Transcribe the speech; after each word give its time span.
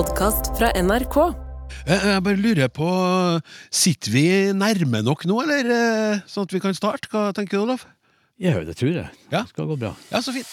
podkast 0.00 0.52
fra 0.56 0.70
NRK. 0.80 1.16
Jeg, 1.84 1.98
jeg 2.08 2.22
bare 2.24 2.40
lurer 2.40 2.70
på 2.72 2.86
Sitter 3.74 4.14
vi 4.14 4.22
nærme 4.56 5.02
nok 5.04 5.26
nå, 5.28 5.40
eller? 5.44 5.68
eh, 5.76 6.22
Sånn 6.30 6.48
at 6.48 6.54
vi 6.56 6.62
kan 6.64 6.76
starte? 6.76 7.10
Hva 7.12 7.28
tenker 7.36 7.58
du, 7.58 7.64
Olaf? 7.66 7.84
Ja, 8.40 8.56
det 8.64 8.78
tror 8.80 8.94
jeg. 8.94 9.08
Ja. 9.28 9.42
Det 9.44 9.52
skal 9.52 9.68
gå 9.68 9.76
bra. 9.82 9.92
Ja, 10.12 10.22
så 10.24 10.32
fint. 10.32 10.48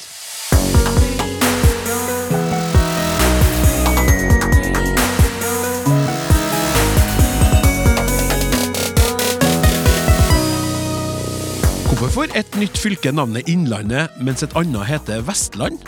Hvorfor 11.87 12.09
får 12.13 12.33
et 12.37 12.57
nytt 12.59 12.77
fylke 12.77 13.11
navnet 13.15 13.47
Innlandet, 13.49 14.13
mens 14.21 14.43
et 14.45 14.53
annet 14.59 14.85
heter 14.89 15.23
Vestland? 15.25 15.79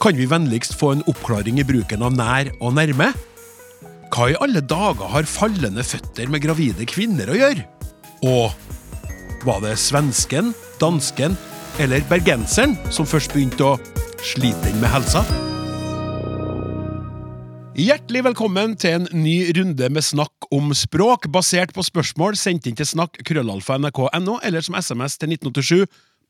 Kan 0.00 0.16
vi 0.16 0.26
vennligst 0.28 0.74
få 0.76 0.90
en 0.92 1.02
oppklaring 1.08 1.56
i 1.60 1.64
bruken 1.64 2.02
av 2.04 2.12
nær 2.12 2.50
og 2.60 2.74
nærme? 2.76 3.08
Hva 4.12 4.28
i 4.28 4.36
alle 4.44 4.60
dager 4.60 5.08
har 5.12 5.28
fallende 5.28 5.84
føtter 5.84 6.28
med 6.32 6.44
gravide 6.44 6.84
kvinner 6.88 7.30
å 7.32 7.38
gjøre? 7.38 7.64
Og 8.28 9.46
var 9.46 9.62
det 9.64 9.76
svensken, 9.80 10.52
dansken 10.82 11.36
eller 11.80 12.04
bergenseren 12.10 12.76
som 12.92 13.08
først 13.08 13.32
begynte 13.32 13.72
å 13.72 13.76
slite 14.20 14.68
den 14.68 14.82
med 14.82 14.92
helsa? 14.92 15.24
Hjertelig 17.76 18.22
velkommen 18.24 18.76
til 18.80 18.98
en 18.98 19.08
ny 19.16 19.50
runde 19.56 19.88
med 19.92 20.04
snakk 20.04 20.48
om 20.52 20.70
språk, 20.76 21.28
basert 21.32 21.72
på 21.76 21.84
spørsmål 21.84 22.36
sendt 22.40 22.68
inn 22.68 22.76
til 22.76 22.88
snakk 22.88 23.20
krøllalfa 23.24 23.76
eller 23.80 24.64
som 24.64 24.76
SMS 24.76 25.18
til 25.20 25.36
1987 25.36 25.84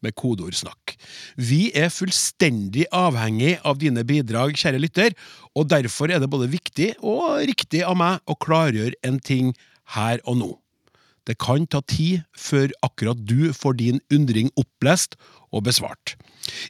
med 0.04 0.16
kodeordsnakk. 0.18 0.96
Vi 1.36 1.70
er 1.76 1.92
fullstendig 1.92 2.86
avhengig 2.94 3.56
av 3.66 3.80
dine 3.80 4.04
bidrag, 4.06 4.56
kjære 4.58 4.82
lytter, 4.82 5.16
og 5.56 5.70
derfor 5.72 6.12
er 6.12 6.22
det 6.22 6.30
både 6.32 6.50
viktig 6.52 6.92
og 7.00 7.42
riktig 7.48 7.82
av 7.86 7.98
meg 7.98 8.20
å 8.28 8.38
klargjøre 8.38 8.98
en 9.06 9.20
ting 9.20 9.54
her 9.96 10.20
og 10.24 10.40
nå. 10.42 10.52
Det 11.26 11.38
kan 11.42 11.66
ta 11.66 11.80
tid 11.82 12.22
før 12.38 12.70
akkurat 12.86 13.18
du 13.26 13.50
får 13.56 13.80
din 13.80 13.98
undring 14.14 14.52
opplest 14.60 15.16
og 15.50 15.66
besvart. 15.66 16.14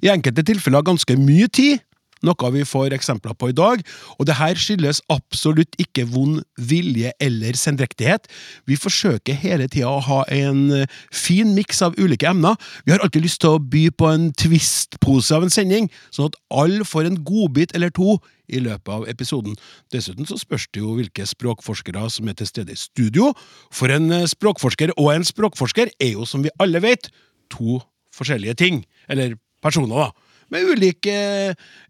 I 0.01 0.09
enkelte 0.13 0.45
tilfeller 0.47 0.87
ganske 0.87 1.19
mye 1.21 1.49
tid, 1.53 1.83
noe 2.25 2.51
vi 2.55 2.65
får 2.67 2.95
eksempler 2.97 3.35
på 3.37 3.51
i 3.51 3.57
dag, 3.57 3.83
og 4.17 4.29
det 4.29 4.39
her 4.39 4.59
skyldes 4.61 5.03
absolutt 5.13 5.77
ikke 5.83 6.07
vond 6.13 6.43
vilje 6.57 7.13
eller 7.23 7.59
sendrektighet. 7.59 8.29
Vi 8.67 8.79
forsøker 8.81 9.37
hele 9.37 9.69
tida 9.69 9.91
å 9.91 10.05
ha 10.07 10.23
en 10.33 10.71
eh, 10.73 10.87
fin 11.13 11.53
miks 11.57 11.83
av 11.85 11.99
ulike 12.01 12.29
emner. 12.31 12.57
Vi 12.87 12.95
har 12.95 13.05
alltid 13.05 13.27
lyst 13.27 13.43
til 13.45 13.57
å 13.57 13.63
by 13.63 13.89
på 13.93 14.09
en 14.13 14.31
twist-pose 14.39 15.37
av 15.37 15.47
en 15.47 15.53
sending, 15.53 15.91
sånn 16.11 16.31
at 16.31 16.41
alle 16.55 16.87
får 16.89 17.11
en 17.11 17.21
godbit 17.27 17.77
eller 17.77 17.93
to 17.95 18.19
i 18.47 18.61
løpet 18.63 18.93
av 18.93 19.07
episoden. 19.11 19.57
Dessuten 19.93 20.29
så 20.29 20.39
spørs 20.39 20.69
det 20.73 20.83
jo 20.85 20.95
hvilke 20.99 21.27
språkforskere 21.27 22.07
som 22.13 22.31
er 22.31 22.39
til 22.39 22.51
stede 22.51 22.75
i 22.75 22.81
studio, 22.81 23.33
for 23.75 23.93
en 23.93 24.13
eh, 24.15 24.29
språkforsker 24.31 24.95
og 24.97 25.13
en 25.15 25.27
språkforsker 25.27 25.93
er 26.01 26.15
jo, 26.15 26.29
som 26.29 26.47
vi 26.47 26.55
alle 26.63 26.83
vet, 26.85 27.11
to 27.53 27.81
forskjellige 28.17 28.57
ting. 28.63 28.85
Eller 29.13 29.37
personer, 29.63 30.07
da. 30.07 30.26
Med 30.53 30.69
ulike 30.71 31.17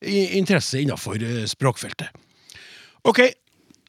interesser 0.07 0.81
innenfor 0.81 1.21
eh, 1.23 1.45
språkfeltet. 1.49 2.09
Ok, 3.07 3.21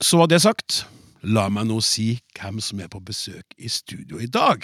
så 0.04 0.22
var 0.22 0.32
det 0.32 0.44
sagt. 0.44 0.84
La 1.26 1.48
meg 1.50 1.68
nå 1.70 1.80
si 1.84 2.18
hvem 2.38 2.60
som 2.64 2.84
er 2.84 2.92
på 2.92 3.02
besøk 3.04 3.56
i 3.58 3.72
studio 3.72 4.20
i 4.22 4.30
dag. 4.30 4.64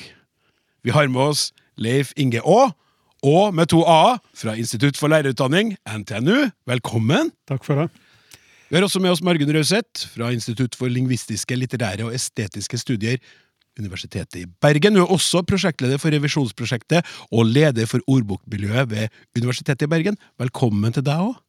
Vi 0.84 0.94
har 0.94 1.10
med 1.10 1.34
oss 1.34 1.52
Leif 1.80 2.12
Inge 2.20 2.44
Aa, 2.44 2.74
og 3.24 3.56
med 3.56 3.72
to 3.72 3.82
A 3.88 4.20
fra 4.36 4.58
Institutt 4.60 5.00
for 5.00 5.08
lærerutdanning, 5.08 5.78
NTNU. 5.88 6.52
Velkommen. 6.68 7.32
Takk 7.48 7.64
for 7.64 7.80
det. 7.80 7.88
Vi 8.70 8.76
har 8.76 8.84
også 8.84 9.00
med 9.00 9.14
oss 9.14 9.24
Margunn 9.24 9.52
Rauseth 9.56 10.10
fra 10.12 10.32
Institutt 10.34 10.76
for 10.76 10.92
lingvistiske, 10.92 11.56
litterære 11.56 12.08
og 12.08 12.16
estetiske 12.18 12.80
studier, 12.82 13.20
Universitetet 13.80 14.42
i 14.42 14.46
Bergen. 14.62 14.98
Hun 14.98 15.06
er 15.06 15.14
også 15.16 15.44
prosjektleder 15.48 16.02
for 16.02 16.14
revisjonsprosjektet 16.14 17.08
og 17.32 17.50
leder 17.50 17.90
for 17.90 18.04
ordbokmiljøet 18.08 18.90
ved 18.92 19.08
Universitetet 19.38 19.88
i 19.88 19.92
Bergen. 19.92 20.20
Velkommen 20.42 20.94
til 20.94 21.06
deg 21.06 21.30
òg. 21.30 21.40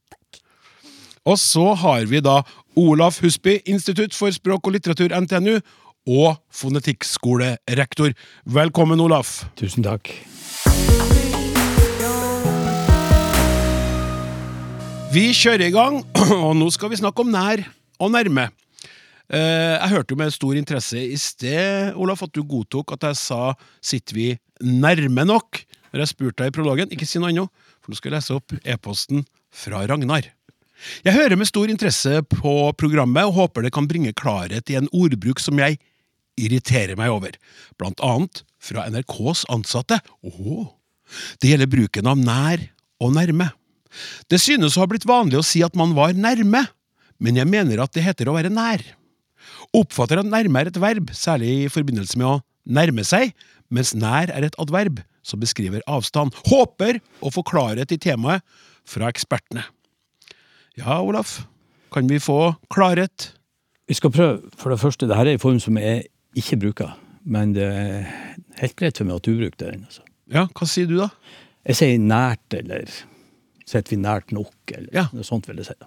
Og 1.24 1.38
så 1.40 1.72
har 1.80 2.04
vi 2.08 2.20
da 2.20 2.42
Olaf 2.76 3.22
Husby, 3.24 3.58
Institutt 3.64 4.12
for 4.16 4.32
språk 4.34 4.66
og 4.68 4.76
litteratur, 4.76 5.14
NTNU, 5.20 5.60
og 6.04 6.36
fonetikkskolerektor. 6.52 8.12
Velkommen, 8.44 9.00
Olaf. 9.00 9.46
Tusen 9.56 9.86
takk. 9.86 10.12
Vi 15.14 15.30
kjører 15.30 15.68
i 15.68 15.72
gang, 15.72 16.02
og 16.44 16.52
nå 16.58 16.68
skal 16.74 16.92
vi 16.92 17.00
snakke 17.00 17.24
om 17.24 17.32
nær 17.32 17.64
og 18.02 18.12
nærme. 18.12 18.50
Eh, 19.32 19.76
Jeg 19.80 19.90
hørte 19.90 20.12
jo 20.12 20.20
med 20.20 20.34
stor 20.34 20.58
interesse 20.58 21.00
i 21.00 21.16
sted, 21.16 21.94
Olaf, 21.96 22.22
at 22.22 22.32
du 22.34 22.42
godtok 22.44 22.92
at 22.92 23.02
jeg 23.08 23.16
sa 23.16 23.54
'sitter 23.80 24.14
vi 24.14 24.38
nærme 24.60 25.24
nok'? 25.24 25.64
Når 25.92 26.00
jeg 26.00 26.08
spurte 26.08 26.42
deg 26.42 26.50
i 26.50 26.56
prologen. 26.58 26.90
Ikke 26.90 27.06
si 27.06 27.18
noe 27.18 27.30
annet, 27.30 27.48
for 27.80 27.92
nå 27.92 27.96
skal 27.96 28.10
jeg 28.10 28.18
lese 28.18 28.34
opp 28.34 28.52
e-posten 28.66 29.24
fra 29.54 29.86
Ragnar. 29.86 30.26
Jeg 31.04 31.14
hører 31.14 31.36
med 31.38 31.46
stor 31.46 31.70
interesse 31.70 32.20
på 32.26 32.74
programmet 32.76 33.24
og 33.24 33.34
håper 33.38 33.62
det 33.62 33.72
kan 33.72 33.86
bringe 33.86 34.12
klarhet 34.12 34.68
i 34.70 34.74
en 34.74 34.88
ordbruk 34.92 35.38
som 35.38 35.56
jeg 35.56 35.78
irriterer 36.36 36.96
meg 36.98 37.10
over, 37.14 37.30
blant 37.78 38.00
annet 38.02 38.42
fra 38.58 38.88
NRKs 38.90 39.44
ansatte. 39.54 40.00
Åh, 40.26 40.66
det 41.38 41.52
gjelder 41.52 41.70
bruken 41.70 42.10
av 42.10 42.18
nær 42.18 42.58
og 43.00 43.14
nærme. 43.14 43.52
Det 44.28 44.40
synes 44.42 44.74
å 44.74 44.82
ha 44.82 44.90
blitt 44.90 45.06
vanlig 45.06 45.38
å 45.38 45.46
si 45.46 45.62
at 45.62 45.78
man 45.78 45.94
var 45.94 46.12
nærme, 46.18 46.66
men 47.22 47.38
jeg 47.38 47.46
mener 47.46 47.78
at 47.84 47.94
det 47.94 48.02
heter 48.02 48.26
å 48.26 48.34
være 48.34 48.50
nær. 48.50 48.82
Oppfatter 49.74 50.20
at 50.22 50.28
nærme 50.30 50.60
er 50.62 50.70
et 50.70 50.78
verb, 50.80 51.10
særlig 51.16 51.50
i 51.64 51.70
forbindelse 51.72 52.18
med 52.20 52.28
å 52.30 52.40
nærme 52.78 53.04
seg, 53.06 53.32
mens 53.74 53.94
nær 53.98 54.30
er 54.30 54.46
et 54.46 54.56
adverb 54.62 55.00
som 55.24 55.40
beskriver 55.42 55.82
avstand. 55.90 56.34
Håper 56.46 57.00
å 57.24 57.32
få 57.34 57.42
klarhet 57.48 57.90
i 57.94 57.98
temaet 57.98 58.44
fra 58.88 59.08
ekspertene. 59.10 59.64
Ja, 60.78 61.00
Olaf, 61.02 61.40
kan 61.94 62.06
vi 62.10 62.18
få 62.22 62.54
klarhet? 62.72 63.30
Vi 63.88 63.94
skal 63.98 64.12
prøve. 64.14 64.50
For 64.58 64.72
det 64.72 64.80
første, 64.82 65.06
dette 65.08 65.20
er 65.24 65.34
en 65.34 65.42
form 65.42 65.58
som 65.62 65.76
jeg 65.80 66.06
ikke 66.38 66.58
bruker. 66.62 66.94
Men 67.24 67.54
det 67.56 67.64
er 67.64 68.06
helt 68.60 68.76
greit 68.76 68.98
for 69.00 69.08
meg 69.08 69.16
at 69.20 69.26
du 69.28 69.34
bruker 69.38 69.70
den. 69.72 69.84
Altså. 69.88 70.02
Ja, 70.32 70.46
hva 70.52 70.68
sier 70.68 70.88
du 70.90 70.96
da? 70.98 71.08
Jeg 71.64 71.78
sier 71.80 72.00
nært, 72.02 72.44
eller 72.58 72.88
sitter 73.64 73.94
vi 73.94 74.00
nært 74.02 74.32
nok, 74.36 74.54
eller 74.74 74.90
Ja. 74.92 75.06
noe 75.12 75.24
sånt 75.24 75.46
vil 75.48 75.56
jeg 75.56 75.66
si. 75.70 75.74
da. 75.80 75.86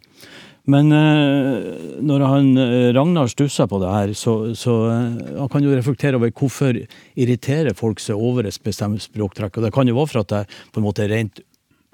Men 0.67 0.91
eh, 0.91 1.67
når 2.03 2.23
han 2.27 2.47
eh, 2.59 2.89
Ragnar 2.95 3.29
stusser 3.31 3.69
på 3.71 3.79
det 3.79 3.91
her, 3.91 4.13
så, 4.19 4.33
så 4.57 4.73
eh, 4.91 5.35
han 5.39 5.51
kan 5.51 5.63
jo 5.63 5.71
reflektere 5.71 6.19
over 6.19 6.33
hvorfor 6.35 6.81
irriterer 7.15 7.77
folk 7.77 8.03
seg 8.03 8.19
over 8.19 8.49
et 8.49 8.59
bestemt 8.65 9.05
språktrekk. 9.05 9.57
Og 9.57 9.67
det 9.67 9.71
kan 9.75 9.87
jo 9.87 9.95
være 9.95 10.11
for 10.11 10.25
at 10.25 10.33
det 10.33 10.41
på 10.75 10.81
en 10.81 10.87
måte 10.89 11.07
rent 11.07 11.39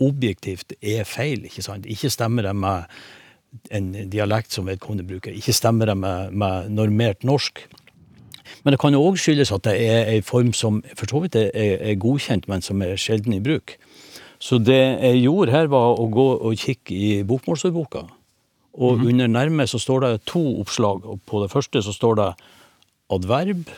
objektivt 0.02 0.74
er 0.82 1.06
feil. 1.06 1.46
Ikke 1.46 1.66
sant? 1.66 1.86
Ikke 1.86 2.10
stemmer 2.10 2.48
det 2.50 2.56
med 2.58 2.90
en 3.70 3.92
dialekt 4.10 4.58
som 4.58 4.66
vedkommende 4.66 5.06
bruker. 5.06 5.38
Ikke 5.38 5.54
stemmer 5.54 5.92
det 5.92 5.98
med, 6.02 6.34
med 6.34 6.74
normert 6.74 7.22
norsk. 7.22 7.62
Men 8.66 8.74
det 8.74 8.82
kan 8.82 8.98
jo 8.98 9.04
òg 9.06 9.22
skyldes 9.22 9.54
at 9.54 9.68
det 9.68 9.78
er 9.86 10.10
en 10.16 10.26
form 10.26 10.50
som 10.58 10.82
for 10.98 11.06
så 11.10 11.22
vidt 11.22 11.38
er, 11.38 11.54
er 11.54 12.02
godkjent, 12.02 12.50
men 12.50 12.66
som 12.66 12.82
er 12.82 12.98
sjelden 12.98 13.38
i 13.38 13.44
bruk. 13.44 13.78
Så 14.42 14.58
det 14.58 14.82
jeg 14.82 15.24
gjorde 15.28 15.54
her, 15.54 15.70
var 15.72 15.94
å 15.94 16.10
gå 16.12 16.28
og 16.42 16.58
kikke 16.60 16.98
i 16.98 17.14
bokmålsordboka. 17.28 18.08
Og 18.74 19.04
under 19.06 19.30
nærme 19.30 19.68
så 19.70 19.78
står 19.82 20.02
det 20.02 20.26
to 20.30 20.42
oppslag. 20.62 21.06
Og 21.06 21.22
på 21.30 21.44
det 21.44 21.52
første 21.54 21.82
så 21.86 21.94
står 21.94 22.18
det 22.20 22.30
adverb, 23.14 23.70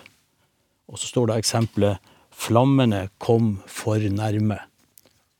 og 0.87 0.99
så 1.01 1.09
står 1.09 1.27
det 1.27 1.37
eksempelet 1.41 1.97
'flammene 2.35 3.09
kom 3.17 3.61
for 3.65 3.95
nærme'. 3.95 4.59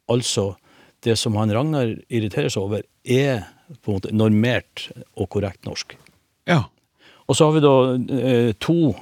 Altså, 0.10 0.56
det 1.04 1.18
som 1.18 1.36
han 1.36 1.52
Ragnar 1.52 1.96
irriterer 2.10 2.50
seg 2.50 2.64
over, 2.64 2.82
er 3.06 3.46
på 3.82 3.92
en 3.92 3.98
måte 3.98 4.14
normert 4.14 4.90
og 5.16 5.30
korrekt 5.30 5.66
norsk. 5.66 5.98
Ja. 6.48 6.64
Og 7.28 7.36
så 7.36 7.48
har 7.48 7.54
vi 7.56 7.64
da 7.64 7.76
eh, 8.22 8.54
to, 8.62 8.96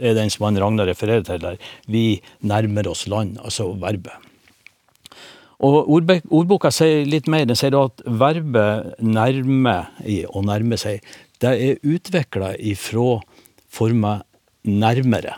er 0.00 0.14
den 0.14 0.30
som 0.30 0.46
han 0.48 0.58
Ragnar 0.58 0.86
refererer 0.86 1.22
til 1.26 1.42
der. 1.42 1.58
Vi 1.86 2.20
nærmer 2.40 2.88
oss 2.88 3.06
land, 3.10 3.38
altså 3.42 3.72
verbet. 3.74 4.27
Og 5.58 5.90
ordboka 5.90 6.70
sier 6.70 7.06
litt 7.08 7.26
mer. 7.30 7.46
Den 7.48 7.58
sier 7.58 7.74
at 7.80 8.04
verbet 8.06 8.94
nærme, 9.02 9.78
å 10.30 10.42
nærme 10.46 10.78
seg, 10.78 11.02
det 11.42 11.50
er 11.50 11.82
utvikla 11.86 12.54
ifra 12.58 13.18
forma 13.70 14.18
nærmere. 14.66 15.36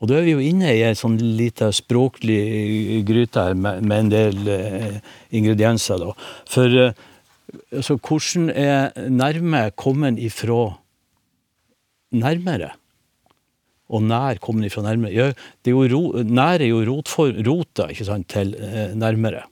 Og 0.00 0.08
da 0.08 0.16
er 0.16 0.24
vi 0.24 0.32
jo 0.32 0.44
inne 0.44 0.72
i 0.72 0.82
en 0.86 0.96
sånn 0.96 1.18
lite 1.20 1.68
språklig 1.76 3.02
gryte 3.08 3.50
her 3.50 3.56
med, 3.56 3.84
med 3.84 4.06
en 4.06 4.12
del 4.12 4.48
eh, 4.48 5.00
ingredienser. 5.36 6.00
da. 6.00 6.14
For 6.48 6.76
eh, 6.86 7.02
altså, 7.76 7.98
hvordan 8.00 8.48
er 8.48 9.10
nærme 9.12 9.66
kommet 9.76 10.20
ifra 10.24 10.70
nærmere? 12.16 12.72
Og 13.90 14.04
nær 14.06 14.38
kommer 14.42 14.66
ifra 14.68 14.84
nærmere. 14.86 15.12
Ja, 15.14 15.30
det 15.64 15.72
er 15.72 15.76
jo 15.76 15.88
ro, 15.90 16.22
nær 16.22 16.62
er 16.62 16.70
jo 16.70 16.84
rot 16.86 17.10
for, 17.10 17.34
rota 17.46 17.88
ikke 17.90 18.06
sant, 18.06 18.28
til 18.30 18.54
eh, 18.54 18.94
nærmere. 18.94 19.46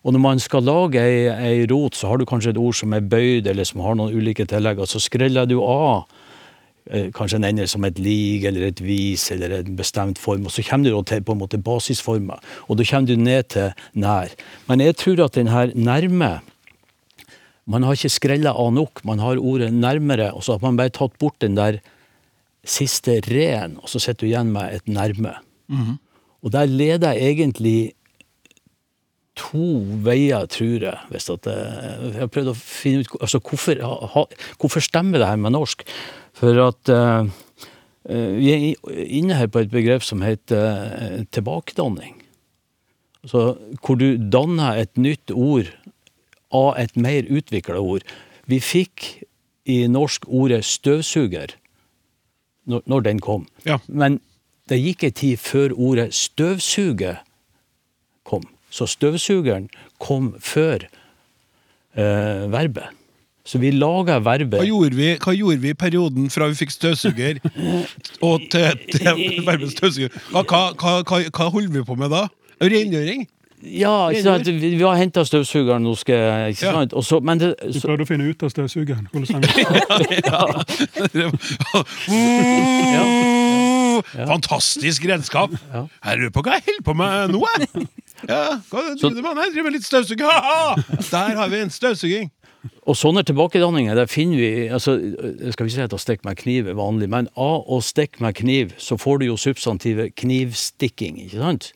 Og 0.00 0.14
når 0.14 0.22
man 0.22 0.40
skal 0.40 0.64
lage 0.64 1.02
ei, 1.02 1.28
ei 1.28 1.66
rot, 1.68 1.98
så 1.98 2.08
har 2.08 2.18
du 2.18 2.24
kanskje 2.28 2.54
et 2.54 2.60
ord 2.60 2.76
som 2.78 2.94
er 2.96 3.04
bøyd, 3.04 3.46
eller 3.50 3.68
som 3.68 3.82
har 3.84 3.98
noen 3.98 4.16
ulike 4.16 4.46
tillegg, 4.48 4.80
og 4.80 4.88
så 4.88 5.00
skreller 5.02 5.48
du 5.50 5.58
av 5.60 6.06
eh, 6.88 7.10
kanskje 7.12 7.36
en 7.36 7.48
ender 7.50 7.68
som 7.68 7.84
et 7.84 8.00
lig, 8.00 8.46
eller 8.48 8.70
et 8.70 8.80
vis, 8.80 9.26
eller 9.34 9.58
en 9.58 9.76
bestemt 9.76 10.18
form, 10.18 10.48
og 10.48 10.54
så 10.54 10.64
kommer 10.64 10.88
du 10.88 11.02
til 11.10 11.22
på 11.26 11.36
en 11.36 11.42
måte 11.42 11.60
basisformer, 11.60 12.40
og 12.66 12.80
da 12.80 12.86
kommer 12.88 13.12
du 13.12 13.20
ned 13.20 13.50
til 13.52 13.74
nær. 13.92 14.32
Men 14.70 14.86
jeg 14.86 14.96
tror 15.02 15.26
at 15.26 15.36
den 15.36 15.52
her 15.52 15.74
nærme 15.74 16.40
Man 17.70 17.84
har 17.84 17.94
ikke 17.94 18.08
skrella 18.10 18.50
av 18.58 18.72
nok, 18.74 19.04
man 19.06 19.20
har 19.22 19.38
ordet 19.38 19.68
nærmere, 19.70 20.32
og 20.34 20.42
så 20.42 20.56
har 20.56 20.62
man 20.64 20.78
bare 20.80 20.90
tatt 20.90 21.12
bort 21.20 21.36
den 21.44 21.54
der 21.54 21.76
siste 22.66 23.20
re-en, 23.26 23.78
og 23.80 23.88
så 23.88 24.02
sitter 24.02 24.26
du 24.26 24.30
igjen 24.30 24.52
med 24.52 24.74
et 24.76 24.88
nærme. 24.90 25.36
Og 26.40 26.52
der 26.52 26.68
leder 26.68 27.16
jeg 27.16 27.36
egentlig 27.36 27.92
to 29.38 29.82
veier, 30.04 30.46
tror 30.50 30.86
jeg. 30.86 30.96
Hvis 31.12 31.28
at 31.32 31.44
det, 31.46 31.56
jeg 31.56 32.22
har 32.22 32.32
prøvd 32.32 32.52
å 32.52 32.56
finne 32.58 33.04
ut 33.04 33.14
altså 33.20 33.40
hvorfor, 33.44 33.82
ha, 34.14 34.24
hvorfor 34.60 34.84
stemmer 34.84 35.22
det 35.22 35.28
her 35.30 35.40
med 35.40 35.54
norsk. 35.56 35.84
For 36.36 36.60
at 36.64 36.92
eh, 36.92 37.30
eh, 38.08 38.32
vi 38.36 38.50
er 38.54 39.04
inne 39.06 39.38
her 39.38 39.50
på 39.52 39.62
et 39.64 39.72
begrep 39.72 40.04
som 40.06 40.24
heter 40.24 40.66
uh, 40.90 41.22
tilbakedanning. 41.32 42.18
Altså, 43.24 43.54
hvor 43.84 44.00
du 44.00 44.16
danner 44.32 44.80
et 44.80 44.96
nytt 45.00 45.32
ord 45.32 45.68
av 46.56 46.74
et 46.80 46.96
mer 46.96 47.28
utvikla 47.28 47.80
ord. 47.80 48.04
Vi 48.50 48.58
fikk 48.64 49.10
i 49.70 49.84
norsk 49.86 50.24
ordet 50.26 50.64
støvsuger 50.66 51.52
når, 52.70 53.04
den 53.06 53.20
kom. 53.24 53.46
Ja. 53.66 53.80
Men 53.86 54.20
det 54.70 54.78
gikk 54.80 55.04
ei 55.08 55.12
tid 55.16 55.42
før 55.42 55.74
ordet 55.74 56.10
støvsuge 56.14 57.16
kom. 58.28 58.46
Så 58.70 58.86
støvsugeren 58.86 59.68
kom 59.98 60.34
før 60.38 60.86
eh, 60.86 62.46
verbet. 62.52 62.96
Så 63.50 63.58
vi 63.58 63.72
laga 63.72 64.18
Hva 64.20 64.36
verbet 64.36 64.66
gjorde, 64.68 64.94
vi, 64.94 65.14
hva 65.18 65.32
gjorde 65.34 65.62
vi 65.62 65.72
i 65.72 65.78
perioden 65.78 66.28
fra 66.30 66.46
vi 66.50 66.58
fikk 66.60 66.74
støvsuger 66.74 67.40
og 68.28 68.44
til, 68.52 68.84
til 68.92 69.40
verbet 69.46 69.72
støvsuger? 69.74 70.14
Hva, 70.30 70.44
hva, 70.44 70.62
hva, 70.76 70.92
hva, 71.08 71.22
hva 71.26 71.48
holder 71.50 71.72
vi 71.80 71.84
på 71.88 71.96
med 71.98 72.12
da? 72.14 72.26
Rengjøring? 72.60 73.24
Ja, 73.62 74.08
ikke 74.08 74.22
sant? 74.24 74.46
vi, 74.48 74.70
har 74.80 74.96
henta 74.96 75.20
støvsugeren, 75.26 75.82
nå 75.84 75.92
skal 76.00 76.14
jeg 76.16 76.54
ikke 76.54 76.66
Ja. 76.66 76.72
sant? 76.78 76.92
Og 76.96 77.04
så, 77.04 77.20
men 77.20 77.38
det, 77.42 77.54
Du 77.60 77.80
prøvde 77.80 78.06
å 78.06 78.08
finne 78.08 78.24
ut 78.30 78.42
av 78.42 78.50
støvsugeren. 78.54 79.08
hvordan 79.12 79.42
ja. 82.96 83.04
Fantastisk 84.26 85.04
redskap! 85.08 85.50
Ja. 85.72 85.84
Jeg 86.06 86.18
lurer 86.22 86.32
på 86.34 86.42
hva 86.46 86.56
jeg 86.56 86.66
holder 86.70 86.84
på 86.88 86.94
med 86.96 87.34
nå, 87.34 87.40
jeg. 87.58 87.86
Ja, 88.28 88.42
hva 88.70 88.82
driver 88.96 89.16
du 89.16 89.22
med? 89.24 89.40
Jeg 89.44 89.52
driver 89.54 89.66
med 89.68 89.76
litt 89.78 89.86
støvsuging. 89.88 90.26
Ha-ha! 90.28 90.76
Der 91.10 91.36
har 91.40 91.48
vi 91.52 91.60
en 91.64 91.72
støvsuging. 91.72 92.30
Og 92.84 92.96
sånne 92.98 93.22
tilbakedanninger, 93.24 93.94
der 93.96 94.08
finner 94.10 94.36
vi 94.36 94.48
altså, 94.68 94.98
jeg 95.00 95.54
Skal 95.54 95.66
vi 95.68 95.72
si 95.72 95.80
at 95.80 95.94
å 95.96 96.00
stikke 96.00 96.26
med 96.28 96.36
kniv 96.40 96.68
er 96.68 96.76
vanlig, 96.76 97.08
men 97.12 97.28
av 97.40 97.64
å 97.72 97.78
stikke 97.84 98.20
med 98.24 98.36
kniv, 98.36 98.74
så 98.80 98.98
får 99.00 99.22
du 99.22 99.30
jo 99.30 99.36
substantivet 99.40 100.12
knivstikking, 100.20 101.20
ikke 101.24 101.40
sant? 101.40 101.70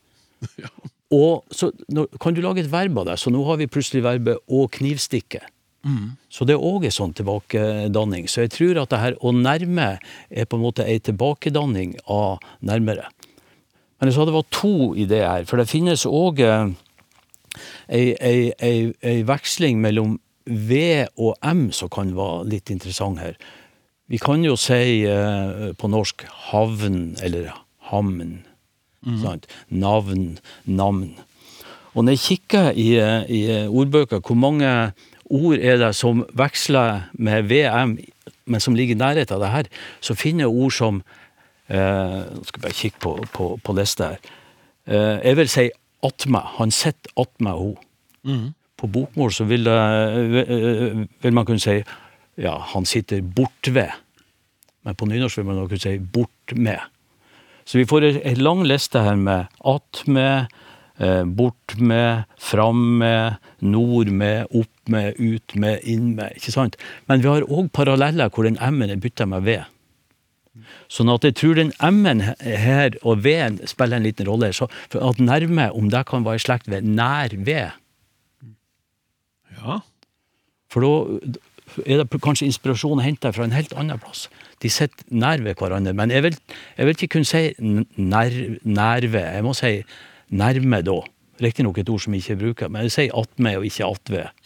Og 1.12 1.44
så 1.52 1.68
nå, 1.92 2.06
kan 2.20 2.34
du 2.34 2.40
lage 2.40 2.64
et 2.64 2.72
verb 2.72 2.96
av 3.02 3.10
det, 3.10 3.18
så 3.20 3.30
nå 3.30 3.42
har 3.44 3.58
vi 3.60 3.68
plutselig 3.70 4.04
verbet 4.06 4.40
å 4.48 4.64
knivstikke. 4.72 5.42
Så 6.32 6.46
det 6.48 6.54
er 6.56 6.64
òg 6.64 6.86
en 6.88 6.94
sånn 6.96 7.12
tilbakedanning. 7.12 8.24
Så 8.30 8.46
jeg 8.46 8.54
tror 8.54 8.80
at 8.80 8.92
det 8.94 9.02
her 9.02 9.18
å 9.20 9.34
nærme 9.36 9.98
er 10.30 10.48
på 10.48 10.56
en 10.56 10.64
måte 10.64 10.86
ei 10.88 10.96
tilbakedanning 11.04 11.98
av 12.08 12.40
nærmere. 12.64 13.10
Men 14.00 14.08
jeg 14.08 14.16
sa 14.16 14.24
det 14.24 14.36
var 14.36 14.48
to 14.52 14.94
i 14.96 15.04
det 15.08 15.20
her, 15.24 15.44
for 15.48 15.60
det 15.60 15.68
finnes 15.70 16.06
òg 16.08 16.40
eh, 16.44 16.72
ei, 17.88 18.14
ei, 18.16 18.38
ei, 18.58 18.78
ei 19.04 19.20
veksling 19.28 19.78
mellom 19.84 20.18
V 20.44 21.04
og 21.16 21.36
M 21.44 21.70
som 21.72 21.92
kan 21.92 22.10
være 22.16 22.48
litt 22.50 22.72
interessant 22.72 23.20
her. 23.22 23.38
Vi 24.12 24.18
kan 24.20 24.42
jo 24.44 24.56
si 24.60 25.04
eh, 25.08 25.70
på 25.76 25.88
norsk 25.88 26.26
havn 26.50 27.14
eller 27.24 27.52
hamn. 27.90 28.42
Sant? 29.22 29.46
Navn, 29.68 30.38
navn. 30.64 31.14
Og 31.94 32.04
når 32.04 32.16
jeg 32.16 32.24
kikker 32.24 32.70
i, 32.70 32.88
eh, 32.98 33.30
i 33.30 33.42
ordbøker, 33.68 34.20
hvor 34.20 34.34
mange 34.34 34.92
ord 35.30 35.58
er 35.58 35.76
det 35.80 35.94
som 35.94 36.24
veksler 36.34 37.08
med 37.12 37.48
VM, 37.50 37.98
men 38.46 38.60
som 38.60 38.74
ligger 38.74 38.94
i 38.94 38.98
nærheten 38.98 39.36
av 39.36 39.40
det 39.40 39.52
her, 39.52 39.70
så 40.00 40.14
finner 40.14 40.44
jeg 40.44 40.52
ord 40.52 40.74
som 40.74 41.02
eh, 41.68 42.20
skal 42.44 42.62
bare 42.62 42.76
kikke 42.76 43.00
på, 43.00 43.14
på, 43.32 43.48
på 43.64 43.76
lista 43.76 44.14
her. 44.14 44.32
Eh, 44.86 45.20
jeg 45.24 45.36
vil 45.40 45.48
si 45.48 45.68
atme. 46.04 46.42
Han 46.58 46.74
sitter 46.74 47.14
attmed 47.20 47.52
henne. 48.24 48.52
På 48.76 48.88
bokmål 48.90 49.32
så 49.32 49.44
vil, 49.48 49.64
det, 49.64 50.44
eh, 50.44 51.04
vil 51.22 51.36
man 51.36 51.46
kunne 51.46 51.62
si 51.62 51.78
ja, 52.40 52.56
han 52.58 52.84
sitter 52.84 53.22
bortved. 53.22 53.92
Men 54.84 54.96
på 54.98 55.06
nynorsk 55.08 55.38
vil 55.38 55.46
man 55.46 55.68
kunne 55.68 55.80
si 55.80 55.98
bortmed. 55.98 56.90
Så 57.64 57.80
vi 57.80 57.88
får 57.88 58.06
ei 58.12 58.34
lang 58.36 58.62
liste 58.68 59.00
her 59.00 59.16
med 59.16 59.48
attmed, 59.64 60.52
med, 61.78 62.24
fram 62.38 62.82
med, 63.00 63.36
nord 63.60 64.10
med, 64.14 64.46
opp 64.54 64.88
med, 64.88 65.16
ut 65.18 65.54
med, 65.58 65.80
inn 65.82 66.14
med. 66.14 66.36
ikke 66.36 66.52
sant? 66.54 66.76
Men 67.08 67.22
vi 67.24 67.28
har 67.32 67.46
òg 67.48 67.72
paralleller 67.74 68.30
hvor 68.30 68.46
den 68.46 68.60
M-en 68.60 68.92
er 68.92 69.00
bytta 69.02 69.26
med 69.26 69.42
V. 69.42 69.56
Sånn 70.92 71.10
at 71.10 71.24
jeg 71.26 71.34
tror 71.40 71.58
den 71.58 71.72
M-en 71.82 72.22
her 72.38 72.94
og 73.02 73.24
V-en 73.24 73.58
spiller 73.66 73.98
en 73.98 74.06
liten 74.06 74.28
rolle. 74.28 74.52
Så 74.54 74.68
at 74.94 75.18
nærme, 75.18 75.70
om 75.74 75.90
det 75.90 76.04
kan 76.06 76.26
være 76.26 76.38
i 76.38 76.44
slekt 76.44 76.70
ved 76.70 76.86
nær 76.86 77.34
V 77.34 77.56
Ja. 79.64 79.80
for 80.68 80.82
da 80.82 81.32
er 81.86 82.02
det 82.02 82.20
kanskje 82.22 82.46
inspirasjon 82.50 83.00
å 83.00 83.04
hente 83.04 83.30
fra 83.32 83.46
en 83.46 83.54
helt 83.54 83.72
annen 83.78 83.98
plass. 84.02 84.28
De 84.64 84.70
sitter 84.72 85.04
nær 85.12 85.42
ved 85.44 85.58
hverandre. 85.60 85.92
Men 85.96 86.10
jeg 86.14 86.24
vil, 86.24 86.36
jeg 86.78 86.86
vil 86.88 86.96
ikke 86.96 87.10
kunne 87.18 87.28
si 87.28 87.44
nær, 88.00 88.32
nærve. 88.64 89.20
Jeg 89.36 89.44
må 89.44 89.52
si 89.58 89.74
nærme 90.32 90.80
da. 90.86 90.98
Riktignok 91.44 91.78
et 91.82 91.88
ord 91.92 92.00
som 92.00 92.14
jeg 92.16 92.22
ikke 92.24 92.40
bruker, 92.40 92.68
men 92.72 92.86
jeg 92.88 92.94
sier 92.94 93.16
attmed 93.20 93.58
og 93.60 93.64
ikke 93.68 93.88
attved. 93.90 94.44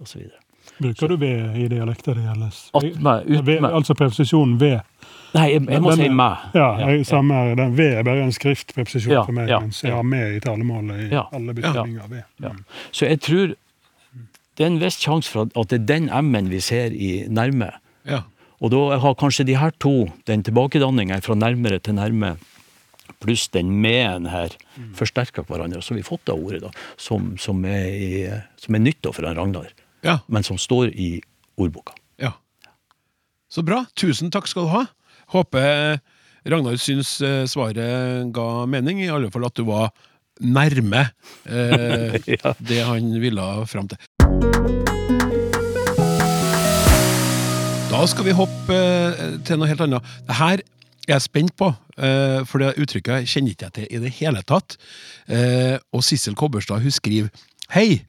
Og 0.00 0.08
så 0.08 0.18
videre. 0.18 0.38
Bruker 0.80 1.10
du 1.12 1.16
ved 1.20 1.56
i 1.60 1.66
dialekter 1.68 2.16
det 2.16 2.22
gjelder? 2.24 2.54
Attmed, 2.80 3.26
Ved, 3.44 3.58
utmed 3.60 3.74
altså 3.76 3.94
preposisjonen 3.98 4.54
ved. 4.62 4.78
Nei, 5.34 5.44
jeg, 5.52 5.62
jeg 5.68 5.82
må 5.84 5.90
Den 5.92 6.00
si 6.00 6.08
med. 6.18 6.46
Ja, 6.56 6.68
jeg, 6.88 7.04
samme 7.06 7.34
her. 7.36 7.52
Den 7.60 7.74
ved 7.78 7.98
er 8.00 8.06
bare 8.08 8.22
en 8.24 8.32
skriftpreposisjon 8.32 9.12
Ja, 9.12 9.22
for 9.28 9.36
meg, 9.36 9.50
ja, 9.52 9.58
mens 9.60 9.82
jeg 9.84 9.92
ja. 9.92 9.98
har 10.00 10.06
med 10.08 10.38
i 10.38 10.40
talemålet 10.42 11.04
i 11.04 11.08
Ja, 11.12 11.26
alle 11.36 11.54
betydninger 11.54 12.02
av 12.06 12.10
ved. 12.16 12.24
Ja. 12.42 12.54
Så 12.96 13.06
jeg 13.12 13.20
tror 13.28 13.52
det 14.56 14.64
er 14.66 14.72
en 14.72 14.80
viss 14.80 14.98
sjanse 15.04 15.30
for 15.30 15.46
at 15.52 15.70
det 15.70 15.82
er 15.82 15.86
den 15.92 16.08
M-en 16.10 16.48
vi 16.50 16.58
ser 16.64 16.96
i 16.96 17.12
nærme. 17.28 17.70
ja. 18.08 18.24
Og 18.60 18.72
da 18.74 18.80
har 19.00 19.16
kanskje 19.16 19.46
de 19.48 19.56
her 19.56 19.72
to, 19.80 20.10
den 20.28 20.42
tilbakedanninga 20.44 21.20
fra 21.24 21.36
nærmere 21.38 21.80
til 21.80 21.96
nærme, 21.96 22.34
pluss 23.20 23.48
den 23.52 23.70
med-en 23.82 24.28
her, 24.32 24.52
forsterka 24.96 25.44
hverandre. 25.48 25.80
Så 25.84 25.96
vi 25.96 26.04
fått 26.04 26.26
det 26.28 26.36
ordet, 26.36 26.60
da, 26.66 26.70
som, 27.00 27.34
som, 27.40 27.64
er, 27.68 27.88
i, 27.88 28.10
som 28.60 28.76
er 28.76 28.84
nytt 28.84 29.08
for 29.10 29.26
en 29.28 29.36
Ragnar, 29.36 29.72
ja. 30.06 30.18
men 30.28 30.44
som 30.46 30.60
står 30.60 30.92
i 30.92 31.10
ordboka. 31.60 31.96
Ja. 32.20 32.34
Så 33.52 33.64
bra. 33.66 33.82
Tusen 33.98 34.32
takk 34.32 34.48
skal 34.48 34.68
du 34.68 34.74
ha. 34.76 34.84
Håper 35.34 35.98
Ragnar 36.48 36.76
syns 36.80 37.16
eh, 37.24 37.44
svaret 37.50 38.30
ga 38.34 38.48
mening, 38.70 39.02
i 39.04 39.10
alle 39.12 39.32
fall 39.32 39.48
at 39.48 39.56
du 39.56 39.66
var 39.68 39.90
nærme 40.40 41.06
eh, 41.48 42.16
Ja. 42.36 42.54
det 42.56 42.84
han 42.88 43.12
ville 43.20 43.50
fram 43.68 43.88
til. 43.92 45.09
Da 48.00 48.06
skal 48.08 48.24
vi 48.24 48.32
hoppe 48.32 48.72
eh, 48.72 49.32
til 49.44 49.58
noe 49.60 49.68
helt 49.68 49.82
annet. 49.84 50.06
Det 50.24 50.36
her 50.38 50.62
er 50.62 51.10
jeg 51.10 51.20
spent 51.26 51.52
på, 51.60 51.66
eh, 52.00 52.38
for 52.48 52.62
det 52.62 52.70
uttrykket 52.80 53.28
kjenner 53.28 53.52
ikke 53.52 53.66
jeg 53.66 53.74
til 53.76 53.90
i 53.92 53.98
det 54.00 54.12
hele 54.16 54.40
tatt. 54.48 54.78
Eh, 55.28 55.76
og 55.92 56.00
Sissel 56.06 56.32
Kobberstad 56.32 56.80
hun 56.80 56.94
skriver 56.96 57.28
Hei! 57.74 58.06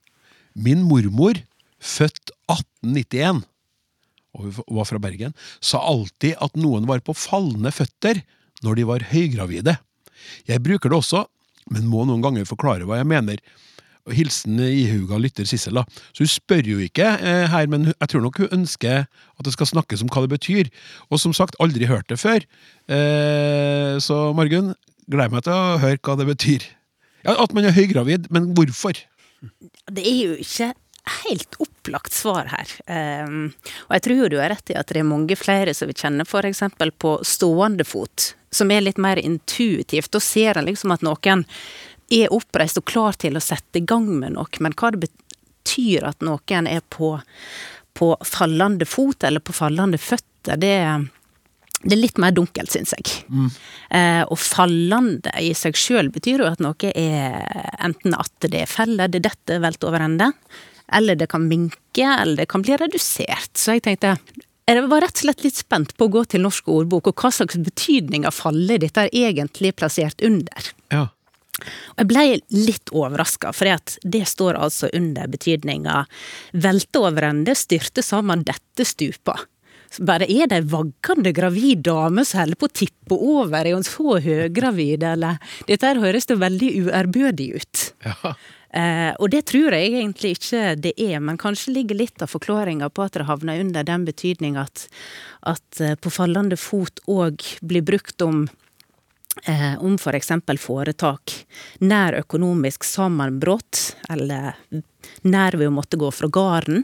Min 0.55 0.85
mormor, 0.87 1.41
født 1.83 2.31
1891, 2.47 3.41
og 4.31 4.45
hun 4.45 4.77
var 4.79 4.87
fra 4.87 5.01
Bergen, 5.03 5.35
sa 5.59 5.83
alltid 5.83 6.39
at 6.39 6.55
noen 6.55 6.87
var 6.87 7.03
på 7.03 7.17
fallende 7.17 7.75
føtter 7.75 8.23
når 8.63 8.79
de 8.79 8.87
var 8.93 9.07
høygravide. 9.11 9.75
Jeg 10.47 10.63
bruker 10.63 10.87
det 10.87 11.01
også, 11.01 11.25
men 11.67 11.91
må 11.91 12.07
noen 12.07 12.23
ganger 12.23 12.47
forklare 12.47 12.87
hva 12.87 13.03
jeg 13.03 13.11
mener. 13.11 13.43
Hilsen 14.09 14.59
ihuga 14.65 15.19
lytter 15.21 15.45
Sissel. 15.45 15.77
da. 15.77 15.85
Så 16.11 16.25
hun 16.25 16.31
spør 16.31 16.67
jo 16.73 16.81
ikke 16.81 17.07
eh, 17.19 17.45
her, 17.51 17.69
men 17.71 17.91
jeg 17.91 18.11
tror 18.11 18.25
nok 18.25 18.41
hun 18.41 18.55
ønsker 18.61 19.05
at 19.05 19.45
det 19.45 19.53
skal 19.53 19.69
snakkes 19.69 20.03
om 20.05 20.11
hva 20.11 20.25
det 20.25 20.33
betyr. 20.33 20.71
Og 21.09 21.21
som 21.21 21.35
sagt, 21.37 21.59
aldri 21.61 21.89
hørt 21.89 22.09
det 22.09 22.19
før. 22.21 22.45
Eh, 22.89 23.97
så 24.01 24.21
Margunn, 24.37 24.73
gleder 25.11 25.33
meg 25.33 25.45
til 25.45 25.55
å 25.55 25.79
høre 25.81 26.01
hva 26.01 26.17
det 26.19 26.29
betyr. 26.29 26.67
Ja, 27.25 27.37
At 27.37 27.53
man 27.53 27.67
er 27.67 27.75
høygravid, 27.77 28.31
men 28.33 28.53
hvorfor? 28.57 28.97
Det 29.91 30.05
er 30.05 30.17
jo 30.17 30.37
ikke 30.41 30.71
helt 31.21 31.55
opplagt 31.61 32.13
svar 32.13 32.49
her. 32.51 32.73
Um, 33.25 33.53
og 33.87 33.95
jeg 33.97 34.05
tror 34.05 34.29
du 34.29 34.37
har 34.39 34.53
rett 34.53 34.73
i 34.73 34.77
at 34.77 34.91
det 34.91 35.01
er 35.01 35.07
mange 35.07 35.37
flere 35.39 35.73
som 35.77 35.89
vi 35.89 35.97
kjenner 35.97 36.27
f.eks. 36.27 36.63
på 37.01 37.15
stående 37.25 37.85
fot, 37.87 38.33
som 38.53 38.71
er 38.71 38.85
litt 38.85 39.01
mer 39.01 39.21
intuitivt. 39.21 40.11
Da 40.13 40.21
ser 40.21 40.59
en 40.59 40.69
liksom 40.69 40.93
at 40.93 41.05
noen 41.05 41.45
er 42.11 42.33
oppreist 42.33 42.79
og 42.81 42.87
klar 42.89 43.17
til 43.19 43.37
å 43.37 43.43
sette 43.43 43.79
i 43.79 43.85
gang 43.87 44.07
med 44.19 44.35
noe, 44.35 44.61
men 44.63 44.75
hva 44.77 44.91
det 44.93 45.05
betyr 45.07 46.07
at 46.09 46.25
noen 46.25 46.67
er 46.69 46.83
på, 46.89 47.15
på 47.97 48.11
fallende 48.27 48.87
fot 48.89 49.23
eller 49.27 49.43
på 49.43 49.55
fallende 49.55 49.99
føtter, 50.01 50.59
det, 50.59 50.75
det 51.83 51.95
er 51.95 52.01
litt 52.01 52.21
mer 52.21 52.35
dunkelt, 52.35 52.71
syns 52.73 52.95
jeg. 52.97 53.15
Eh, 53.93 54.23
og 54.25 54.37
fallende 54.41 55.33
i 55.41 55.53
seg 55.57 55.77
sjøl 55.77 56.11
betyr 56.13 56.43
jo 56.43 56.51
at 56.51 56.61
noe 56.63 56.91
er 56.91 57.41
enten 57.79 58.17
at 58.17 58.33
det 58.47 58.65
er 58.65 58.69
feller, 58.69 59.11
det 59.11 59.23
detter, 59.27 59.61
velt 59.63 59.83
over 59.87 60.03
ende, 60.07 60.31
eller 60.91 61.15
det 61.15 61.29
kan 61.31 61.47
minke, 61.47 62.03
eller 62.03 62.43
det 62.43 62.49
kan 62.51 62.65
bli 62.65 62.75
redusert. 62.79 63.53
Så 63.55 63.77
jeg 63.77 63.85
tenkte 63.87 64.17
jeg 64.71 64.83
var 64.87 65.01
rett 65.03 65.17
og 65.17 65.23
slett 65.25 65.41
litt 65.43 65.57
spent 65.57 65.95
på 65.97 66.07
å 66.07 66.11
gå 66.13 66.21
til 66.31 66.43
norsk 66.45 66.69
ordbok, 66.71 67.09
og 67.09 67.23
hva 67.23 67.31
slags 67.33 67.57
betydning 67.59 68.27
av 68.29 68.35
fallet 68.37 68.83
dette 68.83 69.07
er 69.09 69.31
egentlig 69.31 69.73
plassert 69.75 70.21
under. 70.23 70.69
Ja. 70.93 71.09
Og 71.61 72.01
jeg 72.01 72.09
ble 72.09 72.25
litt 72.55 72.91
overraska, 72.95 73.51
for 73.53 73.69
det 74.01 74.23
står 74.29 74.59
altså 74.59 74.89
under 74.97 75.27
betydninga 75.31 76.03
velte 76.53 77.01
over 77.03 77.27
ende, 77.31 77.55
styrte 77.57 78.03
sammen, 78.05 78.45
dette 78.47 78.87
stupa. 78.87 79.37
Så 79.91 80.05
bare 80.07 80.23
er 80.31 80.47
det 80.47 80.61
ei 80.61 80.69
vaggende 80.71 81.33
gravid 81.35 81.83
dame 81.83 82.23
som 82.23 82.39
holder 82.39 82.59
på 82.59 82.69
å 82.69 82.75
tippe 82.79 83.17
over, 83.17 83.59
er 83.59 83.75
hun 83.75 83.83
så 83.83 84.17
høygravid, 84.23 85.03
eller 85.03 85.41
Dette 85.67 85.89
her 85.89 85.99
høres 85.99 86.29
det 86.29 86.39
veldig 86.39 86.71
uærbødig 86.85 87.49
ut. 87.59 87.85
Ja. 88.07 88.35
Eh, 88.71 89.11
og 89.19 89.33
det 89.33 89.41
tror 89.51 89.75
jeg 89.75 89.91
egentlig 89.91 90.37
ikke 90.37 90.77
det 90.79 90.93
er, 90.95 91.17
men 91.19 91.39
kanskje 91.39 91.73
ligger 91.75 91.97
litt 91.99 92.23
av 92.23 92.31
forklaringa 92.31 92.87
på 92.87 93.03
at 93.03 93.17
det 93.17 93.27
havner 93.27 93.59
under 93.59 93.83
den 93.83 94.05
betydning 94.07 94.55
at, 94.61 94.85
at 95.43 95.81
eh, 95.83 95.97
på 95.99 96.13
fallende 96.13 96.55
fot 96.55 97.03
òg 97.11 97.43
blir 97.59 97.83
brukt 97.83 98.23
om 98.23 98.45
om 99.79 99.95
for 100.01 100.13
eksempel 100.17 100.57
foretak 100.59 101.33
nær 101.79 102.17
økonomisk 102.19 102.83
sammenbrudd, 102.85 103.79
eller 104.11 104.57
nær 105.23 105.55
ved 105.57 105.71
å 105.71 105.75
måtte 105.75 105.99
gå 106.01 106.09
fra 106.13 106.27
gården. 106.27 106.83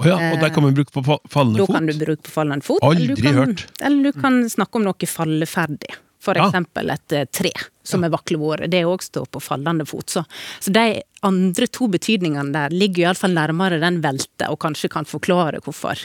Å 0.00 0.06
ja, 0.06 0.18
og 0.32 0.38
der 0.40 0.52
kan 0.54 0.64
man 0.64 0.76
bruke 0.76 0.94
på 0.94 1.02
fallende 1.04 1.60
fot? 1.60 1.68
Da 1.68 1.76
kan 1.76 1.88
du 1.88 1.96
bruke 1.98 2.24
på 2.24 2.32
fallende 2.32 2.64
fot. 2.64 2.78
eller 2.82 3.10
Aldri 3.10 3.26
kan, 3.26 3.40
hørt. 3.42 3.66
Eller 3.80 4.08
du 4.08 4.20
kan 4.20 4.38
snakke 4.50 4.80
om 4.80 4.86
noe 4.86 5.10
falleferdig. 5.12 5.98
For 6.20 6.36
eksempel 6.36 6.92
et 6.92 7.14
eh, 7.16 7.26
tre 7.32 7.50
som 7.90 8.04
er 8.04 8.12
vaklevoret. 8.12 8.68
Det 8.72 8.82
òg 8.84 9.02
står 9.04 9.28
på 9.32 9.40
fallende 9.40 9.86
fot. 9.88 10.12
Så, 10.12 10.22
så 10.60 10.72
de 10.72 11.00
andre 11.26 11.68
to 11.72 11.88
betydningene 11.92 12.52
der 12.52 12.76
ligger 12.76 13.06
iallfall 13.06 13.32
nærmere 13.36 13.80
den 13.80 14.02
velte, 14.04 14.50
og 14.52 14.60
kanskje 14.60 14.92
kan 14.92 15.08
forklare 15.08 15.62
hvorfor, 15.64 16.04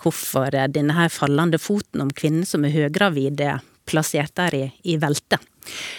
hvorfor 0.00 0.56
eh, 0.56 0.68
denne 0.72 0.96
her 0.96 1.12
fallende 1.12 1.60
foten 1.60 2.04
om 2.04 2.12
kvinnen 2.16 2.48
som 2.48 2.64
er 2.64 2.74
høygravid, 2.76 3.44
er 3.44 3.64
plassert 3.86 4.34
der 4.38 4.54
i, 4.54 4.64
i 4.84 4.98
velte. 5.00 5.38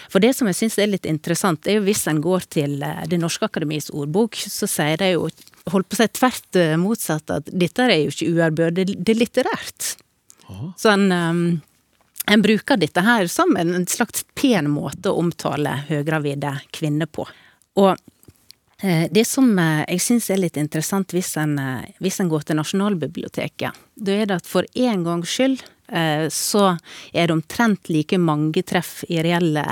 For 0.08 0.22
det 0.22 0.32
som 0.36 0.48
jeg 0.48 0.58
syns 0.58 0.78
er 0.80 0.90
litt 0.90 1.06
interessant, 1.08 1.66
er 1.68 1.78
jo 1.78 1.86
hvis 1.86 2.06
en 2.10 2.22
går 2.24 2.48
til 2.52 2.82
eh, 2.84 3.04
Det 3.10 3.20
norske 3.20 3.48
akademis 3.48 3.90
ordbok, 3.92 4.36
så 4.38 4.68
sier 4.70 5.00
de 5.00 5.12
jo 5.14 5.28
holdt 5.68 5.88
på 5.88 5.98
å 5.98 6.00
si 6.00 6.08
tvert 6.18 6.60
eh, 6.60 6.76
motsatt, 6.80 7.32
at 7.34 7.50
dette 7.52 7.84
er 7.84 7.96
jo 8.02 8.12
ikke 8.14 8.30
uærbødig, 8.34 8.88
det 8.96 9.14
er 9.14 9.22
litterært. 9.22 9.94
Så 10.80 10.88
en, 10.88 11.10
um, 11.12 11.40
en 12.24 12.42
bruker 12.44 12.78
dette 12.80 13.02
her 13.04 13.26
som 13.28 13.52
en, 13.60 13.74
en 13.76 13.84
slags 13.86 14.24
pen 14.32 14.70
måte 14.72 15.10
å 15.10 15.18
omtale 15.20 15.74
høygravide 15.90 16.54
kvinner 16.72 17.10
på. 17.12 17.26
Og 17.76 17.92
eh, 18.80 19.04
det 19.12 19.26
som 19.28 19.50
jeg 19.60 20.00
syns 20.00 20.30
er 20.32 20.40
litt 20.40 20.56
interessant 20.56 21.12
hvis 21.12 21.34
en, 21.36 21.58
hvis 22.00 22.22
en 22.24 22.32
går 22.32 22.48
til 22.48 22.56
Nasjonalbiblioteket, 22.62 23.84
da 24.00 24.16
er 24.16 24.30
det 24.30 24.40
at 24.40 24.48
for 24.48 24.64
en 24.72 25.04
gangs 25.04 25.36
skyld 25.36 25.60
så 26.28 26.64
er 27.12 27.28
det 27.28 27.32
omtrent 27.32 27.88
like 27.88 28.18
mange 28.20 28.60
treff 28.66 29.04
i 29.08 29.22
reelle, 29.24 29.62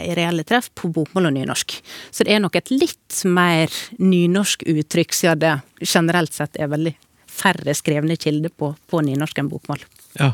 i 0.00 0.14
reelle 0.16 0.44
treff 0.48 0.70
på 0.72 0.88
bokmål 0.88 1.28
og 1.28 1.34
nynorsk. 1.36 1.74
Så 2.10 2.24
det 2.24 2.32
er 2.32 2.40
nok 2.40 2.56
et 2.56 2.72
litt 2.72 3.18
mer 3.28 3.72
nynorsk 4.00 4.64
uttrykk, 4.72 5.12
siden 5.12 5.42
det 5.42 5.54
generelt 5.84 6.32
sett 6.32 6.56
er 6.56 6.72
veldig 6.72 6.94
færre 7.28 7.74
skrevne 7.76 8.16
kilder 8.16 8.54
på, 8.56 8.72
på 8.88 9.02
nynorsk 9.04 9.42
enn 9.42 9.50
bokmål. 9.52 9.84
Ja. 10.16 10.32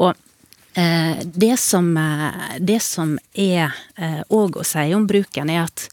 Og 0.00 0.14
eh, 0.80 1.20
det, 1.24 1.56
som, 1.60 1.92
eh, 2.00 2.56
det 2.60 2.80
som 2.84 3.18
er 3.34 3.76
òg 4.32 4.56
å 4.56 4.64
si 4.64 4.88
om 4.96 5.08
bruken, 5.08 5.52
er 5.52 5.66
at 5.68 5.90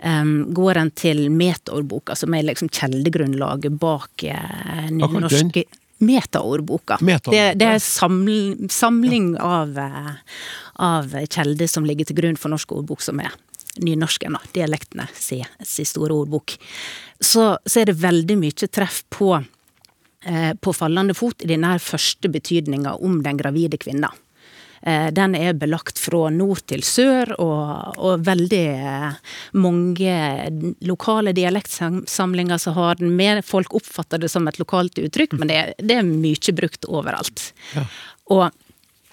Um, 0.00 0.54
går 0.56 0.78
en 0.80 0.90
til 0.96 1.26
metaordboka, 1.28 2.14
som 2.16 2.32
er 2.32 2.46
liksom 2.48 2.70
kjeldegrunnlaget 2.72 3.74
bak 3.82 4.22
eh, 4.24 4.86
kalte 4.88 4.94
nynorske 4.96 5.64
Metaordboka. 6.00 6.98
Metaordboka. 7.00 7.36
Det, 7.36 7.60
det 7.60 7.68
er 7.76 7.82
saml, 7.84 8.68
samling 8.72 9.34
av, 9.40 9.76
eh, 9.78 10.12
av 10.80 11.14
kjelder 11.28 11.68
som 11.70 11.86
ligger 11.88 12.08
til 12.08 12.18
grunn 12.22 12.40
for 12.40 12.52
norsk 12.52 12.72
ordbok, 12.78 13.04
som 13.04 13.20
er 13.20 13.34
nynorsken, 13.80 14.34
da, 14.34 14.40
dialektene 14.54 15.06
si, 15.14 15.42
si 15.66 15.84
store 15.88 16.16
ordbok. 16.22 16.56
Så, 17.20 17.52
så 17.66 17.82
er 17.82 17.90
det 17.90 18.00
veldig 18.00 18.38
mye 18.40 18.68
treff 18.72 19.02
på 19.12 19.34
eh, 19.36 20.52
på 20.60 20.74
fallende 20.76 21.14
fot 21.16 21.44
i 21.44 21.52
denne 21.52 21.76
første 21.82 22.32
betydninga 22.32 22.96
om 22.98 23.20
den 23.26 23.40
gravide 23.40 23.80
kvinna. 23.80 24.12
Eh, 24.82 25.10
Den 25.12 25.34
er 25.34 25.52
belagt 25.52 25.98
fra 25.98 26.28
nord 26.30 26.62
til 26.70 26.82
sør, 26.86 27.34
og, 27.40 27.98
og 27.98 28.24
veldig 28.26 28.64
eh, 28.70 29.18
mange 29.52 30.14
lokale 30.86 31.34
dialektsamlinger 31.36 32.58
som 32.58 32.78
har 32.78 33.00
den 33.02 33.14
med. 33.16 33.44
Folk 33.44 33.74
oppfatter 33.76 34.22
det 34.22 34.32
som 34.32 34.48
et 34.48 34.58
lokalt 34.62 34.98
uttrykk, 34.98 35.36
men 35.40 35.52
det, 35.52 35.60
det 35.78 36.00
er 36.00 36.08
mye 36.08 36.56
brukt 36.56 36.88
overalt. 36.88 37.52
Og 38.30 38.48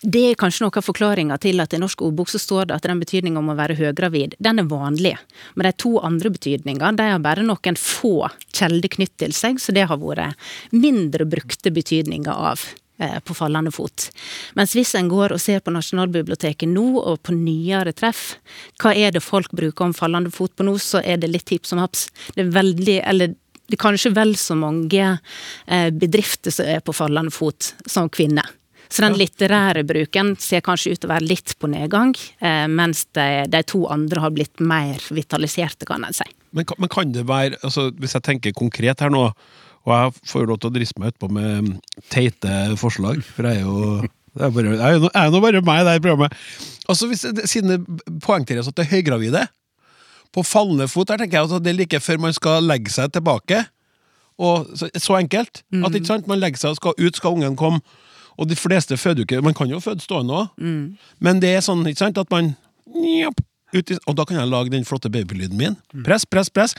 det 0.01 0.21
er 0.29 0.38
kanskje 0.38 0.62
noe 0.63 0.77
av 0.77 0.86
forklaringa 0.86 1.39
til 1.41 1.59
at 1.59 1.74
i 1.74 1.79
norsk 1.81 2.03
ordbok 2.05 2.29
så 2.29 2.39
står 2.39 2.69
det 2.69 2.75
at 2.75 2.86
den 2.86 3.00
betydninga 3.01 3.41
om 3.41 3.50
å 3.50 3.57
være 3.57 3.75
høygravid, 3.79 4.36
den 4.38 4.62
er 4.62 4.67
vanlig. 4.69 5.15
Men 5.55 5.67
de 5.67 5.74
to 5.81 5.95
andre 6.05 6.31
betydningene, 6.36 6.93
de 7.00 7.07
har 7.12 7.24
bare 7.24 7.45
noen 7.45 7.79
få 7.81 8.29
kjelder 8.53 8.93
knytt 8.93 9.15
til 9.17 9.33
seg, 9.36 9.57
så 9.59 9.74
det 9.74 9.88
har 9.89 10.00
vært 10.00 10.38
mindre 10.71 11.25
brukte 11.25 11.74
betydninger 11.74 12.45
av 12.51 12.62
på 12.98 13.36
fallende 13.38 13.72
fot. 13.72 14.08
Mens 14.58 14.74
hvis 14.74 14.96
en 14.98 15.10
går 15.12 15.36
og 15.36 15.42
ser 15.42 15.62
på 15.62 15.74
Nasjonalbiblioteket 15.74 16.70
nå, 16.72 16.86
og 16.98 17.22
på 17.22 17.36
nyere 17.38 17.94
treff, 17.94 18.38
hva 18.82 18.96
er 18.98 19.13
det 19.13 19.22
folk 19.22 19.54
bruker 19.58 19.86
om 19.86 19.94
fallende 19.94 20.32
fot 20.34 20.56
på 20.58 20.66
nå, 20.66 20.77
så 20.82 21.04
er 21.06 21.22
det 21.22 21.30
litt 21.30 21.54
hipp 21.54 21.70
som 21.70 21.82
haps. 21.84 22.08
Det 22.34 22.46
er 22.46 22.56
veldig, 22.56 22.98
eller 23.06 23.36
det 23.68 23.75
er 23.75 23.84
kanskje 23.84 24.13
vel 24.16 24.34
så 24.39 24.56
mange 24.56 25.10
eh, 25.68 25.89
bedrifter 25.92 26.54
som 26.56 26.70
er 26.70 26.80
på 26.82 26.96
fallende 26.96 27.34
fot 27.36 27.74
som 27.86 28.10
kvinner. 28.10 28.48
Så 28.88 29.04
den 29.04 29.18
litterære 29.20 29.84
bruken 29.84 30.36
ser 30.39 30.63
kanskje 30.63 30.94
ut 30.94 31.01
til 31.01 31.10
å 31.10 31.13
være 31.13 31.27
litt 31.27 31.54
på 31.60 31.68
nedgang, 31.72 32.13
eh, 32.39 32.66
mens 32.72 33.04
de, 33.18 33.44
de 33.51 33.63
to 33.68 33.84
andre 33.92 34.24
har 34.24 34.32
blitt 34.36 34.63
mer 34.63 35.04
vitaliserte, 35.12 35.88
kan 35.89 36.08
en 36.08 36.16
si. 36.16 36.27
Men, 36.56 36.68
men 36.80 36.92
kan 36.92 37.12
det 37.12 37.25
være 37.27 37.58
altså, 37.60 37.89
Hvis 38.00 38.16
jeg 38.16 38.24
tenker 38.24 38.54
konkret 38.56 39.01
her 39.04 39.12
nå, 39.12 39.25
og 39.88 39.94
jeg 39.96 40.13
får 40.27 40.44
jo 40.44 40.48
lov 40.51 40.58
til 40.60 40.70
å 40.70 40.74
driste 40.75 41.00
meg 41.00 41.13
utpå 41.15 41.29
med 41.32 41.70
teite 42.12 42.53
forslag, 42.82 43.22
for 43.24 43.48
jeg 43.48 43.62
er 43.62 43.65
jo 43.65 44.01
det 44.38 44.44
er 44.46 44.51
bare, 44.53 44.74
jeg 44.75 44.84
er 44.86 44.98
jo 45.00 45.32
nå- 45.34 45.41
bare 45.41 45.62
meg 45.65 45.79
i 45.82 45.86
det 45.88 46.01
programmet. 46.03 46.34
Altså, 46.91 47.08
hvis, 47.10 47.24
Siden 47.50 47.72
det 47.72 48.20
poengteres 48.22 48.67
at 48.70 48.75
det 48.77 48.84
er 48.86 48.91
høygravide, 48.98 49.48
på 50.36 50.44
fallende 50.46 50.86
fot 50.91 51.08
der 51.10 51.17
tenker 51.24 51.39
jeg 51.39 51.50
at 51.56 51.63
det 51.65 51.72
er 51.72 51.77
like 51.79 52.00
før 52.03 52.20
man 52.22 52.36
skal 52.36 52.62
legge 52.67 52.91
seg 52.94 53.10
tilbake. 53.15 53.63
Og 54.38 54.67
så, 54.77 54.91
så 55.01 55.15
enkelt. 55.17 55.63
At 55.82 55.96
ikke 55.98 56.06
sant, 56.12 56.27
Man 56.29 56.38
legger 56.44 56.60
seg 56.62 56.75
og 56.75 56.77
skal 56.77 56.94
ut, 57.00 57.15
skal 57.17 57.34
ungen 57.39 57.56
komme. 57.58 57.79
Og 58.38 58.46
de 58.51 58.53
fleste 58.60 58.94
føder 59.01 59.24
jo 59.24 59.25
ikke 59.25 59.41
Man 59.41 59.56
kan 59.58 59.72
jo 59.72 59.79
føde 59.82 60.03
stående 60.06 60.36
òg, 60.44 60.50
men 61.20 61.39
det 61.41 61.56
er 61.58 61.63
sånn 61.65 61.82
ikke 61.89 62.03
sant, 62.03 62.20
at 62.22 62.29
man 62.29 62.51
njop, 62.94 63.41
ut 63.74 63.89
Og 64.06 64.13
da 64.15 64.24
kan 64.29 64.38
jeg 64.38 64.48
lage 64.53 64.70
den 64.70 64.86
flotte 64.86 65.10
babylyden 65.10 65.58
min. 65.58 65.75
Press, 66.06 66.25
press, 66.29 66.50
press. 66.53 66.75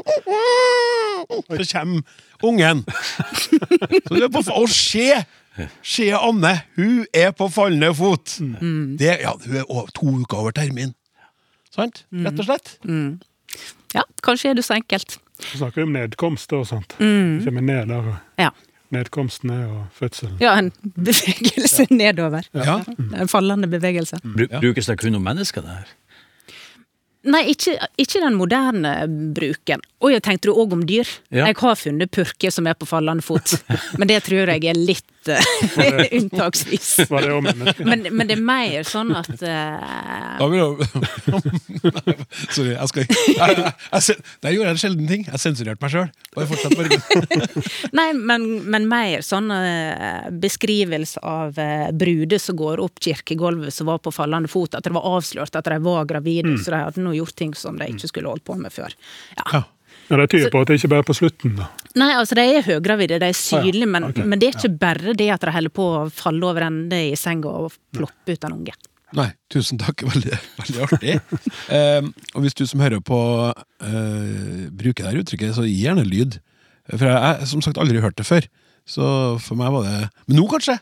Så 1.64 1.72
kommer 1.72 2.02
ungen. 2.42 2.84
Så 4.06 4.14
du 4.14 4.24
er 4.24 4.28
på, 4.32 4.42
og 4.54 4.68
se! 4.72 5.10
Se 5.84 6.06
Anne, 6.16 6.54
hun 6.78 7.02
er 7.14 7.32
på 7.36 7.48
fallende 7.52 7.90
fot. 7.94 8.36
Det, 9.00 9.10
ja, 9.20 9.32
hun 9.34 9.56
er 9.60 9.66
over, 9.70 9.90
to 9.94 10.06
uker 10.22 10.38
over 10.40 10.54
termin. 10.56 10.94
Sant? 11.74 12.04
Rett 12.14 12.38
og 12.40 12.46
slett. 12.48 12.72
Ja, 13.94 14.04
kanskje 14.24 14.50
er 14.52 14.54
det 14.60 14.64
så 14.64 14.74
enkelt. 14.78 15.18
vi 15.52 15.58
snakker 15.58 15.82
om 15.84 15.92
nedkomst 15.96 16.52
og 16.56 16.66
sånt. 16.70 16.94
Mm. 17.00 17.40
Kommer 17.44 17.60
ned 17.66 17.86
der. 17.90 17.96
og 18.14 18.16
Ja. 18.38 18.50
Nedkomsten 18.90 19.50
er 19.54 19.66
og 19.70 19.84
fødselen. 19.94 20.36
ja, 20.40 20.56
en 20.58 20.72
bevegelse 20.96 21.86
nedover. 21.90 22.42
Ja. 22.54 22.80
En 23.20 23.28
fallende 23.28 23.68
bevegelse. 23.70 24.16
Bru- 24.24 24.48
Brukes 24.60 24.86
det 24.86 24.98
kun 24.98 25.14
om 25.14 25.22
mennesker, 25.22 25.60
det 25.60 25.70
her? 25.70 25.92
Nei, 27.28 27.42
ikke, 27.52 27.74
ikke 28.00 28.16
den 28.22 28.32
moderne 28.38 28.92
bruken. 29.36 29.82
Og 30.00 30.14
jeg 30.14 30.22
tenkte 30.24 30.48
du 30.48 30.54
òg 30.56 30.72
om 30.72 30.80
dyr? 30.88 31.04
Ja. 31.28 31.44
Jeg 31.50 31.58
har 31.60 31.76
funnet 31.76 32.08
purker 32.14 32.50
som 32.54 32.64
er 32.70 32.74
på 32.80 32.86
fallende 32.88 33.20
fot, 33.24 33.52
men 34.00 34.08
det 34.08 34.22
tror 34.24 34.48
jeg 34.48 34.64
er 34.70 34.78
litt 34.78 35.28
uh, 35.28 35.36
unntaksvis. 36.16 37.00
Var 37.10 37.20
det? 37.26 37.32
Men, 37.84 38.06
men 38.08 38.26
det 38.30 38.36
er 38.38 38.44
mer 38.44 38.84
sånn 38.88 39.12
at 39.18 39.42
uh... 39.44 40.40
Sorry, 42.54 42.72
jeg 42.72 42.88
skal 42.88 43.02
ikke 43.04 43.18
jeg, 43.20 43.36
jeg, 43.36 43.44
jeg, 43.92 44.16
Der 44.40 44.50
gjorde 44.54 44.68
jeg 44.70 44.72
en 44.72 44.80
sjelden 44.80 45.04
ting. 45.10 45.22
Jeg 45.28 45.36
sensurerte 45.42 45.82
meg 45.84 45.92
sjøl. 45.92 46.08
Nei, 47.96 48.08
men, 48.16 48.64
men 48.72 48.88
mer 48.88 49.20
sånn 49.26 49.50
uh, 49.52 50.32
beskrivelse 50.40 51.20
av 51.20 51.52
uh, 51.60 51.92
bruder 51.92 52.40
som 52.40 52.56
går 52.56 52.80
opp 52.80 52.96
kirkegulvet 53.04 53.68
som 53.76 53.84
var 53.92 54.00
på 54.00 54.08
fallende 54.14 54.48
fot, 54.48 54.72
at 54.78 54.84
det 54.88 54.94
var 54.96 55.04
avslørt 55.18 55.52
at 55.60 55.68
de 55.68 55.76
var 55.84 56.08
gravide, 56.08 56.56
så 56.64 56.72
de 56.72 56.80
hadde 56.86 57.04
nå 57.10 57.18
gjort 57.18 57.36
ting 57.38 57.52
som 57.58 57.78
de 57.80 57.90
ikke 57.90 58.10
skulle 58.12 58.30
holdt 58.30 58.46
på 58.46 58.56
med 58.60 58.74
før. 58.74 58.94
Ja. 59.36 59.46
Ja. 59.58 59.66
Ja, 60.10 60.16
Det 60.18 60.32
tyder 60.32 60.50
på 60.50 60.60
at 60.64 60.70
det 60.70 60.80
ikke 60.80 60.88
bare 60.90 61.04
er 61.04 61.06
på 61.06 61.14
slutten, 61.14 61.52
da. 61.54 61.68
Nei, 61.98 62.08
altså 62.18 62.34
de 62.34 62.42
er 62.42 62.64
høygravide, 62.66 63.20
de 63.22 63.28
er 63.30 63.36
synlige, 63.38 63.86
men, 63.86 64.08
okay. 64.08 64.24
men 64.26 64.40
det 64.42 64.48
er 64.48 64.56
ikke 64.58 64.78
bare 64.82 65.14
det 65.14 65.28
at 65.30 65.44
de 65.46 65.52
holder 65.54 65.72
på 65.74 65.86
å 65.86 66.00
falle 66.10 66.48
over 66.48 66.66
ende 66.66 66.98
i 67.12 67.18
senga 67.18 67.52
og 67.62 67.76
ploppe 67.94 68.34
ut 68.34 68.46
en 68.48 68.56
unge. 68.56 68.74
Nei, 69.14 69.28
tusen 69.50 69.78
takk. 69.78 70.04
Veldig, 70.10 70.36
veldig 70.58 70.82
artig. 70.86 71.16
Eh, 71.74 72.10
og 72.34 72.44
hvis 72.44 72.58
du 72.58 72.64
som 72.66 72.82
hører 72.82 73.02
på 73.02 73.18
eh, 73.50 74.68
bruker 74.70 75.02
det 75.02 75.10
her 75.10 75.22
uttrykket, 75.22 75.56
så 75.56 75.66
gi 75.66 75.80
gjerne 75.84 76.06
lyd. 76.06 76.38
For 76.90 77.06
jeg 77.06 77.18
har 77.18 77.42
som 77.46 77.62
sagt 77.64 77.78
aldri 77.78 78.02
hørt 78.02 78.18
det 78.18 78.26
før. 78.26 78.46
Så 78.88 79.04
for 79.42 79.58
meg 79.58 79.70
var 79.74 79.86
det 79.86 79.98
Men 80.26 80.40
nå 80.40 80.46
kanskje! 80.50 80.78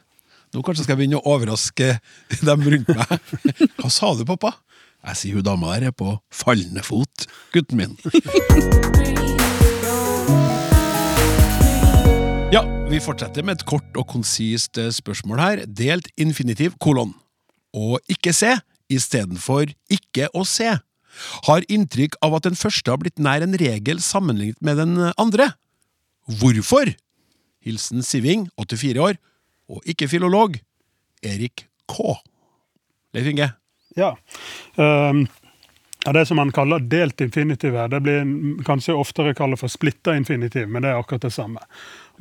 Nå 0.56 0.62
kanskje 0.64 0.86
skal 0.86 0.94
jeg 0.94 1.02
begynne 1.02 1.18
å 1.20 1.34
overraske 1.34 1.90
dem 2.48 2.64
rundt 2.72 2.88
meg. 2.88 3.32
Hva 3.76 3.90
sa 3.92 4.14
du, 4.16 4.24
pappa? 4.28 4.54
Jeg 5.06 5.20
sier 5.20 5.38
hun 5.38 5.46
dama 5.46 5.76
der 5.78 5.92
er 5.92 5.94
på 5.94 6.16
fallende 6.34 6.82
fot, 6.82 7.28
gutten 7.54 7.78
min. 7.78 7.98
Ja, 12.48 12.62
vi 12.88 12.96
fortsetter 12.96 13.44
med 13.44 13.58
et 13.58 13.66
kort 13.68 13.96
og 14.00 14.06
konsist 14.08 14.78
eh, 14.80 14.88
spørsmål 14.88 15.40
her. 15.42 15.60
Delt 15.68 16.06
infinitiv 16.16 16.78
kolon. 16.80 17.10
Og 17.76 18.00
ikke 18.08 18.32
se 18.32 18.54
istedenfor 18.88 19.68
ikke 19.92 20.30
å 20.32 20.46
se. 20.48 20.70
Har 21.44 21.66
inntrykk 21.68 22.16
av 22.24 22.38
at 22.38 22.48
den 22.48 22.56
første 22.56 22.88
har 22.88 23.02
blitt 23.02 23.20
nær 23.20 23.44
en 23.44 23.58
regel 23.60 24.00
sammenlignet 24.00 24.64
med 24.64 24.80
den 24.80 24.96
andre. 25.20 25.50
Hvorfor? 26.40 26.94
Hilsen 27.68 28.00
Siving, 28.00 28.48
84 28.56 29.04
år, 29.04 29.20
og 29.68 29.84
ikke 29.84 30.08
filolog, 30.08 30.56
Erik 31.20 31.66
K. 31.84 32.16
Leif 33.12 33.28
Inge. 33.28 33.52
Ja. 33.98 34.16
Um, 34.76 35.26
ja, 36.04 36.12
det 36.12 36.26
som 36.26 36.36
man 36.36 36.52
kaller 36.52 36.78
delt 36.78 37.20
infinitiv 37.20 37.74
her, 37.74 37.88
det 37.88 38.00
blir 38.00 38.22
kanskje 38.64 38.94
oftere 38.94 39.34
kalt 39.34 39.58
for 39.58 39.68
splitta 39.68 40.14
infinitiv, 40.16 40.68
men 40.68 40.84
det 40.84 40.92
er 40.92 41.00
akkurat 41.00 41.26
det 41.26 41.32
samme. 41.34 41.64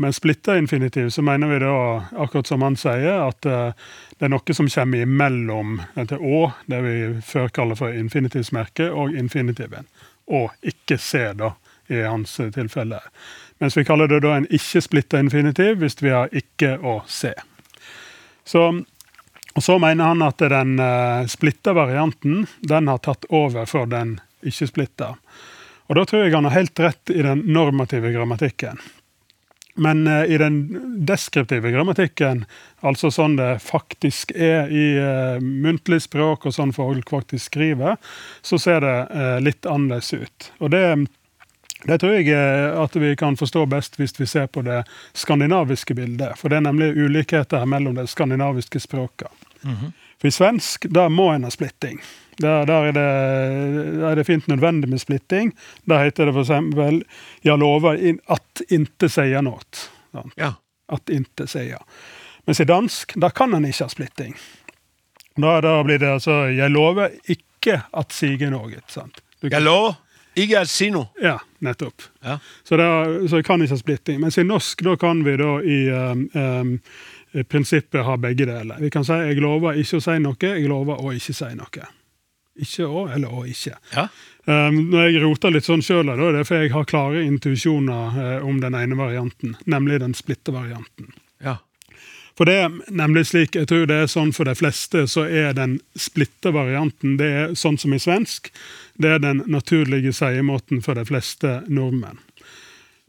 Med 0.01 0.15
splitta 0.15 0.57
infinitiv 0.57 1.10
så 1.13 1.22
mener 1.22 1.48
vi 1.48 1.60
da, 1.62 1.75
akkurat 2.17 2.50
som 2.50 2.65
han 2.65 2.77
sier, 2.77 3.22
at 3.27 3.46
eh, 3.46 3.77
det 4.17 4.25
er 4.25 4.34
noe 4.34 4.57
som 4.57 4.69
kommer 4.74 5.05
imellom 5.05 5.77
til 5.96 6.17
å, 6.17 6.41
det 6.65 6.81
vi 6.86 6.98
før 7.25 7.53
kaller 7.53 7.77
for 7.77 7.93
infinitivsmerket, 7.93 8.89
og 8.89 9.13
infinitiven. 9.13 9.86
Og 10.25 10.50
ikke 10.65 10.98
se, 10.98 11.24
da, 11.38 11.53
i 11.93 12.01
hans 12.01 12.39
eh, 12.41 12.50
tilfelle. 12.57 13.03
Mens 13.62 13.77
vi 13.77 13.86
kaller 13.86 14.10
det 14.10 14.24
da 14.25 14.36
en 14.38 14.50
ikke-splitta 14.50 15.22
infinitiv 15.22 15.77
hvis 15.86 16.01
vi 16.01 16.17
har 16.17 16.34
ikke 16.34 16.79
å 16.81 17.00
se. 17.05 17.36
Så 18.46 18.72
og 19.57 19.65
så 19.65 19.79
mener 19.81 20.11
han 20.11 20.21
at 20.21 20.43
den 20.53 20.77
uh, 20.77 21.25
splitta 21.25 21.73
varianten 21.73 22.45
den 22.61 22.91
har 22.91 23.01
tatt 23.01 23.25
over 23.33 23.65
for 23.65 23.89
den 23.89 24.19
ikke-splitta. 24.45 25.15
Og 25.87 25.97
da 25.97 26.05
tror 26.05 26.25
jeg 26.25 26.35
han 26.35 26.45
har 26.45 26.59
helt 26.59 26.79
rett 26.83 27.09
i 27.15 27.23
den 27.25 27.41
normative 27.49 28.11
grammatikken. 28.13 28.77
Men 29.77 30.07
eh, 30.07 30.23
i 30.23 30.37
den 30.37 30.55
deskriptive 31.05 31.71
grammatikken, 31.71 32.45
altså 32.81 33.11
sånn 33.13 33.37
det 33.37 33.59
faktisk 33.61 34.33
er 34.33 34.71
i 34.73 34.87
eh, 34.97 35.37
muntlig 35.37 36.01
språk, 36.07 36.47
og 36.49 36.55
sånn 36.55 36.73
folk 36.73 37.13
faktisk 37.13 37.51
skriver, 37.51 37.99
så 38.41 38.57
ser 38.57 38.81
det 38.81 38.97
eh, 39.13 39.37
litt 39.45 39.69
annerledes 39.69 40.13
ut. 40.17 40.49
Og 40.57 40.73
det, 40.73 40.81
det 41.85 41.99
tror 42.01 42.17
jeg 42.17 42.33
eh, 42.33 42.73
at 42.73 42.97
vi 42.97 43.13
kan 43.21 43.37
forstå 43.37 43.67
best 43.69 44.01
hvis 44.01 44.17
vi 44.17 44.25
ser 44.25 44.49
på 44.49 44.65
det 44.65 44.81
skandinaviske 45.13 45.93
bildet. 45.93 46.33
For 46.41 46.49
det 46.49 46.57
er 46.57 46.69
nemlig 46.71 46.95
ulikheter 46.97 47.69
mellom 47.69 48.01
de 48.01 48.09
skandinaviske 48.09 48.81
språkene. 48.81 49.46
For 50.21 50.27
i 50.27 50.31
svensk, 50.31 50.86
da 50.89 51.07
må 51.09 51.31
en 51.33 51.43
ha 51.43 51.50
splitting. 51.53 52.00
Der, 52.41 52.65
der, 52.69 52.86
er 52.89 52.91
det, 52.93 53.03
der 53.97 54.09
er 54.12 54.15
det 54.15 54.25
fint 54.27 54.47
nødvendig 54.47 54.89
med 54.89 55.00
splitting. 55.01 55.53
Der 55.89 56.03
heter 56.03 56.25
det 56.25 56.36
eksempel 56.41 57.03
'Jeg 57.43 57.57
lover 57.57 57.93
in, 57.93 58.19
at 58.29 58.62
inte 58.69 59.09
sier 59.09 59.41
något'. 59.41 59.89
Ja. 60.38 60.53
At 60.89 61.09
inte 61.09 61.47
sier. 61.47 61.81
Mens 62.47 62.60
i 62.60 62.63
dansk, 62.63 63.13
da 63.21 63.30
kan 63.30 63.53
en 63.53 63.65
ikke 63.65 63.84
ha 63.84 63.88
splitting. 63.89 64.36
Da, 65.38 65.62
da 65.62 65.84
blir 65.84 65.97
det 65.97 66.08
altså 66.13 66.32
'Jeg 66.32 66.69
lover 66.69 67.10
ikke 67.27 67.82
at 67.93 68.13
sige 68.13 68.49
noe'. 68.49 68.82
Sant? 68.88 69.21
Du 69.41 69.49
kan- 69.49 69.63
lover 69.63 69.93
ikke 70.36 70.65
si 70.65 70.89
noe. 70.89 71.08
ja, 71.21 71.38
nettopp. 71.60 72.01
Ja. 72.23 72.38
Så, 72.63 72.77
det 72.77 72.86
er, 72.86 73.27
så 73.27 73.36
jeg 73.36 73.45
kan 73.45 73.62
ikke 73.62 73.73
ha 73.73 73.77
splitting. 73.77 74.19
Mens 74.21 74.38
i 74.38 74.43
norsk 74.43 74.84
da 74.84 74.95
kan 74.95 75.23
vi 75.25 75.38
da 75.38 75.58
i 75.65 75.89
um, 75.89 76.30
um, 76.36 76.80
prinsippet 77.49 78.05
har 78.05 78.17
begge 78.17 78.45
deler. 78.45 78.79
Vi 78.79 78.89
kan 78.89 79.05
si 79.05 79.13
'jeg 79.13 79.41
lover 79.41 79.77
ikke 79.77 79.97
å 79.97 80.03
si 80.03 80.17
noe', 80.19 80.37
'jeg 80.39 80.67
lover 80.67 80.97
å 81.01 81.13
ikke 81.13 81.33
si 81.33 81.45
noe'. 81.55 81.87
Ikke 82.57 82.85
å, 82.85 83.07
eller 83.13 83.29
å 83.29 83.45
ikke. 83.45 83.75
Ja. 83.93 84.07
Um, 84.45 84.89
når 84.89 85.11
jeg 85.11 85.21
roter 85.21 85.51
litt 85.51 85.67
sånn 85.67 85.83
sjøl, 85.85 86.09
er 86.09 86.31
det 86.33 86.47
fordi 86.47 86.61
jeg 86.65 86.71
har 86.73 86.85
klare 86.85 87.21
intuisjoner 87.21 88.17
eh, 88.17 88.45
om 88.45 88.59
den 88.59 88.73
ene 88.73 88.95
varianten, 88.95 89.55
nemlig 89.65 89.99
den 89.99 90.13
splitte 90.13 90.51
varianten. 90.51 91.13
ja. 91.43 91.57
For 92.37 92.45
det 92.45 92.53
er 92.61 92.73
nemlig 92.93 93.23
slik, 93.31 93.55
jeg 93.57 93.65
tror 93.65 93.87
det 93.89 93.95
er 93.97 94.09
sånn 94.11 94.29
for 94.35 94.45
de 94.45 94.53
fleste, 94.53 95.07
så 95.09 95.23
er 95.25 95.55
den 95.57 95.79
splitte 95.97 96.51
varianten, 96.53 97.15
det 97.17 97.29
er 97.33 97.55
sånn 97.57 97.79
som 97.81 97.95
i 97.97 97.99
svensk, 97.99 98.51
det 99.01 99.15
er 99.15 99.23
den 99.23 99.41
naturlige 99.49 100.13
seiemåten 100.13 100.83
for 100.85 100.93
de 100.93 101.05
fleste 101.09 101.63
nordmenn. 101.65 102.21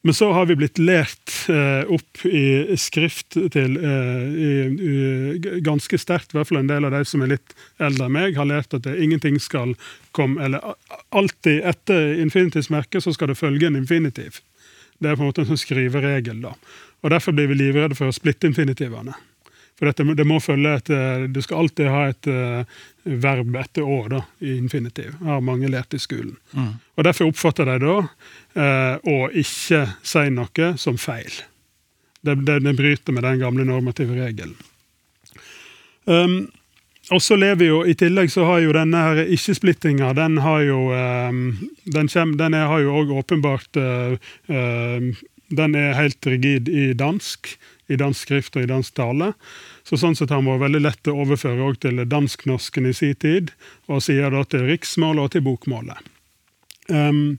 Men 0.06 0.14
så 0.14 0.32
har 0.32 0.46
vi 0.46 0.54
blitt 0.56 0.78
lært 0.78 1.32
eh, 1.50 1.88
opp 1.90 2.22
i 2.24 2.76
skrift 2.78 3.34
til 3.34 3.74
eh, 3.76 4.26
i, 4.30 4.50
i, 4.70 5.60
ganske 5.66 5.98
sterkt, 5.98 6.32
i 6.32 6.38
hvert 6.38 6.50
fall 6.50 6.60
en 6.60 6.70
del 6.70 6.86
av 6.86 6.94
de 6.94 7.00
som 7.08 7.24
er 7.24 7.32
litt 7.34 7.54
eldre 7.82 8.06
enn 8.06 8.14
meg, 8.14 8.38
har 8.38 8.46
lært 8.46 8.76
at 8.78 8.86
det, 8.86 8.94
ingenting 9.02 9.40
skal 9.42 9.74
komme 10.14 10.42
Eller 10.44 10.62
alltid 11.14 11.66
etter 11.66 12.14
infinitivsmerket 12.22 13.04
så 13.04 13.12
skal 13.14 13.32
det 13.32 13.38
følge 13.38 13.66
en 13.66 13.78
infinitiv. 13.78 14.38
Det 14.98 15.10
er 15.10 15.18
på 15.18 15.26
en 15.26 15.30
måte 15.30 15.42
en 15.44 15.50
sånn 15.50 15.60
skriveregel. 15.60 16.40
da. 16.42 16.54
Og 17.02 17.10
Derfor 17.10 17.34
blir 17.34 17.50
vi 17.50 17.58
livredde 17.58 17.98
for 17.98 18.10
å 18.10 18.14
splitte 18.14 18.48
infinitivene. 18.50 19.14
For 19.78 19.86
dette, 19.86 20.02
det 20.18 20.26
må 20.26 20.40
følge 20.42 20.72
et, 20.74 20.90
eh, 20.90 21.26
Du 21.30 21.38
skal 21.42 21.62
alltid 21.62 21.86
ha 21.86 22.00
et 22.10 22.26
eh, 22.26 22.78
verb 23.04 23.56
etter 23.56 23.86
å 23.86 24.00
da, 24.10 24.24
i 24.42 24.56
infinitiv. 24.58 25.14
har 25.22 25.40
mange 25.40 25.70
lært 25.70 25.94
i 25.94 26.02
skolen. 26.02 26.36
Og 26.96 27.04
Derfor 27.04 27.30
oppfatter 27.30 27.64
de 27.70 27.78
da 27.86 27.98
eh, 28.58 28.96
å 29.06 29.30
ikke 29.30 29.84
si 30.02 30.26
noe 30.34 30.72
som 30.76 30.98
feil. 30.98 31.30
Det, 32.20 32.34
det, 32.44 32.58
det 32.66 32.74
bryter 32.74 33.14
med 33.14 33.22
den 33.22 33.38
gamle 33.38 33.64
normative 33.64 34.18
regelen. 34.18 34.56
Um, 36.08 36.48
og 37.12 37.22
så 37.24 37.36
lever 37.36 37.68
jo, 37.68 37.78
I 37.88 37.94
tillegg 37.96 38.30
så 38.32 38.44
har 38.48 38.62
jo 38.64 38.72
denne 38.76 39.00
her 39.00 39.18
ikke-splittinga 39.28 40.14
Den 40.16 40.38
har 40.44 40.62
jo 40.64 40.78
um, 40.92 41.42
den, 41.84 42.08
kjem, 42.08 42.34
den 42.40 42.56
har 42.56 42.80
jo 42.80 42.94
òg 43.00 43.12
åpenbart 43.20 43.76
uh, 43.80 44.16
uh, 44.48 45.20
Den 45.60 45.76
er 45.76 45.96
helt 45.96 46.28
rigid 46.28 46.68
i 46.68 46.90
dansk, 46.96 47.54
i 47.88 47.98
dansk 48.00 48.28
skrift 48.28 48.56
og 48.56 48.64
i 48.64 48.70
dansk 48.70 48.94
tale. 48.98 49.32
Så 49.88 49.98
sånn 50.00 50.16
sett 50.16 50.30
har 50.32 50.42
han 50.42 50.48
vært 50.50 50.66
veldig 50.66 50.84
lett 50.84 51.10
å 51.10 51.16
overføre 51.24 51.72
til 51.80 52.04
dansk-norsken 52.04 52.88
i 52.88 52.94
sin 52.96 53.16
tid, 53.16 53.52
og 53.88 54.04
sier 54.04 54.32
da 54.34 54.44
til 54.44 54.66
riksmålet 54.68 55.24
og 55.24 55.34
til 55.34 55.46
bokmålet. 55.48 56.10
Um, 56.88 57.38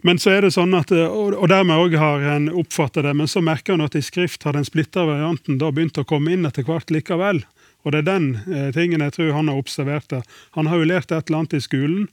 men 0.00 0.20
så 0.20 0.32
er 0.32 0.46
det 0.46 0.54
sånn 0.54 0.72
at, 0.76 0.92
og 0.92 1.44
dermed 1.52 1.76
òg 1.76 1.96
har 2.00 2.22
en 2.36 2.48
oppfattet 2.62 3.04
det, 3.04 3.12
men 3.16 3.28
så 3.28 3.42
merker 3.44 3.76
en 3.76 3.84
at 3.84 3.96
i 3.98 4.04
skrift 4.04 4.46
har 4.48 4.56
den 4.56 4.64
splitta 4.64 5.04
varianten 5.04 5.58
da 5.60 5.68
begynt 5.72 6.00
å 6.00 6.06
komme 6.08 6.32
inn 6.32 6.48
etter 6.48 6.64
hvert 6.64 6.92
likevel. 6.92 7.42
Og 7.84 7.92
det 7.92 8.02
er 8.02 8.08
den 8.08 8.30
eh, 8.48 8.70
tingen 8.76 9.04
jeg 9.04 9.14
tror 9.16 9.34
han 9.36 9.48
har 9.52 9.60
observert. 9.60 10.08
det. 10.08 10.22
Han 10.56 10.68
har 10.68 10.80
jo 10.80 10.88
lært 10.88 11.12
et 11.12 11.28
eller 11.28 11.42
annet 11.42 11.56
i 11.56 11.62
skolen 11.64 12.08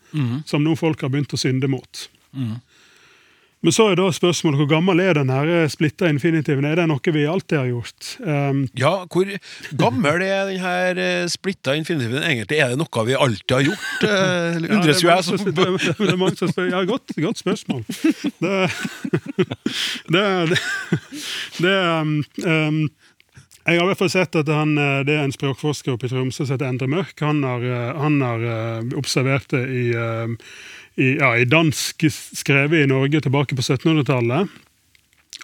som 0.47 0.63
nå 0.63 0.75
folk 0.79 1.03
har 1.03 1.11
begynt 1.11 1.35
å 1.35 1.39
synde 1.39 1.67
mot. 1.71 2.07
Men 3.67 3.73
så 3.75 3.89
er 3.91 3.97
da 3.99 4.05
spørsmålet 4.15 4.61
hvor 4.61 4.67
gammel 4.71 5.01
er 5.03 5.17
den 5.17 5.27
her 5.27 5.49
splitta 5.67 6.07
infinitiven? 6.07 6.63
Er 6.63 6.77
det 6.79 6.85
noe 6.87 7.11
vi 7.11 7.25
alltid 7.27 7.57
har 7.59 7.65
gjort? 7.67 8.05
Um, 8.23 8.61
Ja, 8.79 8.93
hvor 9.11 9.27
gammel 9.75 10.23
er 10.23 10.45
den 10.47 10.61
her 10.63 11.01
eh, 11.03 11.25
splitta 11.27 11.75
infinitiven 11.75 12.23
egentlig? 12.23 12.61
Er 12.63 12.71
det 12.71 12.77
noe 12.79 13.03
vi 13.09 13.17
alltid 13.19 13.55
har 13.57 13.65
gjort? 13.67 14.05
eh, 14.07 14.55
eller 14.55 14.67
Ja, 14.71 14.77
Undres 14.77 15.03
jo 15.03 15.11
er 15.11 15.19
jeg 15.19 15.27
som 15.27 15.43
det, 15.49 15.65
det 15.99 16.13
er 16.13 16.21
mange 16.21 16.39
som 16.39 16.53
spør. 16.53 16.69
Ja, 16.71 16.85
godt, 16.87 17.11
godt 17.19 17.41
spørsmål. 17.43 17.83
Det, 18.39 18.55
det, 20.15 20.23
det, 20.53 20.61
det 21.59 21.75
um, 22.47 22.87
Jeg 23.67 23.81
har 23.81 23.83
i 23.83 23.89
hvert 23.91 23.99
fall 23.99 24.13
sett 24.15 24.39
at 24.39 24.47
han, 24.47 24.77
eh, 24.79 25.03
det 25.11 25.19
er 25.19 25.27
en 25.27 25.35
språkforsker 25.35 25.97
oppe 25.97 26.07
i 26.07 26.15
Tromsø 26.15 26.45
som 26.45 26.55
heter 26.55 26.71
Endre 26.71 26.87
Mørk. 26.87 27.19
Han 27.19 27.43
har, 27.43 27.67
eh, 27.67 27.93
han 27.99 28.21
har 28.23 28.47
eh, 28.55 28.95
observert 28.95 29.51
det 29.51 29.65
i, 29.67 29.85
i, 30.97 31.15
ja, 31.17 31.37
i 31.37 31.45
dansk 31.45 32.07
skrevet 32.11 32.83
i 32.83 32.89
Norge 32.89 33.21
tilbake 33.21 33.55
på 33.55 33.61
1700-tallet. 33.61 34.47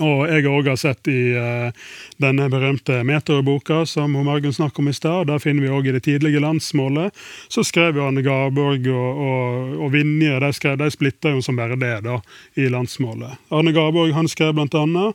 Og 0.01 0.23
jeg 0.25 0.47
har 0.47 0.63
har 0.65 0.77
sett 0.81 1.07
i 1.07 1.35
uh, 1.37 1.69
denne 2.17 2.47
berømte 2.49 3.03
meterboka 3.05 3.83
som 3.85 4.15
Margunn 4.25 4.53
snakket 4.53 4.79
om 4.79 4.87
i 4.89 4.93
stad. 4.93 5.27
Der 5.27 5.39
finner 5.39 5.61
vi 5.61 5.69
òg 5.69 5.87
i 5.87 5.93
det 5.93 6.03
tidlige 6.07 6.41
landsmålet. 6.41 7.13
Så 7.47 7.61
skrev 7.63 7.97
jo 7.97 8.07
Anne 8.07 8.23
Garborg 8.25 8.87
og, 8.89 9.21
og, 9.21 9.75
og 9.85 9.91
Vinje 9.93 10.39
de, 10.41 10.49
skrev, 10.53 10.79
de 10.81 10.89
splitta 10.89 11.29
jo 11.35 11.43
som 11.45 11.59
bare 11.61 11.77
det 11.77 11.99
da, 12.07 12.17
i 12.57 12.65
landsmålet. 12.73 13.37
Arne 13.53 13.73
Garborg 13.75 14.15
han 14.17 14.27
skrev 14.27 14.55
blant 14.57 14.73
annet 14.73 15.13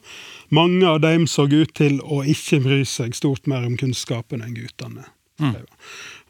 mange 0.55 0.87
av 0.87 1.01
dem 1.03 1.27
så 1.27 1.49
ut 1.51 1.75
til 1.75 1.99
å 2.05 2.23
ikke 2.23 2.61
bry 2.63 2.85
seg 2.87 3.19
stort 3.19 3.51
mer 3.51 3.67
om 3.67 3.75
kunnskapen 3.77 4.45
enn 4.47 4.55
guttene. 4.55 5.11
Mm. 5.43 5.59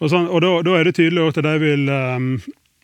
Og, 0.01 0.09
sånn, 0.09 0.27
og 0.29 0.41
da, 0.45 0.55
da, 0.65 0.79
er 0.79 0.89
det 0.89 0.97
tydelig 0.97 1.31
at 1.31 1.43
de 1.45 1.55
vil 1.61 1.85
um, 1.89 2.33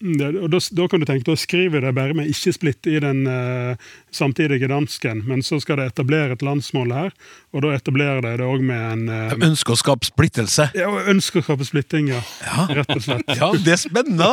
og 0.02 0.48
da, 0.50 0.58
da, 0.58 0.86
kan 0.90 1.00
du 1.00 1.06
tenke, 1.08 1.24
da 1.28 1.36
skriver 1.38 1.84
de 1.84 1.92
bare 1.96 2.16
med 2.18 2.28
ikke-splitt 2.28 2.88
i 2.90 2.98
den 3.00 3.22
uh, 3.30 3.78
samtidige 4.12 4.68
dansken, 4.68 5.22
men 5.28 5.44
så 5.46 5.60
skal 5.62 5.78
de 5.80 5.86
etablere 5.88 6.34
et 6.34 6.44
landsmål 6.44 6.92
her, 6.92 7.14
og 7.54 7.64
da 7.64 7.72
etablerer 7.76 8.20
de 8.24 8.34
det 8.40 8.48
òg 8.48 8.64
med 8.66 8.84
en 8.90 9.04
De 9.32 9.48
ønsker 9.48 9.76
å 9.76 9.80
skape 9.80 10.10
splittelse? 10.10 10.68
Ja, 10.76 10.90
ønsker 11.10 11.40
å 11.40 11.46
skape 11.46 11.68
splitting, 11.68 12.10
ja. 12.12 12.20
ja. 12.44 12.66
Rett 12.80 12.94
og 12.96 13.04
slett. 13.06 13.34
Ja, 13.38 13.52
Det 13.54 13.76
er 13.76 13.82
spennende! 13.86 14.30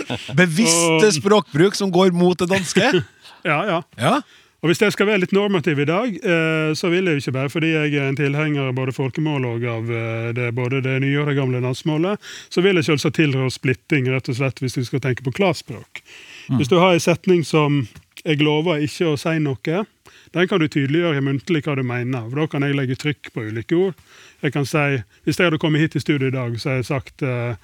Bevisste 0.42 1.14
språkbruk 1.20 1.78
som 1.78 1.94
går 1.94 2.12
mot 2.16 2.38
det 2.38 2.50
danske. 2.50 2.90
ja, 3.50 3.60
ja. 3.70 3.82
ja. 4.00 4.16
Og 4.64 4.70
Hvis 4.70 4.80
jeg 4.80 4.94
skal 4.94 5.10
være 5.10 5.20
litt 5.20 5.32
normativ 5.36 5.80
i 5.82 5.84
dag, 5.84 6.14
eh, 6.24 6.70
så 6.72 6.88
vil 6.88 7.04
jeg 7.04 7.20
ikke 7.20 7.34
bare 7.36 7.50
fordi 7.52 7.74
jeg 7.74 7.98
er 8.00 8.06
en 8.08 8.16
tilhenger 8.16 8.70
av 8.70 8.76
både 8.78 8.94
folkemål 8.96 9.44
og 9.44 9.64
av 9.68 9.90
eh, 9.92 10.28
det, 10.32 10.46
både 10.56 10.78
det 10.80 10.94
nye 11.04 11.18
og 11.20 11.28
det 11.28 11.34
gamle 11.36 11.60
landsmålet, 11.60 12.30
så 12.48 12.64
vil 12.64 12.80
jeg 12.80 12.86
selvsagt 12.86 13.18
tilrå 13.18 13.50
splitting, 13.52 14.08
rett 14.08 14.30
og 14.32 14.38
slett, 14.38 14.62
hvis 14.64 14.78
vi 14.78 14.86
skal 14.88 15.02
tenke 15.04 15.26
på 15.26 15.34
klarspråk. 15.36 16.00
Mm. 16.48 16.56
Hvis 16.56 16.72
du 16.72 16.78
har 16.80 16.94
en 16.94 17.04
setning 17.04 17.44
som 17.44 17.82
'jeg 18.24 18.40
lover 18.40 18.80
ikke 18.80 19.12
å 19.12 19.18
si 19.20 19.36
noe', 19.36 19.84
den 20.32 20.48
kan 20.48 20.60
du 20.60 20.66
tydeliggjøre 20.66 21.20
muntlig 21.20 21.62
hva 21.62 21.76
du 21.76 21.82
mener. 21.82 22.24
for 22.30 22.40
Da 22.40 22.46
kan 22.46 22.62
jeg 22.62 22.74
legge 22.74 22.96
trykk 22.96 23.34
på 23.34 23.44
ulike 23.44 23.76
ord. 23.76 23.94
Jeg 24.42 24.52
kan 24.52 24.64
si, 24.64 25.02
Hvis 25.24 25.36
jeg 25.36 25.44
hadde 25.44 25.58
kommet 25.58 25.80
hit 25.80 25.92
til 25.92 26.00
studio 26.00 26.28
i 26.28 26.30
dag, 26.30 26.58
så 26.58 26.70
har 26.70 26.76
jeg 26.76 26.84
sagt 26.84 27.22
uh, 27.22 27.54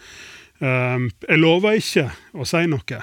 um, 0.61 1.11
'Jeg 1.29 1.39
lover 1.39 1.81
ikke 1.81 2.13
å 2.35 2.45
si 2.45 2.67
noe'. 2.67 3.03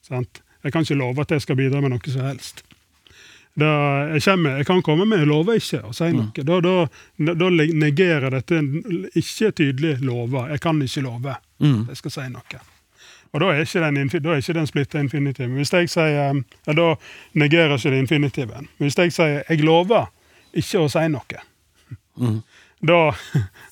Sant? 0.00 0.40
Jeg 0.64 0.72
kan 0.72 0.80
ikke 0.80 0.96
love 0.96 1.20
at 1.20 1.30
jeg 1.30 1.42
skal 1.42 1.56
bidra 1.56 1.80
med 1.82 1.90
noe 1.90 2.00
som 2.08 2.24
helst. 2.24 2.63
Da 3.54 3.66
jeg, 4.10 4.22
kommer, 4.24 4.56
jeg 4.58 4.66
kan 4.66 4.82
komme 4.82 5.04
med 5.06 5.18
'jeg 5.18 5.26
lover 5.26 5.54
ikke' 5.54 5.84
og 5.84 5.94
si 5.94 6.04
mm. 6.04 6.16
noe. 6.16 6.30
Mm. 6.36 6.46
Da, 6.46 6.60
da, 6.60 7.34
da, 7.34 7.50
negerer 7.74 8.30
dette 8.30 8.62
ikke 9.14 9.50
tydelig 9.50 9.98
'love'. 10.02 10.48
Jeg 10.50 10.60
kan 10.60 10.82
ikke 10.82 11.00
love. 11.00 11.34
Mm. 11.58 11.86
Jeg 11.88 11.96
skal 11.96 12.10
si 12.10 12.28
noe. 12.28 12.60
Og 13.32 13.40
da 13.40 13.46
er 13.46 13.60
ikke 13.60 13.80
den, 13.82 14.08
da 14.22 14.30
er 14.30 14.36
ikke 14.36 14.54
den 14.54 14.66
splitta 14.66 14.98
infinitiven. 14.98 15.54
Hvis 15.58 15.72
jeg 15.72 15.90
sier, 15.90 16.42
ja, 16.66 16.72
Da 16.72 16.94
negerer 17.34 17.74
ikke 17.74 17.90
det 17.90 17.98
infinitiven. 17.98 18.68
Hvis 18.78 18.98
jeg 18.98 19.12
sier 19.12 19.42
'jeg 19.48 19.64
lover 19.64 20.06
ikke 20.54 20.78
å 20.78 20.88
si 20.88 21.08
noe', 21.08 21.42
mm. 22.16 22.42
da, 22.90 23.12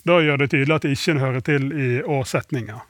da, 0.07 0.21
gjør 0.21 0.37
det 0.37 0.51
tydelig 0.51 0.75
at 0.75 0.83
det 0.83 0.91
ikke 0.91 1.19
hører 1.19 1.41
til 1.41 1.73
i 1.73 2.03
å-setninga. 2.03 2.81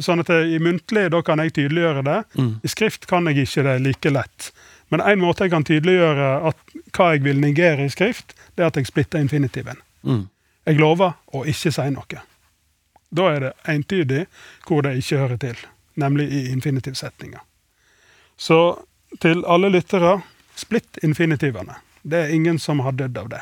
sånn 0.00 0.20
at 0.20 0.26
det, 0.26 0.54
I 0.54 0.58
muntlig 0.58 1.10
da 1.10 1.22
kan 1.22 1.38
jeg 1.38 1.52
tydeliggjøre 1.52 2.02
det. 2.02 2.24
Mm. 2.38 2.60
I 2.64 2.68
skrift 2.68 3.06
kan 3.06 3.26
jeg 3.26 3.46
ikke 3.46 3.62
det 3.62 3.80
like 3.80 4.10
lett. 4.10 4.52
Men 4.90 5.02
en 5.06 5.22
måte 5.22 5.46
jeg 5.46 5.52
kan 5.52 5.64
tydeliggjøre 5.66 6.30
at 6.50 6.74
hva 6.96 7.12
jeg 7.14 7.22
vil 7.24 7.40
negere 7.42 7.86
i 7.86 7.92
skrift, 7.92 8.34
det 8.56 8.64
er 8.64 8.72
at 8.72 8.78
jeg 8.80 8.90
splitter 8.90 9.22
infinitiven. 9.22 9.78
Mm. 10.02 10.24
Jeg 10.66 10.80
lover 10.80 11.14
å 11.34 11.44
ikke 11.48 11.72
si 11.72 11.86
noe. 11.94 12.24
Da 13.10 13.28
er 13.30 13.44
det 13.44 13.52
entydig 13.70 14.24
hvor 14.66 14.82
det 14.86 14.96
ikke 14.98 15.22
hører 15.22 15.40
til, 15.42 15.62
nemlig 15.98 16.28
i 16.30 16.42
infinitivsetninga. 16.50 17.42
Så 18.38 18.60
til 19.22 19.44
alle 19.46 19.70
lyttere, 19.70 20.20
splitt 20.58 21.00
infinitivene. 21.06 21.78
Det 22.02 22.24
er 22.24 22.34
ingen 22.34 22.58
som 22.58 22.82
har 22.84 22.94
dødd 22.98 23.18
av 23.18 23.30
det. 23.32 23.40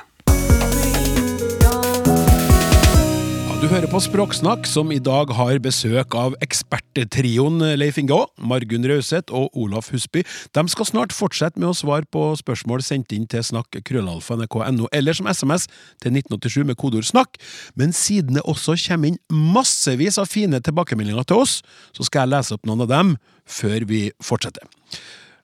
Du 3.59 3.65
hører 3.67 3.91
på 3.91 3.99
Språksnakk, 3.99 4.69
som 4.71 4.93
i 4.95 5.01
dag 5.03 5.33
har 5.35 5.59
besøk 5.59 6.15
av 6.15 6.37
eksperttrioen 6.45 7.59
Leif 7.75 7.97
Inge 7.99 8.15
Aa, 8.15 8.29
Margunn 8.39 8.87
Rauseth 8.87 9.35
og 9.35 9.57
Olaf 9.59 9.89
Husby. 9.91 10.23
De 10.55 10.63
skal 10.71 10.87
snart 10.87 11.15
fortsette 11.17 11.59
med 11.59 11.73
å 11.73 11.75
svare 11.75 12.07
på 12.07 12.23
spørsmål 12.39 12.85
sendt 12.87 13.11
inn 13.17 13.25
til 13.27 13.43
snakk 13.43 13.81
krøllalfa.nrk.no, 13.89 14.87
eller 14.95 15.19
som 15.19 15.27
SMS 15.27 15.67
til 15.99 16.15
1987 16.21 16.69
med 16.69 16.79
kodeord 16.79 17.09
'snakk'. 17.11 17.41
Men 17.75 17.91
siden 17.91 18.39
det 18.39 18.47
også 18.47 18.79
kommer 18.87 19.11
inn 19.11 19.19
massevis 19.27 20.21
av 20.23 20.31
fine 20.31 20.63
tilbakemeldinger 20.63 21.27
til 21.27 21.43
oss, 21.43 21.63
så 21.91 22.07
skal 22.07 22.29
jeg 22.29 22.37
lese 22.37 22.55
opp 22.55 22.63
noen 22.63 22.87
av 22.87 22.93
dem 22.95 23.17
før 23.43 23.89
vi 23.91 24.13
fortsetter. 24.23 24.63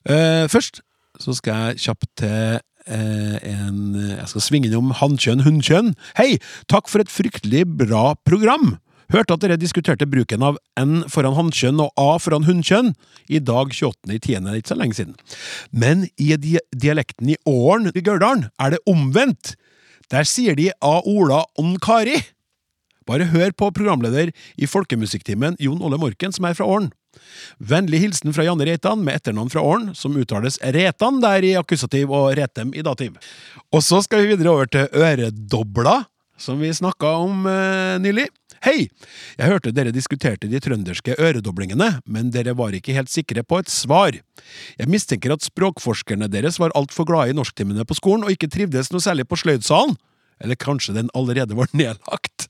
Uh, 0.07 0.47
først 0.47 0.79
så 1.19 1.35
skal 1.35 1.75
jeg 1.75 1.83
kjapt 1.83 2.07
til 2.15 2.63
Eh, 2.74 2.74
en 2.85 3.95
Jeg 3.95 4.27
skal 4.31 4.43
svinge 4.43 4.69
innom 4.69 4.93
hannkjønn, 4.95 5.45
hunnkjønn. 5.45 5.93
Hei! 6.19 6.35
Takk 6.71 6.89
for 6.91 7.01
et 7.03 7.11
fryktelig 7.11 7.65
bra 7.81 8.13
program! 8.27 8.75
Hørte 9.13 9.35
at 9.35 9.43
dere 9.43 9.57
diskuterte 9.61 10.07
bruken 10.09 10.43
av 10.45 10.57
N 10.81 11.03
foran 11.11 11.35
hannkjønn 11.37 11.81
og 11.83 11.91
A 12.01 12.15
foran 12.21 12.47
hunnkjønn 12.47 12.93
i 13.29 13.41
dag 13.43 13.73
28.10., 13.73 14.49
ikke 14.57 14.71
så 14.71 14.77
lenge 14.79 14.97
siden. 14.97 15.13
Men 15.69 16.07
i 16.17 16.33
dialekten 16.33 17.35
i 17.35 17.37
Åren 17.49 17.91
i 17.93 18.01
Gørdalen 18.01 18.47
er 18.61 18.73
det 18.73 18.81
omvendt. 18.89 19.53
Der 20.09 20.25
sier 20.25 20.57
de 20.57 20.71
A 20.81 20.97
Ola 21.05 21.43
on 21.61 21.77
Kari. 21.81 22.17
Bare 23.05 23.29
hør 23.29 23.53
på 23.53 23.69
programleder 23.69 24.31
i 24.57 24.65
Folkemusikktimen 24.69 25.59
Jon 25.61 25.81
Ole 25.85 25.99
Morken, 26.01 26.33
som 26.33 26.47
er 26.49 26.57
fra 26.57 26.65
Åren. 26.65 26.89
Vennlig 27.57 28.01
hilsen 28.03 28.33
fra 28.35 28.45
Janne 28.47 28.67
Reitan 28.67 29.03
med 29.05 29.19
etternavn 29.19 29.51
fra 29.53 29.63
Åren, 29.63 29.93
som 29.95 30.17
uttales 30.19 30.59
Retan 30.75 31.21
der 31.23 31.45
i 31.45 31.55
akkusativ 31.59 32.11
og 32.11 32.33
Retem 32.39 32.73
i 32.75 32.83
dativ. 32.85 33.15
Og 33.71 33.83
så 33.85 34.01
skal 34.05 34.23
vi 34.23 34.33
videre 34.33 34.53
over 34.53 34.71
til 34.71 34.89
øredobla, 34.91 36.01
som 36.37 36.59
vi 36.59 36.73
snakka 36.75 37.13
om 37.23 37.45
eh, 37.47 37.95
nylig. 38.03 38.27
Hei! 38.65 38.87
Jeg 39.37 39.51
hørte 39.51 39.71
dere 39.75 39.93
diskuterte 39.93 40.49
de 40.49 40.59
trønderske 40.63 41.13
øredoblingene, 41.21 41.99
men 42.09 42.31
dere 42.33 42.55
var 42.57 42.73
ikke 42.73 42.95
helt 42.95 43.11
sikre 43.13 43.43
på 43.45 43.59
et 43.61 43.69
svar. 43.69 44.17
Jeg 44.79 44.89
mistenker 44.89 45.35
at 45.35 45.45
språkforskerne 45.45 46.29
deres 46.31 46.57
var 46.59 46.73
altfor 46.75 47.07
glade 47.07 47.33
i 47.33 47.37
norsktimene 47.37 47.85
på 47.85 47.97
skolen 47.99 48.25
og 48.25 48.33
ikke 48.33 48.49
trivdes 48.51 48.89
noe 48.91 49.03
særlig 49.05 49.27
på 49.29 49.37
sløydsalen. 49.39 49.93
Eller 50.43 50.59
kanskje 50.59 50.95
den 50.97 51.09
allerede 51.15 51.55
var 51.57 51.69
nedlagt? 51.73 52.49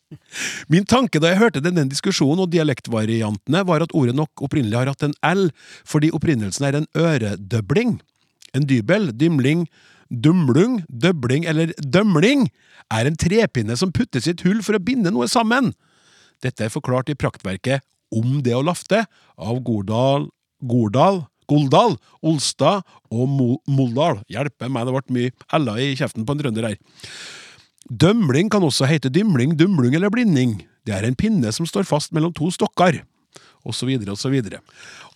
Min 0.72 0.86
tanke 0.86 1.20
da 1.22 1.32
jeg 1.32 1.42
hørte 1.42 1.64
denne 1.64 1.86
diskusjonen 1.90 2.46
og 2.46 2.52
dialektvariantene, 2.54 3.64
var 3.68 3.86
at 3.86 3.94
ordet 3.98 4.16
nok 4.18 4.46
opprinnelig 4.46 4.80
har 4.80 4.92
hatt 4.94 5.06
en 5.08 5.18
L, 5.26 5.50
fordi 5.88 6.12
opprinnelsen 6.16 6.70
er 6.70 6.80
en 6.80 6.88
øredøbling. 6.98 8.00
En 8.56 8.68
dybel, 8.70 9.12
dymling, 9.14 9.66
dumlung, 10.10 10.80
døbling 10.88 11.48
eller 11.50 11.74
dømling 11.82 12.48
er 12.94 13.10
en 13.10 13.18
trepinne 13.20 13.76
som 13.78 13.94
puttes 13.94 14.28
i 14.28 14.36
et 14.36 14.46
hull 14.46 14.62
for 14.66 14.78
å 14.78 14.84
binde 14.84 15.14
noe 15.14 15.28
sammen. 15.32 15.74
Dette 16.46 16.68
er 16.68 16.74
forklart 16.74 17.10
i 17.10 17.18
praktverket 17.18 17.86
Om 18.14 18.44
det 18.46 18.54
å 18.54 18.64
lafte 18.64 19.02
av 19.36 19.64
Gordal, 19.66 20.28
Gordal 20.62 21.24
Goldal, 21.50 21.98
Olstad 22.26 22.86
og 23.14 23.30
Moldal. 23.70 24.22
Hjelpe 24.32 24.70
meg, 24.72 24.88
det 24.88 24.96
ble 24.96 25.18
mye 25.18 25.34
L-er 25.60 25.82
i 25.84 25.98
kjeften 25.98 26.26
på 26.26 26.36
en 26.36 26.42
trønder 26.42 26.70
her. 26.72 26.80
Dømling 27.86 28.50
kan 28.50 28.64
også 28.66 28.88
hete 28.90 29.12
dymling, 29.14 29.54
dumlung 29.60 29.94
eller 29.94 30.10
blinding. 30.10 30.64
Det 30.86 30.94
er 30.96 31.06
en 31.06 31.18
pinne 31.18 31.52
som 31.54 31.68
står 31.70 31.86
fast 31.86 32.16
mellom 32.16 32.34
to 32.34 32.50
stokker. 32.54 33.04
Og 33.66 33.74
så 33.74 33.88
videre 33.90 34.14
og 34.14 34.20
så 34.22 34.30
videre. 34.30 34.60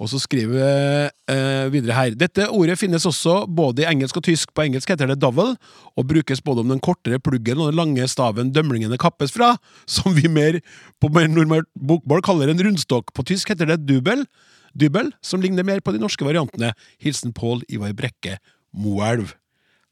Og 0.02 0.10
så 0.10 0.18
skriver 0.22 1.10
eh, 1.30 1.66
videre 1.70 1.94
her. 1.94 2.16
Dette 2.18 2.48
ordet 2.50 2.80
finnes 2.82 3.06
også 3.06 3.44
både 3.46 3.84
i 3.84 3.88
engelsk 3.90 4.18
og 4.18 4.26
tysk. 4.26 4.54
På 4.58 4.66
engelsk 4.66 4.90
heter 4.90 5.12
det 5.12 5.20
double, 5.22 5.54
og 5.94 6.08
brukes 6.10 6.42
både 6.42 6.64
om 6.66 6.74
den 6.74 6.82
kortere 6.82 7.22
pluggen 7.22 7.62
og 7.62 7.70
den 7.70 7.78
lange 7.78 8.08
staven 8.10 8.50
dømlingene 8.54 8.98
kappes 9.02 9.34
fra, 9.36 9.52
som 9.86 10.18
vi 10.18 10.26
mer 10.30 10.62
på 11.02 11.12
mer 11.14 11.30
normalt 11.30 11.70
bokmål 11.78 12.26
kaller 12.26 12.50
en 12.50 12.66
rundstokk. 12.66 13.14
På 13.14 13.26
tysk 13.26 13.54
heter 13.54 13.70
det 13.70 13.84
dubel, 13.86 14.26
dybel, 14.74 15.14
som 15.22 15.46
ligner 15.46 15.66
mer 15.66 15.86
på 15.86 15.94
de 15.94 16.02
norske 16.02 16.26
variantene. 16.26 16.74
Hilsen 17.02 17.38
Pål 17.38 17.62
Ivar 17.70 17.94
Brekke, 17.98 18.40
Moelv. 18.74 19.36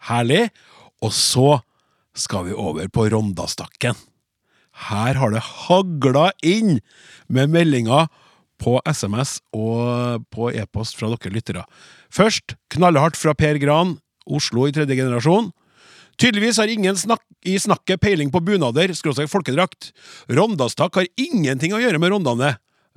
Herlig. 0.09 0.47
Og 1.05 1.13
så 1.13 1.59
skal 2.17 2.47
vi 2.47 2.56
over 2.58 2.89
på 2.91 3.08
Rondastakken. 3.13 3.97
Her 4.88 5.17
har 5.17 5.34
det 5.34 5.43
hagla 5.45 6.32
inn 6.45 6.80
med 7.34 7.53
meldinger 7.53 8.10
på 8.62 8.77
SMS 8.89 9.38
og 9.56 10.25
på 10.34 10.49
e-post 10.53 10.97
fra 10.97 11.10
dere 11.13 11.34
lyttere. 11.34 11.63
Først 12.13 12.58
knallhardt 12.73 13.17
fra 13.17 13.34
Per 13.38 13.60
Gran, 13.62 13.97
Oslo 14.27 14.67
i 14.67 14.73
tredje 14.75 14.97
generasjon. 14.97 15.51
Tydeligvis 16.17 16.58
har 16.58 16.69
ingen 16.73 16.97
snak 16.97 17.21
i 17.45 17.58
snakket 17.62 18.01
peiling 18.01 18.32
på 18.34 18.41
bunader, 18.41 18.89
skråstrek 18.97 19.30
folkedrakt. 19.30 19.91
Rondastakk 20.34 20.97
har 20.97 21.12
ingenting 21.21 21.75
å 21.77 21.82
gjøre 21.82 22.01
med 22.01 22.12
rondane. 22.13 22.56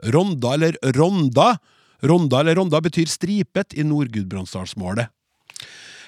Ronda 0.09 0.57
eller 0.57 0.81
ronda 0.97 1.59
Ronda 2.01 2.41
eller 2.41 2.57
ronda 2.57 2.81
betyr 2.81 3.09
stripet 3.13 3.75
i 3.77 3.85
Nord-Gudbrandsdalsmålet. 3.85 5.11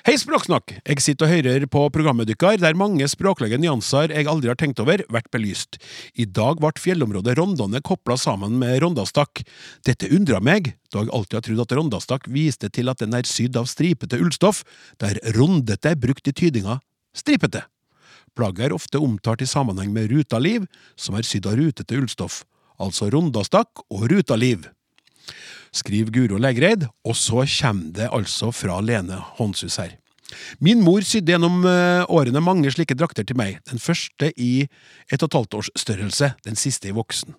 Hei, 0.03 0.17
Språksnakk! 0.19 0.73
Jeg 0.83 0.99
sitter 0.99 1.29
og 1.29 1.31
hører 1.31 1.65
på 1.71 1.81
programmet 1.95 2.27
deres, 2.27 2.57
der 2.59 2.75
mange 2.75 3.07
språklige 3.07 3.55
nyanser 3.63 4.11
jeg 4.11 4.27
aldri 4.27 4.49
har 4.51 4.59
tenkt 4.59 4.81
over, 4.83 5.05
vært 5.15 5.29
belyst. 5.31 5.79
I 6.19 6.27
dag 6.27 6.59
ble 6.59 6.73
fjellområdet 6.75 7.37
Rondane 7.39 7.79
kobla 7.87 8.17
sammen 8.19 8.57
med 8.59 8.81
Rondastakk. 8.83 9.45
Dette 9.87 10.11
undra 10.11 10.41
meg, 10.43 10.73
da 10.91 11.05
jeg 11.05 11.15
alltid 11.15 11.39
har 11.39 11.47
trodd 11.47 11.63
at 11.63 11.77
Rondastakk 11.79 12.27
viste 12.35 12.73
til 12.75 12.91
at 12.91 12.99
den 12.99 13.15
er 13.15 13.31
sydd 13.31 13.61
av 13.63 13.71
stripete 13.71 14.19
ullstoff, 14.19 14.65
der 14.99 15.23
rondete 15.39 15.95
er 15.95 16.03
brukt 16.03 16.27
i 16.27 16.35
tydinga 16.35 16.81
stripete. 17.15 17.63
Plagget 18.35 18.73
er 18.73 18.75
ofte 18.75 18.99
omtalt 18.99 19.47
i 19.47 19.51
sammenheng 19.55 19.95
med 19.95 20.11
rutaliv, 20.11 20.67
som 20.99 21.15
er 21.15 21.31
sydd 21.31 21.47
av 21.47 21.61
rutete 21.63 22.03
ullstoff, 22.03 22.43
altså 22.83 23.07
rondastakk 23.15 23.87
og 23.87 24.09
rutaliv 24.11 24.67
skriver 25.73 26.13
Guro 26.13 26.39
Legreid, 26.41 26.87
og 27.05 27.17
så 27.17 27.47
kommer 27.59 27.93
det 27.97 28.13
altså 28.13 28.53
fra 28.55 28.81
Lene 28.85 29.19
Håndshus 29.39 29.81
her. 29.81 29.97
Min 30.65 30.81
mor 30.81 31.05
sydde 31.05 31.35
gjennom 31.35 31.65
eh, 31.69 32.03
årene 32.09 32.41
mange 32.41 32.71
slike 32.73 32.97
drakter 32.97 33.27
til 33.29 33.37
meg, 33.37 33.59
den 33.69 33.81
første 33.83 34.31
i 34.41 34.65
et 34.65 35.21
og 35.21 35.29
et 35.29 35.37
halvt 35.37 35.57
års 35.59 35.71
størrelse, 35.79 36.31
den 36.47 36.57
siste 36.57 36.89
i 36.89 36.95
voksen. 36.97 37.35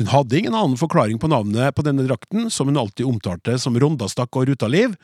Hun 0.00 0.10
hadde 0.10 0.40
ingen 0.40 0.56
annen 0.58 0.78
forklaring 0.80 1.20
på 1.22 1.30
navnet 1.30 1.74
på 1.76 1.84
denne 1.86 2.06
drakten, 2.08 2.48
som 2.50 2.66
hun 2.70 2.80
alltid 2.80 3.06
omtalte 3.06 3.54
som 3.62 3.78
rondastakk 3.78 4.34
og 4.40 4.50
rutaliv, 4.50 4.96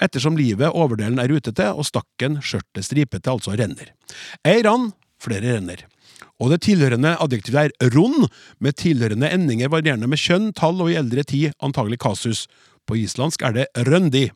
ettersom 0.00 0.38
livet 0.40 0.72
overdelen 0.72 1.20
er 1.20 1.28
rutete 1.32 1.68
og 1.74 1.84
stakken, 1.88 2.40
skjørtet, 2.40 2.86
stripete, 2.88 3.32
altså 3.32 3.56
renner. 3.58 3.92
Ei 4.48 4.62
rann, 4.64 4.90
flere 5.20 5.58
renner 5.58 5.84
og 6.40 6.52
det 6.52 6.62
tilhørende 6.66 7.14
adjektivet 7.22 7.72
er 7.80 7.92
rund, 7.96 8.28
med 8.60 8.76
tilhørende 8.76 9.30
endinger 9.32 9.72
varierende 9.72 10.08
med 10.10 10.20
kjønn, 10.20 10.52
tall 10.56 10.82
og 10.84 10.92
i 10.92 10.98
eldre 11.00 11.24
tid 11.24 11.54
antagelig 11.64 12.00
kasus. 12.04 12.46
På 12.86 12.98
islandsk 12.98 13.42
er 13.42 13.56
det 13.56 13.66
røndi. 13.88 14.28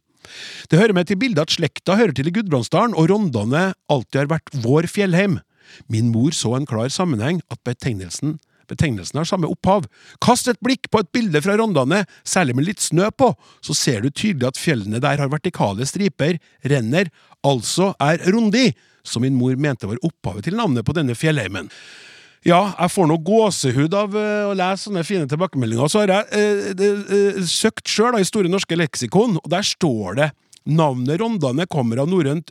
Det 0.70 0.78
hører 0.80 0.96
med 0.96 1.08
til 1.08 1.18
bildet 1.20 1.46
at 1.46 1.54
slekta 1.54 1.96
hører 1.96 2.14
til 2.16 2.28
i 2.28 2.34
Gudbrandsdalen, 2.34 2.96
og 2.96 3.10
Rondane 3.12 3.70
alltid 3.90 4.24
har 4.24 4.32
vært 4.32 4.52
vår 4.64 4.88
fjellheim. 4.90 5.40
Min 5.88 6.10
mor 6.12 6.34
så 6.36 6.56
en 6.56 6.68
klar 6.68 6.90
sammenheng, 6.92 7.42
at 7.50 7.60
betegnelsen 7.64 8.38
Betegnelsen 8.70 9.18
har 9.18 9.26
samme 9.26 9.48
opphav. 9.50 9.88
Kast 10.22 10.46
et 10.50 10.60
blikk 10.62 10.86
på 10.92 11.02
et 11.02 11.10
bilde 11.14 11.42
fra 11.42 11.56
Rondane, 11.58 12.04
særlig 12.22 12.54
med 12.54 12.68
litt 12.68 12.84
snø 12.84 13.08
på, 13.10 13.32
så 13.66 13.74
ser 13.74 14.04
du 14.04 14.10
tydelig 14.10 14.46
at 14.46 14.60
fjellene 14.60 15.02
der 15.02 15.18
har 15.18 15.32
vertikale 15.32 15.86
striper, 15.88 16.38
renner, 16.70 17.10
altså 17.46 17.92
er 17.98 18.22
rondi, 18.30 18.68
som 19.02 19.24
min 19.24 19.36
mor 19.38 19.56
mente 19.56 19.88
var 19.88 20.00
opphavet 20.06 20.46
til 20.46 20.56
navnet 20.58 20.86
på 20.86 20.94
denne 20.96 21.16
fjellheimen. 21.18 21.70
Ja, 22.46 22.70
jeg 22.72 22.92
får 22.94 23.08
noe 23.10 23.20
gåsehud 23.20 23.94
av 23.96 24.14
uh, 24.16 24.48
å 24.48 24.54
lese 24.56 24.86
sånne 24.86 25.04
fine 25.04 25.28
tilbakemeldinger. 25.28 25.90
Så 25.92 26.00
har 26.00 26.12
jeg 26.14 26.28
eh, 26.32 26.86
eh, 26.86 27.40
søkt 27.44 27.90
sjøl 27.90 28.16
i 28.16 28.24
Store 28.24 28.48
norske 28.48 28.78
leksikon, 28.80 29.36
og 29.42 29.50
der 29.52 29.66
står 29.66 30.16
det 30.22 30.30
Navnet 30.70 31.20
Rondane 31.20 31.64
kommer 31.72 32.02
av 32.02 32.08
norrønt 32.12 32.50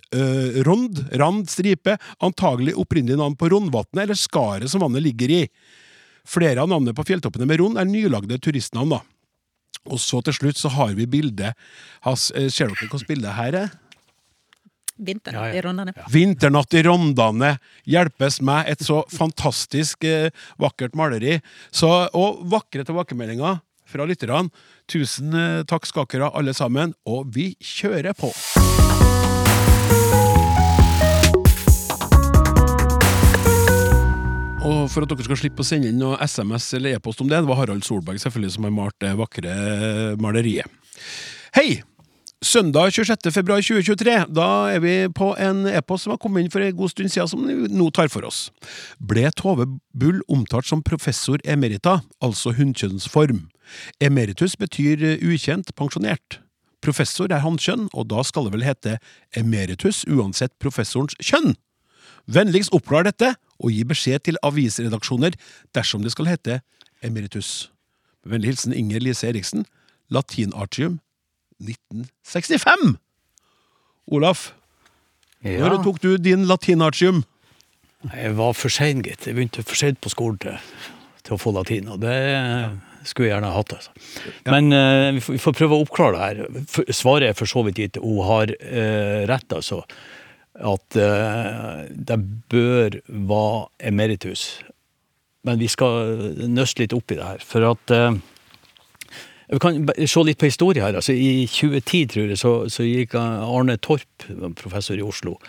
rond, 0.65 0.97
rand, 1.21 1.43
stripe, 1.47 1.93
antagelig 2.25 2.73
opprinnelig 2.81 3.19
navn 3.19 3.35
på 3.37 3.51
Rondvatnet 3.53 4.01
eller 4.01 4.17
skaret 4.17 4.71
som 4.71 4.81
vannet 4.81 5.05
ligger 5.05 5.29
i. 5.29 5.43
Flere 6.27 6.65
av 6.65 6.71
navnene 6.71 6.97
på 6.97 7.05
fjelltoppene 7.05 7.45
med 7.47 7.61
Rond 7.61 7.77
er 7.79 7.87
nylagde 7.87 8.41
turistnavn. 8.41 8.97
da. 8.97 8.99
Og 9.93 10.01
så 10.01 10.23
til 10.25 10.35
slutt 10.35 10.59
så 10.59 10.73
har 10.73 10.97
vi 10.97 11.05
bildet 11.09 11.53
Ser 12.17 12.65
dere 12.65 12.75
hvilket 12.81 13.07
bilde 13.07 13.37
her 13.37 13.61
er? 13.61 13.71
Vinternatt 14.99 15.55
i 15.55 15.61
Rondane. 15.63 15.93
Vinternatt 16.11 16.75
i 16.75 16.83
Rondane 16.83 17.53
hjelpes 17.87 18.41
meg 18.45 18.67
et 18.73 18.83
så 18.83 19.01
fantastisk 19.13 20.03
eh, 20.07 20.29
vakkert 20.59 20.97
maleri. 20.99 21.39
Så, 21.71 21.87
og 22.13 22.43
vakre 22.51 22.83
tilbakemeldinger 22.87 23.61
fra 23.89 24.05
lytterne. 24.09 24.51
Tusen 24.91 25.33
eh, 25.33 25.61
takk 25.69 25.87
skal 25.89 26.09
dere 26.11 26.31
alle 26.35 26.55
sammen, 26.57 26.93
og 27.07 27.31
vi 27.35 27.53
kjører 27.63 28.17
på! 28.17 28.33
Og 34.69 34.83
for 34.91 35.01
at 35.01 35.09
dere 35.09 35.25
skal 35.25 35.39
slippe 35.39 35.63
å 35.63 35.65
sende 35.65 35.89
inn 35.89 36.01
noe 36.01 36.19
SMS 36.19 36.73
eller 36.77 36.97
e-post 36.97 37.23
om 37.23 37.29
det, 37.31 37.39
det 37.39 37.49
var 37.49 37.61
Harald 37.61 37.87
Solberg 37.87 38.19
selvfølgelig 38.21 38.57
som 38.57 38.67
har 38.67 38.75
malt 38.75 38.97
det 39.01 39.15
vakre 39.17 39.55
maleriet. 40.21 40.67
Hei! 41.55 41.79
Søndag 42.39 42.93
26. 42.95 43.33
februar 43.35 43.59
2023, 43.59 44.13
da 44.31 44.71
er 44.71 44.79
vi 44.79 44.93
på 45.11 45.33
en 45.43 45.65
e-post 45.67 46.05
som 46.05 46.13
har 46.13 46.19
kommet 46.23 46.45
inn 46.45 46.51
for 46.53 46.63
en 46.63 46.75
god 46.77 46.93
stund 46.93 47.11
siden, 47.11 47.27
som 47.27 47.41
vi 47.43 47.67
nå 47.67 47.89
tar 47.91 48.07
for 48.07 48.23
oss. 48.23 48.45
Ble 48.95 49.25
Tove 49.35 49.65
Bull 49.91 50.21
omtalt 50.31 50.69
som 50.69 50.79
professor 50.79 51.43
emerita, 51.43 51.97
altså 52.23 52.53
hunnkjønnsform? 52.55 53.41
Emeritus 53.99 54.55
betyr 54.55 55.03
ukjent, 55.19 55.73
pensjonert. 55.75 56.39
Professor 56.79 57.27
er 57.27 57.43
hannkjønn, 57.43 57.89
og 57.91 58.07
da 58.13 58.23
skal 58.23 58.47
det 58.47 58.55
vel 58.55 58.63
hete 58.63 58.95
emeritus 59.35 60.05
uansett 60.07 60.55
professorens 60.63 61.19
kjønn? 61.19 61.57
Vennligst 62.23 62.71
oppklar 62.71 63.03
dette, 63.09 63.33
og 63.59 63.75
gi 63.75 63.83
beskjed 63.83 64.23
til 64.29 64.39
avisredaksjoner 64.47 65.35
dersom 65.75 66.07
det 66.07 66.15
skal 66.15 66.31
hete 66.31 66.61
emeritus. 67.03 67.67
Vennlig 68.23 68.53
hilsen 68.53 68.79
Inger 68.79 69.03
Lise 69.03 69.27
Eriksen, 69.27 69.67
latinartium 70.07 71.01
1965! 71.59 72.97
Olaf, 74.09 74.53
ja. 75.45 75.59
når 75.61 75.83
tok 75.85 75.99
du 76.01 76.13
din 76.17 76.47
latinartium? 76.49 77.23
Jeg 78.09 78.35
var 78.37 78.55
for 78.55 78.71
sein, 78.71 79.03
gitt. 79.03 79.27
Jeg 79.27 79.35
begynte 79.35 79.65
for 79.67 79.77
seint 79.77 79.99
på 80.01 80.11
skolen 80.11 80.39
til, 80.41 80.55
til, 81.25 81.35
å 81.35 81.39
få 81.39 81.51
latin, 81.55 81.89
og 81.91 81.99
det 82.01 82.15
skulle 83.07 83.27
jeg 83.27 83.35
gjerne 83.35 83.51
hatt. 83.53 83.75
Altså. 83.75 83.91
Ja. 84.45 84.53
Men 84.55 84.71
uh, 84.71 85.09
vi, 85.17 85.23
får, 85.23 85.35
vi, 85.35 85.41
får, 85.43 85.57
prøve 85.59 85.75
å 85.75 85.83
oppklare 85.83 86.15
det 86.15 86.23
her. 86.23 86.95
Svaret 86.95 87.29
er 87.29 87.37
for 87.37 87.51
så 87.51 87.63
vidt 87.67 87.81
gitt. 87.83 87.99
Hun 88.01 88.23
har 88.27 88.55
uh, 88.55 89.19
rett, 89.29 89.55
altså. 89.55 89.83
At 90.59 90.99
uh, 90.99 91.85
det 91.91 92.19
bør 92.51 92.99
være 93.07 93.91
emeritus. 93.91 94.47
Men 95.47 95.59
vi 95.59 95.69
skal 95.71 96.47
nøste 96.51 96.83
litt 96.83 96.95
opp 96.95 97.11
i 97.11 97.19
det 97.19 97.27
her. 97.27 97.43
For 97.45 97.67
at 97.67 97.93
vi 99.49 99.59
kan 99.59 99.79
se 100.05 100.23
litt 100.25 100.37
på 100.37 100.49
historie 100.49 100.83
her. 100.83 100.97
Altså, 100.99 101.15
I 101.15 101.47
2010 101.49 102.05
tror 102.13 102.29
jeg, 102.29 102.37
så, 102.37 102.53
så 102.69 102.85
gikk 102.85 103.15
Arne 103.17 103.79
Torp, 103.81 104.27
professor 104.59 104.99
i 104.99 105.05
Oslo, 105.05 105.39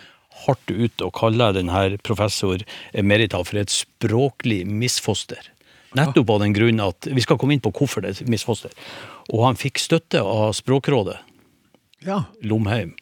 hardt 0.47 0.73
ut 0.73 1.05
og 1.05 1.13
kalle 1.19 1.51
denne 1.57 1.83
professor 2.07 2.63
Merita 3.05 3.43
for 3.45 3.61
et 3.61 3.73
språklig 3.75 4.63
misfoster. 4.65 5.51
Nettopp 5.99 6.31
av 6.31 6.45
den 6.45 6.55
grunn 6.55 6.79
at 6.85 7.09
Vi 7.11 7.23
skal 7.25 7.39
komme 7.41 7.57
inn 7.57 7.63
på 7.65 7.73
hvorfor 7.75 8.05
det 8.05 8.15
er 8.15 8.29
misfoster. 8.31 8.73
Og 9.35 9.43
han 9.49 9.59
fikk 9.59 9.81
støtte 9.83 10.23
av 10.23 10.55
Språkrådet. 10.57 11.19
Ja. 12.07 12.23
Lomheim. 12.47 12.95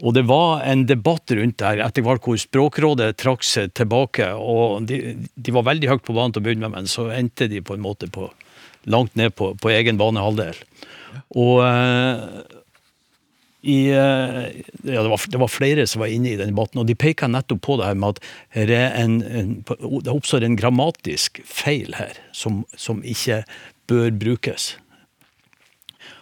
Og 0.00 0.14
det 0.16 0.24
var 0.26 0.64
en 0.64 0.86
debatt 0.88 1.30
rundt 1.36 1.58
der 1.60 1.82
etter 1.84 2.04
hvert 2.04 2.24
hvor 2.24 2.38
Språkrådet 2.40 3.12
trakk 3.20 3.44
seg 3.44 3.74
tilbake. 3.76 4.32
og 4.32 4.88
de, 4.88 5.28
de, 5.36 5.52
var 5.52 5.68
veldig 5.68 5.90
høyt 5.92 6.06
på 6.06 6.16
banen 6.16 6.32
til 6.32 6.42
å 6.42 6.46
begynne 6.48 6.68
med, 6.68 6.78
men 6.78 6.88
så 6.90 7.10
endte 7.12 7.50
de 7.52 7.60
på 7.60 7.76
en 7.76 7.84
måte 7.84 8.08
på 8.10 8.30
langt 8.84 9.16
ned 9.18 9.34
på, 9.36 9.52
på 9.60 9.72
egen 9.72 9.98
banehalvdel. 10.00 10.58
Og 11.36 11.60
uh, 11.64 12.40
i, 13.60 13.92
uh, 13.92 14.46
ja, 14.86 15.02
det, 15.02 15.08
var, 15.10 15.24
det, 15.28 15.40
var, 15.42 15.52
flere 15.52 15.86
som 15.90 16.04
var 16.04 16.12
inne 16.12 16.32
i 16.32 16.38
den 16.40 16.54
debatten, 16.54 16.80
og 16.80 16.88
de 16.88 16.96
peka 16.96 17.28
nettopp 17.28 17.62
på 17.66 17.78
det 17.80 17.90
her 17.90 17.98
med 18.00 18.20
at 18.20 18.22
en, 19.02 19.18
en, 19.22 19.50
det 19.66 20.12
oppstår 20.12 20.46
en 20.46 20.56
grammatisk 20.56 21.42
feil 21.44 21.92
her 21.98 22.16
som, 22.32 22.64
som 22.76 23.04
ikke 23.04 23.42
bør 23.90 24.14
brukes. 24.16 24.72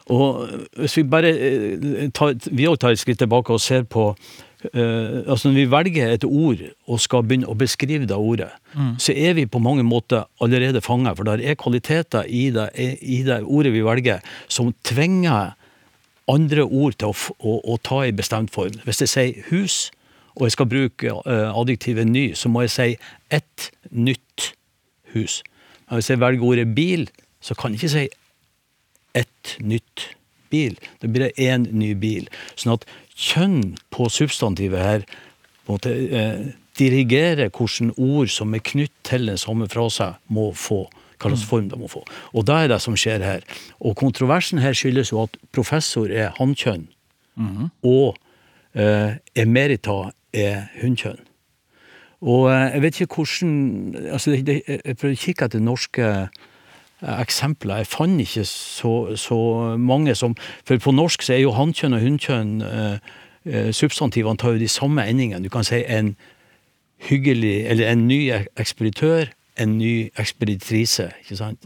Og 0.09 0.49
hvis 0.81 0.97
vi 0.97 1.05
bare 1.05 1.31
eh, 1.37 2.11
tar, 2.17 2.33
vi 2.51 2.69
tar 2.81 2.95
et 2.95 3.01
skritt 3.01 3.21
tilbake 3.21 3.53
og 3.53 3.61
ser 3.61 3.85
på 3.85 4.15
Uh, 4.59 5.23
altså 5.31 5.49
Når 5.49 5.55
vi 5.55 5.71
velger 5.71 6.13
et 6.13 6.25
ord 6.25 6.63
og 6.91 6.99
skal 6.99 7.23
begynne 7.23 7.47
å 7.47 7.55
beskrive 7.55 8.09
det 8.11 8.17
ordet, 8.19 8.49
mm. 8.75 8.97
så 8.99 9.15
er 9.15 9.37
vi 9.39 9.47
på 9.47 9.61
mange 9.63 9.85
måter 9.87 10.25
allerede 10.43 10.83
fanga, 10.83 11.13
for 11.15 11.29
det 11.29 11.47
er 11.47 11.55
kvaliteter 11.55 12.27
i 12.27 12.49
det, 12.51 12.67
i 12.75 13.21
det, 13.23 13.45
ordet 13.47 13.73
vi 13.77 13.85
velger, 13.87 14.25
som 14.51 14.73
tvinger 14.83 15.55
andre 16.29 16.65
ord 16.67 16.99
til 16.99 17.13
å, 17.13 17.15
å, 17.39 17.55
å 17.71 17.79
ta 17.87 18.03
i 18.09 18.13
bestemt 18.13 18.51
form. 18.51 18.81
Hvis 18.83 19.05
jeg 19.05 19.13
sier 19.15 19.47
hus, 19.53 19.79
og 20.35 20.49
jeg 20.49 20.57
skal 20.59 20.71
bruke 20.71 21.15
uh, 21.15 21.55
adjektivet 21.55 22.11
ny, 22.11 22.27
så 22.35 22.51
må 22.51 22.67
jeg 22.67 22.75
si 22.75 22.91
ett 23.31 23.71
nytt 23.91 24.53
hus. 25.15 25.41
Men 25.87 26.01
hvis 26.01 26.11
jeg 26.11 26.21
velger 26.21 26.51
ordet 26.51 26.69
bil, 26.75 27.09
så 27.41 27.55
kan 27.55 27.73
jeg 27.73 27.83
ikke 27.83 27.95
si 27.95 28.07
ett 29.19 29.57
nytt 29.63 30.09
bil. 30.51 30.79
Det 31.03 31.11
blir 31.13 31.35
én 31.39 31.67
ny 31.73 31.95
bil. 31.99 32.29
Sånn 32.57 32.77
at 32.77 32.87
kjønn 33.19 33.75
på 33.95 34.09
substantivet 34.13 34.83
her 34.83 35.05
på 35.67 35.75
en 35.75 35.77
måte, 35.77 35.93
eh, 35.93 36.47
dirigerer 36.79 37.51
hvilke 37.51 37.93
ord 37.99 38.31
som 38.33 38.55
er 38.55 38.63
knyttet 38.65 39.03
til 39.05 39.27
den 39.27 39.39
samme 39.39 39.69
frase, 39.69 40.15
må 40.29 40.53
få. 40.55 40.87
Hva 41.19 41.33
slags 41.33 41.43
mm. 41.43 41.49
form 41.51 41.69
de 41.69 41.79
må 41.81 41.89
få. 41.91 42.05
Og 42.33 42.47
det 42.47 42.55
er 42.55 42.69
det 42.71 42.81
som 42.81 42.95
skjer 42.97 43.25
her. 43.27 43.41
Og 43.81 43.97
kontroversen 43.99 44.61
her 44.63 44.73
skyldes 44.73 45.11
jo 45.11 45.25
at 45.25 45.35
professor 45.53 46.07
er 46.07 46.31
hannkjønn, 46.39 46.87
mm. 47.35 47.71
og 47.83 48.15
eh, 48.79 49.19
emerita 49.35 50.13
er 50.33 50.69
hunnkjønn. 50.79 51.19
Og 52.23 52.47
eh, 52.53 52.69
jeg 52.75 52.83
vet 52.83 53.01
ikke 53.01 53.19
hvordan 53.19 53.97
altså, 54.13 54.31
Jeg 54.39 54.97
prøvde 54.99 55.17
å 55.17 55.25
kikke 55.25 55.51
etter 55.51 55.63
norske 55.63 56.07
eksempler. 57.03 57.77
Jeg 57.77 57.87
fant 57.87 58.21
ikke 58.21 58.45
så, 58.45 59.17
så, 59.17 59.39
mange 59.79 60.15
som 60.15 60.37
For 60.67 60.79
på 60.79 60.91
norsk 60.91 61.23
så 61.23 61.35
er 61.37 61.45
jo 61.45 61.55
hannkjønn 61.57 61.95
og 61.95 62.03
hunnkjønn 62.03 62.61
eh, 62.63 62.99
eh, 63.47 63.71
substantivene 63.73 64.39
tar 64.39 64.57
jo 64.57 64.63
de 64.63 64.69
samme 64.69 65.07
endingene. 65.07 65.45
Du 65.45 65.53
kan 65.53 65.65
si 65.65 65.85
en 65.87 66.17
hyggelig, 67.09 67.67
eller 67.71 67.93
en 67.93 68.09
ny 68.09 68.33
ekspeditør, 68.59 69.31
en 69.59 69.79
ny 69.79 70.11
ekspeditrise, 70.19 71.11
ikke 71.23 71.37
sant? 71.39 71.63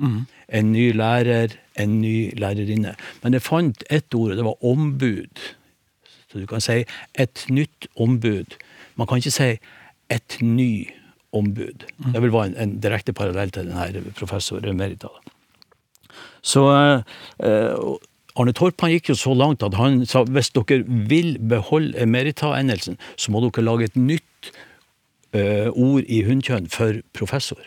En 0.48 0.72
ny 0.72 0.92
lærer, 0.96 1.56
en 1.80 2.00
ny 2.00 2.32
lærerinne. 2.36 2.94
Men 3.22 3.32
jeg 3.32 3.42
fant 3.42 3.84
ett 3.90 4.14
ord, 4.14 4.30
og 4.30 4.36
det 4.36 4.44
var 4.44 4.64
ombud. 4.64 5.44
Så 6.28 6.40
du 6.40 6.46
kan 6.46 6.60
si 6.60 6.84
et 7.14 7.46
nytt 7.50 7.88
ombud. 7.96 8.56
Man 8.96 9.06
kan 9.06 9.20
ikke 9.20 9.30
si 9.30 9.50
et 10.12 10.38
ny 10.40 10.88
ombud. 11.32 11.84
Det 12.12 12.22
vil 12.22 12.32
være 12.32 12.52
en, 12.52 12.56
en 12.56 12.80
direkte 12.80 13.12
parallell 13.12 13.50
til 13.50 13.68
denne 13.68 14.12
professor 14.16 14.64
emerita. 14.68 15.08
Så 16.42 16.64
eh, 16.72 17.76
Arne 18.32 18.54
Torp 18.56 18.80
han 18.80 18.94
gikk 18.94 19.12
jo 19.12 19.18
så 19.18 19.34
langt 19.36 19.64
at 19.66 19.76
han 19.76 20.02
sa 20.08 20.24
hvis 20.24 20.52
dere 20.56 20.82
vil 20.86 21.36
beholde 21.38 21.98
emerita-endelsen, 22.00 22.98
så 23.16 23.32
må 23.32 23.42
dere 23.44 23.66
lage 23.66 23.90
et 23.90 23.98
nytt 23.98 24.52
eh, 25.36 25.68
ord 25.68 26.08
i 26.08 26.22
hunnkjønn 26.28 26.70
for 26.72 27.02
professor. 27.16 27.60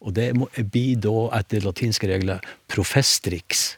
Og 0.00 0.14
det 0.16 0.32
blir 0.72 0.96
da 1.02 1.28
etter 1.40 1.66
latinske 1.66 2.08
regler 2.08 2.40
profestrix. 2.72 3.74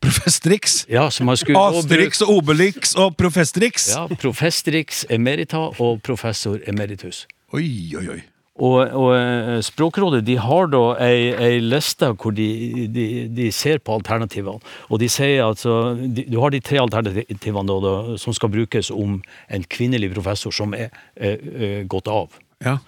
Professtrix. 0.00 0.84
Ja, 0.88 1.08
Asterix 1.10 2.22
og 2.24 2.30
Obelix 2.38 2.94
og 2.96 3.16
Professtrix. 3.20 3.90
Ja, 3.92 4.06
professtrix 4.20 5.04
emerita 5.12 5.66
og 5.76 6.00
professor 6.06 6.60
emeritus. 6.70 7.26
Oi, 7.52 7.92
oi, 7.98 8.06
oi. 8.14 8.20
Og, 8.60 8.92
og 8.92 9.10
eh, 9.16 9.58
Språkrådet 9.64 10.20
de 10.26 10.36
har 10.40 10.68
da 10.72 10.82
ei, 11.00 11.32
ei 11.32 11.60
liste 11.64 12.10
hvor 12.12 12.34
de, 12.36 12.48
de, 12.92 13.06
de 13.32 13.48
ser 13.56 13.80
på 13.80 13.96
alternativene. 13.96 14.60
Og 14.92 15.00
de 15.00 15.08
sier 15.08 15.46
altså 15.46 15.96
de, 15.96 16.26
Du 16.28 16.40
har 16.42 16.52
de 16.52 16.60
tre 16.60 16.80
alternativene 16.82 17.66
da, 17.70 17.78
da, 17.86 17.94
som 18.20 18.36
skal 18.36 18.52
brukes 18.52 18.92
om 18.92 19.20
en 19.48 19.68
kvinnelig 19.72 20.12
professor 20.14 20.54
som 20.54 20.76
er, 20.76 20.92
er, 21.16 21.40
er 21.56 21.84
gått 21.90 22.10
av. 22.10 22.36
Ja. 22.64 22.78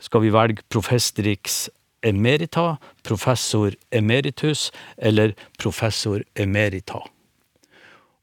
Skal 0.00 0.22
vi 0.24 0.32
velge 0.32 0.62
professorix 0.72 1.66
emerita, 2.06 2.76
professor 3.06 3.74
emeritus 3.90 4.70
eller 4.98 5.34
professor 5.58 6.22
emerita? 6.38 7.02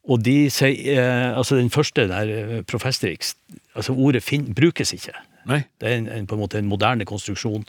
Og 0.10 0.24
de 0.26 0.48
sier 0.54 0.96
eh, 0.96 1.38
Altså, 1.38 1.60
den 1.60 1.70
første 1.70 2.08
der, 2.08 2.32
eh, 2.32 2.62
professorix, 2.64 3.36
altså 3.76 3.94
ordet 3.94 4.24
fin, 4.24 4.48
brukes 4.56 4.94
ikke. 4.96 5.14
Nei. 5.50 5.64
Det 5.82 5.90
er 5.90 5.98
en, 5.98 6.10
en, 6.14 6.28
på 6.30 6.38
en 6.38 6.44
måte 6.44 6.60
en 6.60 6.70
moderne 6.70 7.08
konstruksjon. 7.10 7.66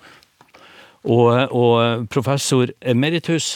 Og, 1.09 1.29
og 1.57 2.09
professor 2.13 2.73
emeritus 2.85 3.55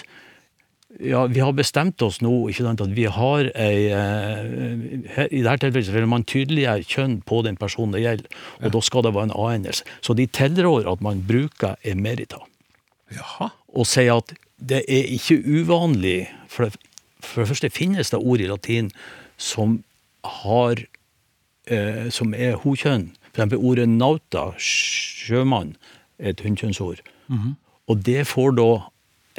ja, 1.00 1.26
Vi 1.26 1.40
har 1.42 1.52
bestemt 1.52 2.02
oss 2.06 2.20
nå 2.22 2.30
ikke 2.50 2.64
sant, 2.66 2.82
at 2.84 2.92
vi 2.94 3.06
har 3.10 3.48
ei 3.58 3.88
eh, 3.90 5.24
I 5.26 5.42
dette 5.42 5.66
tilfellet 5.66 5.90
vil 5.96 6.06
man 6.10 6.26
tydeliggjøre 6.28 6.86
kjønn 6.86 7.16
på 7.26 7.40
den 7.46 7.58
personen 7.58 7.96
det 7.96 8.04
gjelder, 8.04 8.28
og 8.62 8.74
da 8.76 8.82
skal 8.84 9.06
det 9.06 9.14
være 9.16 9.28
en 9.30 9.34
A-endelse. 9.34 9.88
Så 10.06 10.14
de 10.14 10.28
tilrår 10.30 10.86
at 10.92 11.02
man 11.04 11.22
bruker 11.26 11.74
emerita, 11.82 12.38
Jaha. 13.14 13.50
og 13.74 13.88
sier 13.90 14.20
at 14.22 14.36
det 14.54 14.84
er 14.86 15.10
ikke 15.16 15.40
uvanlig 15.42 16.28
For 16.48 16.68
det, 16.68 16.78
for 17.20 17.42
det 17.42 17.50
første 17.50 17.70
finnes 17.74 18.12
det 18.14 18.20
ord 18.22 18.40
i 18.40 18.46
latin 18.46 18.92
som 19.36 19.80
har 20.44 20.78
eh, 21.66 22.06
som 22.14 22.34
er 22.34 22.54
hokjønn. 22.62 23.08
For 23.34 23.42
eksempel 23.42 23.66
ordet 23.66 23.88
nauta, 23.90 24.52
sjømann, 24.62 25.74
er 26.22 26.30
et 26.30 26.40
hunnkjønnsord. 26.46 27.02
Og 27.90 28.04
det 28.06 28.28
får 28.30 28.54
da 28.56 28.70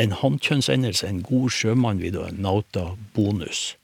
en 0.04 0.12
hannkjønnsendelse, 0.12 1.08
en 1.08 1.24
god 1.24 1.50
sjømann, 1.56 2.02
vil 2.04 2.14
da 2.18 2.30
nauta 2.36 2.90
bonus. 3.16 3.78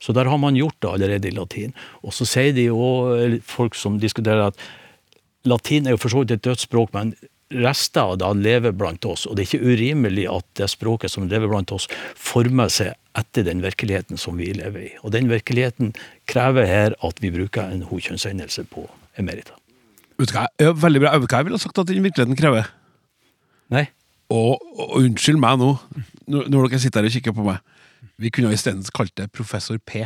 Så 0.00 0.12
der 0.16 0.26
har 0.26 0.36
man 0.42 0.56
gjort 0.56 0.74
det 0.82 0.90
allerede 0.90 1.28
i 1.28 1.36
latin. 1.36 1.74
Og 2.02 2.12
så 2.16 2.26
sier 2.26 2.52
de 2.56 2.66
jo, 2.66 3.38
folk 3.46 3.76
som 3.78 4.00
diskuterer 4.00 4.48
at 4.50 4.56
latin 5.44 5.86
er 5.86 5.94
jo 5.94 6.00
for 6.02 6.10
så 6.10 6.24
vidt 6.24 6.34
et 6.34 6.44
dødt 6.44 6.64
språk, 6.66 6.92
men 6.96 7.14
rester 7.50 8.00
av 8.00 8.18
det 8.18 8.30
lever 8.42 8.72
blant 8.72 9.04
oss. 9.04 9.26
Og 9.26 9.36
det 9.36 9.44
er 9.44 9.50
ikke 9.50 9.72
urimelig 9.74 10.26
at 10.30 10.46
det 10.58 10.70
språket 10.70 11.12
som 11.12 11.28
lever 11.28 11.50
blant 11.50 11.72
oss, 11.74 11.88
former 12.16 12.70
seg 12.72 12.96
etter 13.18 13.46
den 13.46 13.62
virkeligheten 13.62 14.18
som 14.18 14.38
vi 14.38 14.52
lever 14.54 14.86
i. 14.86 14.94
Og 15.02 15.12
den 15.14 15.30
virkeligheten 15.30 15.94
krever 16.30 16.66
her 16.66 16.96
at 17.06 17.22
vi 17.22 17.32
bruker 17.34 17.70
en 17.70 17.86
hokjønnsendelse 17.90 18.66
på 18.70 18.86
emerita. 19.22 19.56
Ja, 20.60 20.72
veldig 20.76 21.00
bra. 21.00 21.14
Hva 21.16 21.40
jeg 21.40 21.48
ville 21.48 21.60
sagt 21.62 21.78
at 21.80 21.88
den 21.88 22.04
virkeligheten 22.04 22.36
krever? 22.38 22.68
Nei? 23.72 23.86
Og, 24.30 24.60
og 24.78 24.96
unnskyld 25.00 25.40
meg 25.42 25.58
nå, 25.58 25.74
når 26.30 26.50
når 26.52 26.68
dere 26.68 26.82
sitter 26.82 27.02
her 27.02 27.10
og 27.10 27.14
kikker 27.16 27.36
på 27.36 27.46
meg. 27.46 27.62
Vi 28.20 28.30
kunne 28.32 28.52
isteden 28.54 28.84
kalt 28.94 29.14
det 29.16 29.30
Professor 29.32 29.78
P. 29.80 30.04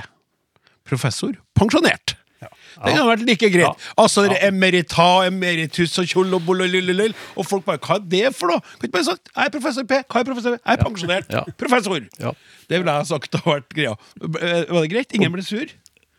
Professor 0.87 1.35
pensjonert. 1.59 2.14
Det 2.44 2.92
hadde 2.92 3.05
vært 3.07 3.22
like 3.29 3.48
greit. 3.55 3.85
Altså 4.00 4.24
det 4.27 4.35
er 4.37 4.50
emerita, 4.50 5.05
emeritus 5.29 5.94
og 6.03 6.09
kjoll 6.11 6.35
og 6.37 6.42
bololililil. 6.46 7.14
Og 7.38 7.46
folk 7.48 7.64
bare 7.66 7.81
Hva 7.81 7.96
er 8.00 8.09
det 8.11 8.24
for 8.37 8.50
noe? 8.53 8.61
Kan 8.77 8.88
ikke 8.88 8.96
bare 8.98 9.09
sagt 9.09 9.31
Jeg 9.31 9.46
er 9.48 9.55
professor 9.55 9.87
P. 9.88 10.00
Hva 10.03 10.20
er 10.20 10.29
professor 10.29 10.57
P? 10.57 10.61
Jeg 10.61 10.74
er 10.79 10.83
pensjonert. 10.83 11.31
Ja. 11.33 11.44
Professor. 11.61 12.09
Ja. 12.20 12.35
Det 12.68 12.81
ville 12.83 12.96
jeg 12.98 13.09
sagt 13.12 13.38
hadde 13.38 13.55
vært 13.55 13.70
greia. 13.77 13.94
Eh, 14.20 14.61
Var 14.74 14.81
det 14.87 14.90
greit? 14.92 15.16
Ingen 15.16 15.33
ble 15.37 15.46
sur? 15.46 15.72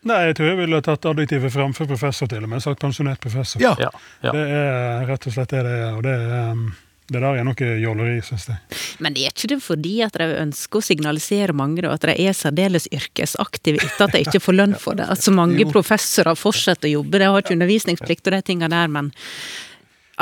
Nei, 0.06 0.22
jeg 0.28 0.38
tror 0.38 0.50
jeg 0.52 0.58
ville 0.60 0.80
tatt 0.84 1.06
adjektivet 1.10 1.52
framfor 1.54 1.88
professor, 1.90 2.30
til 2.30 2.44
og 2.46 2.50
med. 2.52 2.62
Sagt 2.62 2.82
pensjonert 2.82 3.20
professor. 3.22 3.62
Ja. 3.62 3.74
Ja. 3.80 3.90
ja. 4.22 4.34
Det 4.34 4.42
er 4.56 5.06
rett 5.08 5.26
og 5.26 5.34
slett 5.34 5.54
det 5.54 5.62
det 5.66 5.78
er. 5.80 5.94
Og 5.96 6.04
det, 6.06 6.14
er, 6.14 6.52
um, 6.52 6.62
det 7.10 7.22
der 7.22 7.40
er 7.40 7.46
noe 7.46 7.70
jåleri, 7.82 8.20
syns 8.26 8.46
jeg. 8.52 8.78
Men 9.02 9.18
er 9.18 9.32
ikke 9.32 9.50
det 9.54 9.60
fordi 9.64 9.96
at 10.06 10.18
de 10.20 10.28
ønsker 10.44 10.80
å 10.80 10.86
signalisere 10.88 11.56
mange 11.56 11.82
da, 11.84 11.94
at 11.96 12.06
de 12.06 12.16
er 12.26 12.38
særdeles 12.38 12.88
yrkesaktive 12.94 13.82
etter 13.82 14.06
at 14.06 14.16
de 14.16 14.22
ikke 14.26 14.42
får 14.46 14.58
lønn 14.60 14.78
for 14.80 14.98
det? 14.98 15.08
At 15.10 15.22
så 15.26 15.34
mange 15.34 15.66
professorer 15.70 16.38
fortsetter 16.38 16.90
å 16.90 16.98
jobbe, 17.00 17.22
de 17.22 17.30
har 17.30 17.42
ikke 17.42 17.56
undervisningsplikt 17.58 18.30
og 18.30 18.38
de 18.38 18.42
tinga 18.52 18.70
der, 18.72 18.92
men 18.92 19.10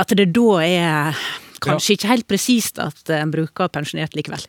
at 0.01 0.16
det 0.16 0.31
da 0.35 0.51
er 0.64 1.25
kanskje 1.64 1.97
ikke 1.97 2.11
helt 2.11 2.29
presist 2.29 2.81
at 2.83 3.12
en 3.14 3.33
bruker 3.33 3.70
pensjonert 3.73 4.16
likevel. 4.16 4.42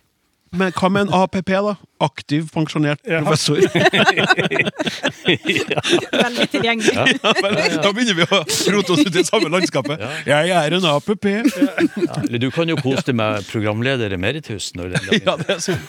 Men 0.55 0.71
hva 0.75 0.89
med 0.89 1.07
en 1.07 1.13
APP, 1.13 1.49
da? 1.51 1.75
Aktiv 2.05 2.49
pensjonert 2.53 2.99
Ja. 3.07 3.21
professor. 3.23 3.55
Veldig 6.25 6.47
tilgjengelig. 6.51 7.15
Da 7.23 7.91
begynner 7.91 8.15
vi 8.19 8.25
å 8.27 8.39
rote 8.75 8.95
oss 8.95 9.03
ut 9.05 9.09
i 9.09 9.13
det 9.17 9.25
samme 9.27 9.49
landskapet. 9.53 10.01
Jeg 10.27 10.51
er 10.55 10.69
en 10.77 10.87
APP. 10.91 11.25
Ja, 11.31 12.19
eller 12.23 12.39
du 12.43 12.49
kan 12.55 12.69
jo 12.71 12.77
kose 12.81 13.03
deg 13.09 13.17
med 13.19 13.47
programleder 13.49 14.15
emeritus. 14.15 14.71
Når 14.75 14.85
den 14.95 15.01
Ja, 15.25 15.33
det 15.41 15.49
er 15.57 15.61
sant. 15.63 15.83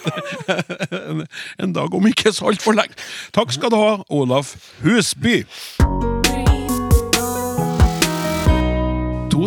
En, 0.91 1.25
en 1.63 1.73
dag 1.75 1.93
om 1.97 2.07
ikke 2.09 2.33
så 2.35 2.43
altfor 2.51 2.73
lenge. 2.77 2.95
Takk 3.35 3.49
skal 3.55 3.69
du 3.73 3.77
ha, 3.81 3.91
Olaf 4.09 4.55
Husby. 4.83 5.41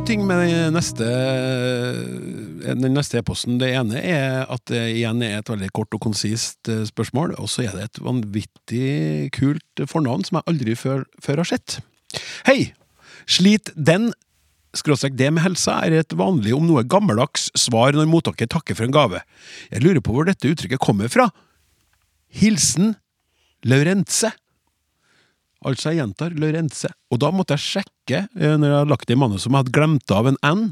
To 0.01 0.07
ting 0.09 0.23
med 0.25 0.49
den 2.65 2.95
neste, 2.97 3.19
e-posten. 3.19 3.59
Det 3.61 3.69
ene 3.77 4.01
er 4.01 4.47
at 4.49 4.63
det 4.71 4.81
igjen 4.95 5.21
er 5.21 5.35
et 5.43 5.51
veldig 5.53 5.69
kort 5.77 5.93
og 5.93 6.01
konsist 6.01 6.71
eh, 6.73 6.87
spørsmål, 6.89 7.35
og 7.37 7.51
så 7.53 7.67
er 7.67 7.77
det 7.77 7.83
et 7.85 8.01
vanvittig 8.01 9.29
kult 9.37 9.83
fornavn 9.93 10.25
som 10.25 10.39
jeg 10.39 10.49
aldri 10.55 10.79
før, 10.81 11.05
før 11.21 11.43
har 11.43 11.51
sett. 11.51 11.77
Hei! 12.49 12.73
Slit 13.29 13.69
den 13.77 14.09
skråstrek 14.73 15.21
det 15.21 15.29
med 15.37 15.45
helsa 15.45 15.77
er 15.85 15.99
et 15.99 16.17
vanlig, 16.17 16.57
om 16.57 16.65
noe 16.65 16.81
gammeldags, 16.89 17.51
svar 17.53 17.93
når 17.93 18.09
mottaker 18.09 18.49
takker 18.49 18.81
for 18.81 18.89
en 18.89 18.97
gave. 18.97 19.21
Jeg 19.69 19.85
lurer 19.85 20.01
på 20.01 20.17
hvor 20.17 20.25
dette 20.33 20.49
uttrykket 20.49 20.81
kommer 20.81 21.13
fra. 21.13 21.29
Hilsen 22.41 22.95
Laurense. 23.69 24.33
Altså, 25.66 25.90
jeg 25.90 26.01
gjentar 26.01 26.37
Lørense. 26.40 26.88
Og 27.12 27.20
da 27.20 27.31
måtte 27.35 27.57
jeg 27.57 27.66
sjekke, 27.66 28.23
eh, 28.38 28.55
når 28.57 28.66
jeg 28.66 28.79
hadde 28.79 28.92
lagt 28.94 29.09
det 29.11 29.16
i 29.16 29.20
manuset, 29.20 29.49
om 29.49 29.57
jeg 29.57 29.64
hadde 29.66 29.77
glemt 29.77 30.14
av 30.16 30.31
en 30.31 30.40
N. 30.46 30.62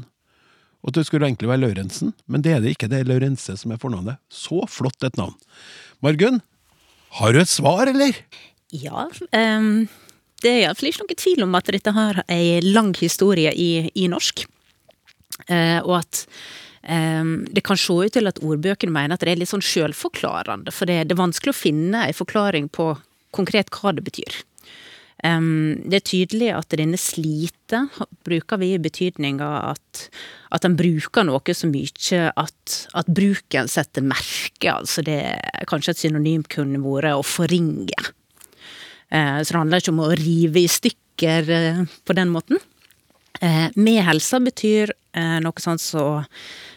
Og 0.79 0.93
det 0.95 1.05
skulle 1.05 1.27
egentlig 1.27 1.49
være 1.49 1.65
Lørensen, 1.65 2.13
men 2.31 2.41
det 2.41 2.53
er 2.55 2.61
det 2.63 2.73
ikke. 2.73 2.87
Det 2.89 3.01
er 3.01 3.09
Lørense 3.09 3.57
som 3.59 3.73
er 3.75 3.81
fornavnet. 3.81 4.21
Så 4.31 4.63
flott 4.71 5.03
et 5.03 5.17
navn. 5.19 5.35
Margunn, 6.01 6.39
har 7.19 7.33
du 7.33 7.41
et 7.41 7.51
svar, 7.51 7.89
eller? 7.91 8.15
Ja, 8.71 9.09
Um, 9.33 9.89
det 10.39 10.51
er 10.51 10.61
iallfall 10.63 10.89
ikke 10.91 11.03
noen 11.03 11.19
tvil 11.19 11.43
om 11.43 11.57
at 11.57 11.69
dette 11.73 11.91
har 11.91 12.21
ei 12.31 12.61
lang 12.63 12.93
historie 12.95 13.51
i, 13.51 13.89
i 13.91 14.07
norsk. 14.07 14.45
Uh, 15.49 15.81
og 15.83 15.99
at 15.99 16.21
um, 16.87 17.43
det 17.51 17.65
kan 17.67 17.79
se 17.79 17.93
ut 17.93 18.13
til 18.15 18.29
at 18.29 18.39
ordbøkene 18.39 18.93
mener 18.93 19.17
at 19.17 19.25
det 19.25 19.33
er 19.33 19.41
litt 19.41 19.51
sånn 19.51 19.65
sjølforklarende. 19.65 20.71
For 20.71 20.87
det, 20.87 21.01
det 21.09 21.17
er 21.17 21.23
vanskelig 21.25 21.51
å 21.51 21.59
finne 21.59 22.05
ei 22.07 22.15
forklaring 22.15 22.69
på 22.71 22.93
konkret 23.35 23.73
hva 23.75 23.91
det 23.97 24.05
betyr. 24.05 24.39
Det 25.19 25.97
er 25.97 26.05
tydelig 26.07 26.47
at 26.55 26.71
denne 26.79 26.97
slite 26.99 27.81
bruker 28.23 28.59
vi 28.61 28.69
i 28.71 28.79
betydninga 28.79 29.49
at, 29.73 30.05
at 30.55 30.63
en 30.63 30.77
bruker 30.79 31.27
noe 31.27 31.55
så 31.55 31.67
mye 31.67 32.21
at, 32.39 32.75
at 32.95 33.09
bruken 33.11 33.67
setter 33.67 34.05
merke. 34.05 34.71
Altså 34.71 35.03
det 35.03 35.19
er 35.35 35.67
kanskje 35.67 35.91
et 35.91 36.03
synonym 36.05 36.45
kunne 36.47 36.79
vært 36.79 37.17
å 37.19 37.25
forringe. 37.27 37.99
Eh, 39.11 39.41
Så 39.43 39.51
det 39.51 39.59
handler 39.59 39.83
ikke 39.83 39.91
om 39.95 40.03
å 40.05 40.15
rive 40.15 40.63
i 40.63 40.71
stykker 40.71 41.49
eh, 41.51 41.83
på 42.05 42.15
den 42.15 42.31
måten. 42.31 42.61
Eh, 43.41 43.67
Med 43.75 44.03
helsa 44.07 44.39
betyr 44.39 44.95
noe 45.41 45.57
sånt 45.59 45.81
som 45.81 46.23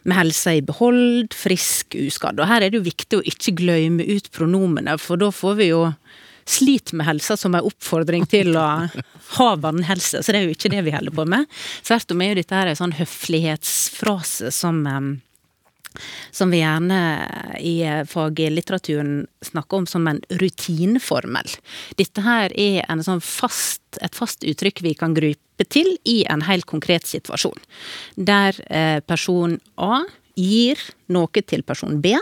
med 0.08 0.16
helsa 0.16 0.54
i 0.56 0.62
behold, 0.64 1.34
frisk, 1.36 1.94
uskadd. 1.94 2.40
Og 2.40 2.48
her 2.48 2.64
er 2.64 2.72
det 2.72 2.80
jo 2.80 2.86
viktig 2.88 3.18
å 3.20 3.26
ikke 3.28 3.52
glemme 3.60 4.06
ut 4.08 4.30
pronomene, 4.34 4.96
for 4.98 5.20
da 5.20 5.28
får 5.30 5.58
vi 5.60 5.66
jo 5.68 5.82
sliter 6.44 6.96
med 6.98 7.06
helsa 7.06 7.36
som 7.36 7.54
en 7.54 7.66
oppfordring 7.68 8.26
til 8.30 8.56
å 8.58 8.68
ha 9.38 9.50
vannhelse, 9.56 10.22
så 10.22 10.32
det 10.32 10.40
er 10.40 10.48
jo 10.48 10.56
ikke 10.56 10.72
det 10.72 10.84
vi 10.86 10.94
holder 10.94 11.14
på 11.16 11.26
med. 11.28 11.50
Tvert 11.86 12.14
om 12.14 12.22
er 12.22 12.32
jo 12.32 12.40
dette 12.40 12.56
her 12.58 12.70
en 12.70 12.80
sånn 12.84 12.96
høflighetsfrase 12.98 14.52
som 14.54 14.82
som 16.30 16.50
vi 16.50 16.62
gjerne 16.62 16.98
i 17.60 17.84
faglitteraturen 18.08 19.26
snakker 19.44 19.82
om 19.82 19.86
som 19.86 20.06
en 20.08 20.22
rutineformel. 20.40 21.50
Dette 21.98 22.24
her 22.24 22.54
er 22.56 23.02
sånn 23.04 23.20
fast, 23.24 23.82
et 24.00 24.16
fast 24.16 24.44
uttrykk 24.48 24.82
vi 24.84 24.94
kan 24.98 25.14
gripe 25.16 25.66
til 25.68 25.94
i 26.08 26.22
en 26.32 26.44
helt 26.48 26.66
konkret 26.70 27.06
situasjon. 27.08 27.60
Der 28.16 28.56
eh, 28.72 29.00
person 29.04 29.58
A 29.76 30.02
gir 30.38 30.80
noe 31.12 31.44
til 31.44 31.62
person 31.66 32.00
B, 32.00 32.16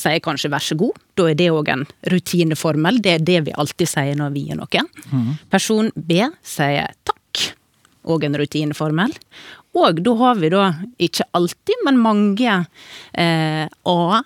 sier 0.00 0.20
kanskje 0.24 0.50
'vær 0.50 0.64
så 0.64 0.76
god'. 0.80 0.98
Da 1.16 1.28
er 1.30 1.38
det 1.38 1.50
òg 1.52 1.68
en 1.68 1.86
rutineformel. 2.08 3.00
Det 3.02 3.12
er 3.14 3.24
det 3.24 3.40
vi 3.46 3.52
alltid 3.52 3.88
sier 3.88 4.16
når 4.16 4.34
vi 4.34 4.46
gir 4.48 4.56
noe. 4.56 4.84
Mm. 5.12 5.38
Person 5.50 5.90
B 5.94 6.24
sier 6.42 6.88
takk, 7.04 7.54
òg 8.04 8.24
en 8.24 8.38
rutineformel. 8.40 9.12
Og 9.76 10.02
da 10.02 10.14
har 10.16 10.34
vi 10.40 10.48
da, 10.50 10.74
ikke 10.98 11.28
alltid, 11.32 11.84
men 11.84 12.00
mange 12.02 12.66
eh, 13.14 13.66
A, 13.66 14.22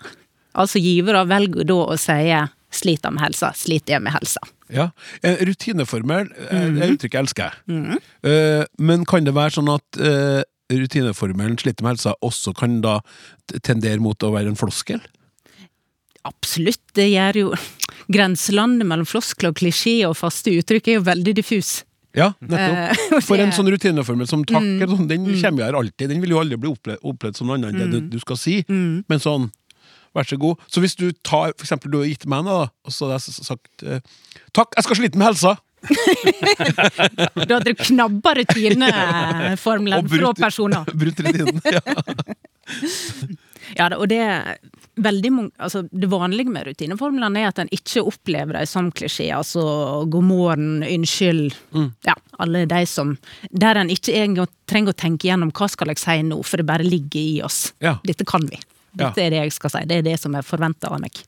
altså 0.55 0.81
givere, 0.81 1.27
velger 1.27 1.67
da 1.67 1.79
å 1.85 1.97
si 1.97 2.33
'sliter 2.75 3.11
med 3.11 3.23
helsa', 3.23 3.53
sliter 3.55 3.95
jeg 3.95 4.03
med 4.03 4.13
helsa'. 4.15 4.43
Ja, 4.73 4.89
Rutineformel, 5.21 6.31
mm. 6.51 6.75
det 6.79 6.89
uttrykket 6.95 7.19
elsker 7.21 7.43
jeg. 7.43 7.53
Mm. 7.69 7.99
Uh, 8.25 8.63
men 8.81 9.05
kan 9.05 9.27
det 9.27 9.35
være 9.35 9.59
sånn 9.59 9.69
at 9.69 9.99
uh, 10.01 10.41
rutineformelen 10.73 11.59
'sliter 11.61 11.85
med 11.85 11.95
helsa' 11.95 12.15
også 12.25 12.55
kan 12.57 12.81
da 12.81 12.99
tendere 13.61 14.01
mot 14.01 14.17
å 14.25 14.33
være 14.33 14.51
en 14.51 14.59
floskel? 14.59 15.03
Absolutt, 16.25 16.81
det 16.97 17.09
gjør 17.11 17.41
jo 17.43 17.49
Grenselandet 18.11 18.87
mellom 18.87 19.07
floskler 19.09 19.51
og 19.51 19.59
klisjé 19.59 19.99
og 20.07 20.15
faste 20.19 20.53
uttrykk 20.53 20.89
er 20.91 20.97
jo 20.99 21.03
veldig 21.07 21.33
diffus. 21.39 21.79
Ja, 22.15 22.31
nettopp. 22.39 22.95
Eh, 23.17 23.21
For 23.27 23.41
en 23.41 23.51
sånn 23.55 23.69
rutineformel 23.73 24.29
som 24.29 24.45
takk, 24.47 24.63
mm, 24.63 24.87
sånn, 24.87 25.09
den 25.09 25.25
mm. 25.27 25.35
kommer 25.41 25.63
jo 25.63 25.67
her 25.67 25.77
alltid. 25.81 26.09
Den 26.13 26.23
vil 26.23 26.35
jo 26.35 26.41
aldri 26.41 26.59
bli 26.61 26.71
opplevd, 26.71 27.03
opplevd 27.03 27.39
som 27.39 27.49
noe 27.49 27.59
annet 27.59 27.75
enn 27.75 27.81
det 27.81 27.91
du, 27.91 28.09
du, 28.15 28.19
skal 28.23 28.39
si. 28.39 28.61
Mm. 28.69 29.03
Men 29.11 29.23
sånn, 29.23 29.49
vær 30.15 30.29
så 30.29 30.39
god. 30.39 30.63
Så 30.71 30.83
hvis 30.83 30.95
du 30.99 31.09
tar, 31.27 31.51
for 31.57 31.67
eksempel 31.67 31.91
du 31.91 31.99
har 32.01 32.07
gitt 32.07 32.27
meg 32.31 32.45
noe, 32.47 32.69
og 32.71 32.95
så 32.95 33.11
har 33.11 33.19
jeg 33.19 33.35
sagt 33.43 33.85
eh, 33.85 34.03
takk, 34.55 34.77
jeg 34.77 34.87
skal 34.87 35.01
slite 35.01 35.19
med 35.19 35.33
helsa. 35.33 35.57
da 37.45 37.57
hadde 37.59 37.73
du 37.73 37.83
knabba 37.83 38.35
rutineformelen 38.39 40.07
fra 40.15 40.31
personer. 40.39 40.87
Brutt 40.95 41.19
rutinen, 41.21 41.59
ja. 41.67 41.83
ja, 43.75 43.91
og 43.91 44.07
det 44.09 44.23
veldig 44.95 45.31
altså, 45.57 45.83
Det 45.91 46.09
vanlige 46.11 46.51
med 46.51 46.67
rutineformlene 46.67 47.41
er 47.41 47.49
at 47.49 47.59
en 47.61 47.71
ikke 47.73 48.03
opplever 48.05 48.57
dem 48.57 48.69
som 48.69 48.91
klisjeer. 48.95 49.37
Altså 49.37 50.05
god 50.11 50.27
morgen, 50.27 50.83
unnskyld. 50.83 51.55
Mm. 51.75 51.89
Ja, 52.07 52.15
alle 52.39 52.65
de 52.69 52.85
som 52.89 53.15
Der 53.51 53.81
en 53.81 53.91
ikke 53.93 54.15
engang 54.21 54.51
trenger 54.69 54.95
å 54.95 54.99
tenke 54.99 55.29
gjennom 55.29 55.51
hva 55.55 55.69
skal 55.71 55.91
jeg 55.93 56.01
si 56.01 56.21
nå, 56.25 56.39
for 56.43 56.61
det 56.61 56.67
bare 56.69 56.85
ligger 56.87 57.21
i 57.21 57.41
oss. 57.45 57.73
Ja. 57.83 57.97
Dette 58.05 58.25
kan 58.27 58.47
vi. 58.49 58.59
Dette 58.95 59.21
ja. 59.21 59.27
er 59.27 59.35
det 59.35 59.43
jeg 59.43 59.57
skal 59.57 59.73
si. 59.73 59.83
Det 59.89 59.99
er 59.99 60.07
det 60.07 60.19
som 60.21 60.35
er 60.35 60.47
forventa 60.47 60.89
av 60.89 61.01
meg. 61.03 61.23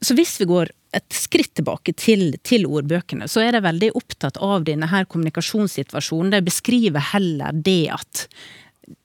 Så 0.00 0.16
hvis 0.16 0.38
vi 0.40 0.48
går 0.48 0.70
et 0.96 1.12
skritt 1.14 1.52
tilbake 1.58 1.92
til, 1.98 2.32
til, 2.46 2.64
ordbøkene, 2.66 3.28
så 3.30 3.44
er 3.44 3.54
de 3.54 3.62
veldig 3.62 3.90
opptatt 3.98 4.40
av 4.42 4.64
denne 4.66 4.88
her 4.90 5.06
kommunikasjonssituasjonen. 5.10 6.32
De 6.32 6.40
beskriver 6.46 7.04
heller 7.12 7.54
det 7.54 7.92
at 7.94 8.24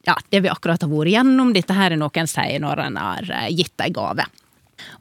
ja, 0.08 0.16
det 0.30 0.42
vi 0.46 0.52
akkurat 0.52 0.82
har 0.82 0.92
vært 0.92 1.14
gjennom. 1.14 1.54
Dette 1.56 1.76
her 1.76 1.94
er 1.94 2.02
noe 2.02 2.22
en 2.22 2.30
sier 2.30 2.64
når 2.64 2.88
en 2.88 3.00
har 3.02 3.32
eh, 3.32 3.52
gitt 3.56 3.86
ei 3.86 3.92
gave. 3.96 4.28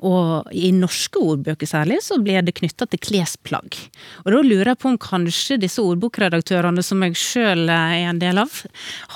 Og 0.06 0.52
i 0.54 0.70
norske 0.74 1.18
ordbøker 1.18 1.68
særlig, 1.68 1.98
så 2.04 2.18
blir 2.22 2.44
det 2.44 2.54
knytta 2.58 2.86
til 2.90 3.02
klesplagg. 3.02 3.78
Og 4.24 4.30
da 4.32 4.42
lurer 4.44 4.72
jeg 4.72 4.80
på 4.82 4.92
om 4.92 5.00
kanskje 5.00 5.58
disse 5.60 5.82
ordbokredaktørene, 5.82 6.84
som 6.84 7.02
jeg 7.04 7.18
sjøl 7.18 7.66
er 7.72 8.04
en 8.04 8.22
del 8.22 8.40
av, 8.42 8.60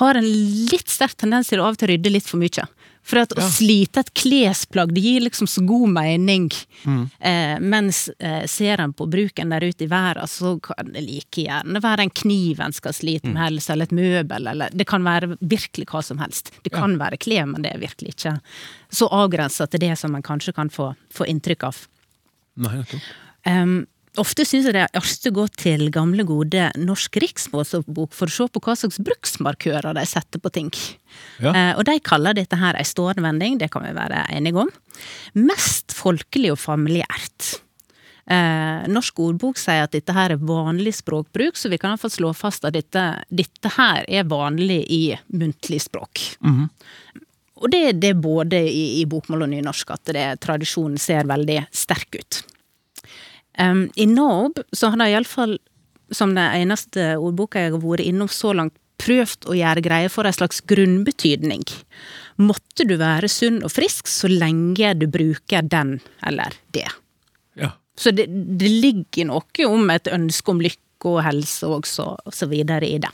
har 0.01 0.19
en 0.19 0.27
litt 0.27 0.91
sterk 0.91 1.15
tendens 1.19 1.51
til 1.51 1.63
å 1.63 1.69
av 1.69 1.77
og 1.77 1.81
til 1.81 1.93
rydde 1.93 2.13
litt 2.13 2.27
for 2.27 2.41
mye. 2.41 2.67
For 3.09 3.23
at 3.23 3.33
ja. 3.33 3.41
å 3.41 3.49
slite 3.49 4.03
et 4.03 4.11
klesplagg, 4.17 4.91
det 4.93 5.01
gir 5.01 5.23
liksom 5.25 5.49
så 5.49 5.63
god 5.65 5.89
mening. 5.95 6.49
Mm. 6.85 7.01
Eh, 7.19 7.55
mens 7.59 8.03
eh, 8.19 8.43
ser 8.49 8.83
en 8.83 8.93
på 8.93 9.07
bruken 9.09 9.53
der 9.55 9.65
ute 9.65 9.87
i 9.87 9.89
verden, 9.89 10.29
så 10.29 10.53
kan 10.63 10.93
det 10.93 11.01
like 11.07 11.41
gjerne 11.41 11.81
være 11.81 12.05
en 12.05 12.13
kniv 12.21 12.61
en 12.61 12.75
skal 12.75 12.93
slite 12.93 13.31
med, 13.31 13.39
mm. 13.41 13.61
eller 13.73 13.87
et 13.87 13.95
møbel, 13.97 14.49
eller 14.53 14.75
Det 14.77 14.85
kan 14.89 15.05
være 15.05 15.35
virkelig 15.39 15.89
hva 15.89 16.03
som 16.05 16.21
helst. 16.21 16.53
Det 16.63 16.73
kan 16.73 16.93
ja. 16.93 17.03
være 17.05 17.21
klær, 17.21 17.49
men 17.49 17.65
det 17.65 17.73
er 17.73 17.81
virkelig 17.81 18.13
ikke 18.13 18.37
så 18.93 19.09
avgrensa 19.13 19.65
til 19.69 19.81
det 19.81 19.95
som 20.01 20.13
en 20.15 20.25
kanskje 20.25 20.53
kan 20.53 20.69
få, 20.73 20.91
få 21.13 21.25
inntrykk 21.29 21.65
av. 21.69 21.81
Nei, 22.59 22.75
jeg 22.83 23.63
um, 23.63 23.79
Ofte 24.19 24.43
syns 24.47 24.67
jeg 24.67 24.75
det 24.75 24.81
er 24.83 24.99
artig 24.99 25.31
å 25.31 25.37
gå 25.37 25.45
til 25.59 25.85
gamle, 25.95 26.25
gode 26.27 26.67
Norsk 26.79 27.19
riksmålsbok 27.23 28.15
for 28.15 28.27
å 28.27 28.35
se 28.35 28.47
på 28.51 28.61
hva 28.65 28.75
slags 28.75 28.99
bruksmarkører 29.05 29.95
de 29.95 30.03
setter 30.09 30.41
på 30.43 30.51
ting. 30.51 30.71
Ja. 31.39 31.53
Eh, 31.53 31.71
og 31.77 31.85
de 31.87 31.95
kaller 32.03 32.35
dette 32.35 32.59
her 32.59 32.75
ei 32.75 32.85
vending, 33.23 33.57
det 33.61 33.71
kan 33.71 33.85
vi 33.85 33.95
være 33.95 34.25
enige 34.35 34.65
om. 34.65 34.71
Mest 35.39 35.95
folkelig 35.95 36.51
og 36.51 36.59
familiært. 36.59 37.61
Eh, 38.29 38.85
Norsk 38.91 39.23
ordbok 39.23 39.57
sier 39.57 39.87
at 39.87 39.95
dette 39.95 40.13
her 40.13 40.35
er 40.35 40.43
vanlig 40.43 40.97
språkbruk, 40.99 41.57
så 41.57 41.71
vi 41.71 41.79
kan 41.81 41.95
iallfall 41.95 42.13
slå 42.13 42.33
fast 42.37 42.67
at 42.67 42.75
dette, 42.75 43.05
dette, 43.29 43.71
her 43.77 44.05
er 44.05 44.27
vanlig 44.29 44.83
i 44.85 45.03
muntlig 45.33 45.81
språk. 45.81 46.35
Mm 46.43 46.55
-hmm. 46.55 46.69
Og 47.59 47.71
det, 47.71 47.99
det, 48.01 48.09
er 48.09 48.13
både 48.13 48.59
i, 48.69 49.01
i 49.01 49.05
bokmål 49.05 49.41
og 49.41 49.49
nynorsk 49.49 49.91
at 49.91 50.05
det, 50.05 50.39
tradisjonen 50.39 50.97
ser 50.97 51.27
veldig 51.27 51.65
sterk 51.71 52.15
ut. 52.15 52.43
Um, 53.59 53.89
I 53.95 54.05
NOB 54.07 54.61
så 54.71 54.91
har 54.91 55.01
de 55.01 55.09
iallfall, 55.11 55.57
som 56.11 56.33
den 56.35 56.61
eneste 56.61 57.11
ordboka 57.19 57.61
jeg 57.61 57.75
har 57.75 57.83
vært 57.83 58.07
innom 58.07 58.31
så 58.31 58.53
langt, 58.55 58.77
prøvd 58.99 59.47
å 59.47 59.55
gjøre 59.55 59.83
greie 59.83 60.09
for 60.11 60.27
en 60.27 60.35
slags 60.35 60.61
grunnbetydning. 60.67 61.63
Måtte 62.43 62.85
du 62.87 62.97
være 62.99 63.29
sunn 63.31 63.61
og 63.63 63.71
frisk 63.71 64.09
så 64.11 64.31
lenge 64.31 64.93
du 64.99 65.07
bruker 65.11 65.63
den 65.63 65.97
eller 66.25 66.55
det. 66.75 66.87
Ja. 67.59 67.73
Så 67.99 68.11
det, 68.15 68.27
det 68.29 68.71
ligger 68.83 69.31
noe 69.31 69.67
om 69.67 69.91
et 69.93 70.11
ønske 70.11 70.51
om 70.51 70.63
lykke 70.63 71.13
og 71.13 71.21
helse 71.23 71.67
også, 71.67 72.09
og 72.27 72.35
så 72.35 72.47
videre 72.51 72.87
i 72.87 72.99
det. 72.99 73.11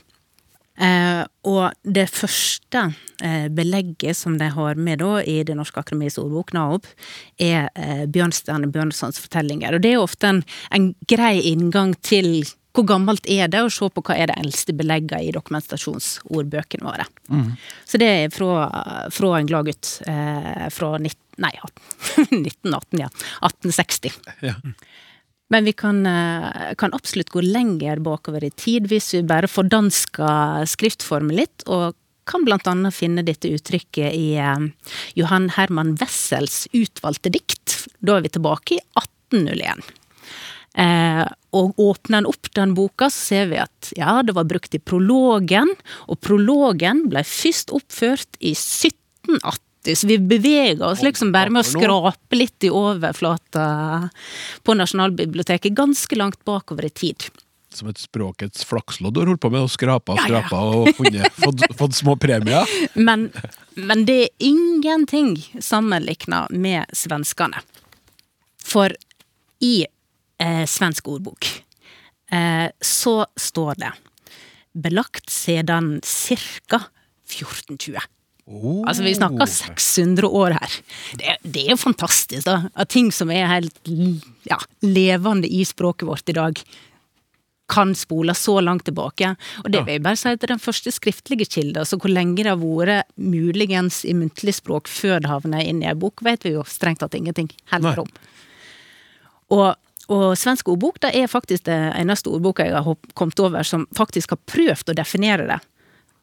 Eh, 0.76 1.21
og 1.47 1.71
det 1.88 2.07
første 2.11 2.82
eh, 3.23 3.47
belegget 3.53 4.17
som 4.17 4.36
de 4.39 4.49
har 4.51 4.76
med 4.76 4.99
da 4.99 5.21
i 5.23 5.38
Det 5.47 5.55
norske 5.55 5.80
akademis 5.80 6.19
ordbok, 6.19 6.51
NAOB, 6.55 6.89
er 7.39 7.69
eh, 7.76 8.03
Bjørnstjerne 8.11 8.71
Bjørnsons 8.73 9.21
fortellinger. 9.23 9.78
Og 9.78 9.86
det 9.86 9.93
er 9.93 10.03
ofte 10.03 10.32
en, 10.34 10.43
en, 10.76 10.91
grei 11.07 11.39
inngang 11.51 11.95
til 12.03 12.43
hvor 12.76 12.84
gammelt 12.89 13.23
er 13.32 13.47
det, 13.47 13.61
og 13.63 13.71
se 13.71 13.88
på 13.88 14.03
hva 14.03 14.17
er 14.19 14.28
det 14.28 14.36
eldste 14.41 14.73
belegget 14.76 15.23
i 15.23 15.32
dokumentasjonsordbøkene 15.32 16.84
våre. 16.84 17.05
Mm. 17.32 17.53
Så 17.88 18.01
det 18.01 18.09
er 18.11 18.34
fra, 18.36 18.67
fra 19.15 19.30
en 19.38 19.47
glad 19.47 19.69
gutt 19.69 19.93
eh, 20.11 20.65
fra 20.76 20.89
19, 20.99 21.15
nei, 21.45 21.53
1918, 22.26 22.99
ja. 23.05 23.07
1860. 23.47 24.19
Ja. 24.43 24.57
Men 25.53 25.67
vi 25.67 25.73
kan, 25.77 26.05
eh, 26.05 26.73
kan, 26.77 26.93
absolutt 26.93 27.29
gå 27.29 27.41
lenger 27.41 28.01
bakover 28.01 28.43
i 28.43 28.49
tid 28.49 28.87
hvis 28.89 29.13
vi 29.13 29.21
bare 29.29 29.49
fordansker 29.51 30.65
skriftformen 30.69 31.35
litt, 31.37 31.65
og 31.67 31.93
kan 32.25 32.45
blant 32.47 32.65
annet 32.65 32.95
finne 32.95 33.21
dette 33.25 33.51
uttrykket 33.53 34.15
i 34.17 34.33
eh, 34.41 34.65
Johan 35.19 35.51
Herman 35.53 35.93
Wessels 36.01 36.65
utvalgte 36.73 37.29
dikt. 37.33 37.85
Da 38.01 38.17
er 38.17 38.25
vi 38.25 38.33
tilbake 38.33 38.79
i 38.79 38.81
1801. 38.97 39.85
Eh, 40.75 41.23
og 41.55 41.77
åpner 41.79 42.23
en 42.23 42.27
opp 42.27 42.49
den 42.57 42.73
boka, 42.75 43.07
så 43.13 43.29
ser 43.29 43.51
vi 43.53 43.61
at 43.61 43.91
ja, 43.95 44.17
det 44.25 44.33
var 44.35 44.49
brukt 44.49 44.73
i 44.75 44.81
prologen, 44.81 45.69
og 46.09 46.19
prologen 46.25 47.05
ble 47.11 47.23
først 47.23 47.71
oppført 47.75 48.41
i 48.41 48.51
1718 48.57 49.64
så 49.93 50.07
vi 50.09 50.17
beveger 50.17 50.81
oss 50.88 51.03
liksom 51.05 51.31
bare 51.36 51.53
med 51.53 51.61
å 51.61 51.67
skrape 51.67 52.38
litt 52.38 52.65
i 52.65 52.71
overflata 52.73 53.65
på 54.65 54.75
Nasjonalbiblioteket, 54.77 55.75
ganske 55.77 56.17
langt 56.17 56.41
bakover 56.47 56.88
i 56.88 56.89
tid. 56.89 57.27
Som 57.75 57.89
et 57.91 57.99
språkets 57.99 58.63
flakslodd 58.65 59.17
har 59.19 59.29
holdt 59.29 59.43
på 59.43 59.51
med, 59.51 59.65
og 59.67 59.73
skrapa 59.73 60.15
og 60.15 60.23
skrapa 60.23 60.61
ja, 60.61 60.71
ja. 60.71 60.79
og 60.79 60.97
funnet, 60.97 61.38
fått, 61.43 61.65
fått, 61.77 61.97
små 61.97 62.15
premier? 62.15 62.71
Men, 62.95 63.27
men 63.75 64.05
det 64.07 64.17
er 64.23 64.47
ingenting 64.47 65.36
sammenlikna 65.59 66.45
med 66.55 66.89
svenskene. 66.95 67.61
For 68.65 68.95
i 69.61 69.75
eh, 69.83 70.63
svensk 70.69 71.11
ordbok 71.11 71.51
eh, 72.31 72.71
så 72.79 73.15
står 73.36 73.83
det 73.83 73.93
belagt 74.75 75.29
siden 75.29 75.99
ca. 76.01 76.81
1420. 77.25 77.99
Oh. 78.45 78.83
Altså, 78.85 79.03
vi 79.03 79.15
snakker 79.17 79.49
600 79.49 80.27
år 80.27 80.53
her. 80.59 80.73
Det, 81.17 81.37
det, 81.41 81.63
er 81.63 81.71
jo 81.73 81.81
fantastisk, 81.81 82.45
da. 82.45 82.67
At 82.77 82.91
ting 82.93 83.09
som 83.13 83.31
er 83.33 83.47
helt 83.49 83.89
ja, 84.45 84.59
levende 84.85 85.49
i 85.49 85.63
språket 85.65 86.05
vårt 86.09 86.29
i 86.29 86.35
dag, 86.37 86.61
kan 87.65 87.95
spole 87.97 88.35
så 88.37 88.59
langt 88.61 88.85
tilbake. 88.85 89.31
Og 89.63 89.71
det 89.73 89.81
vil 89.87 89.97
jeg 89.97 90.03
bare 90.05 90.19
si 90.21 90.33
at 90.35 90.45
den 90.45 90.61
første 90.61 90.93
skriftlige 90.93 91.47
kilden, 91.49 91.79
altså 91.81 91.97
hvor 91.97 92.13
lenge 92.13 92.43
det 92.43 92.51
har 92.51 92.61
vært 92.61 93.09
muligens 93.17 94.03
i 94.05 94.13
muntlig 94.13 94.53
språk 94.59 94.91
før 94.91 95.23
det 95.23 95.31
havner 95.31 95.65
inn 95.65 95.81
i 95.81 95.89
ei 95.89 95.97
bok, 95.97 96.21
vet 96.25 96.45
vi 96.45 96.53
jo 96.53 96.61
strengt 96.69 97.01
tatt 97.01 97.17
ingenting 97.17 97.49
heller 97.73 98.05
om. 98.05 98.13
Og 99.55 99.73
og 100.05 100.35
svensk 100.37 100.67
ordbok 100.69 100.99
det 101.01 101.15
er 101.17 101.25
faktisk 101.25 101.65
det 101.65 101.75
eneste 101.97 102.29
ordboka 102.29 102.65
jeg 102.67 102.77
har 102.85 102.97
kommet 103.17 103.39
over 103.41 103.65
som 103.65 103.87
faktisk 103.97 104.35
har 104.35 104.41
prøvd 104.45 104.91
å 104.93 104.97
definere 104.99 105.47
det. 105.49 105.57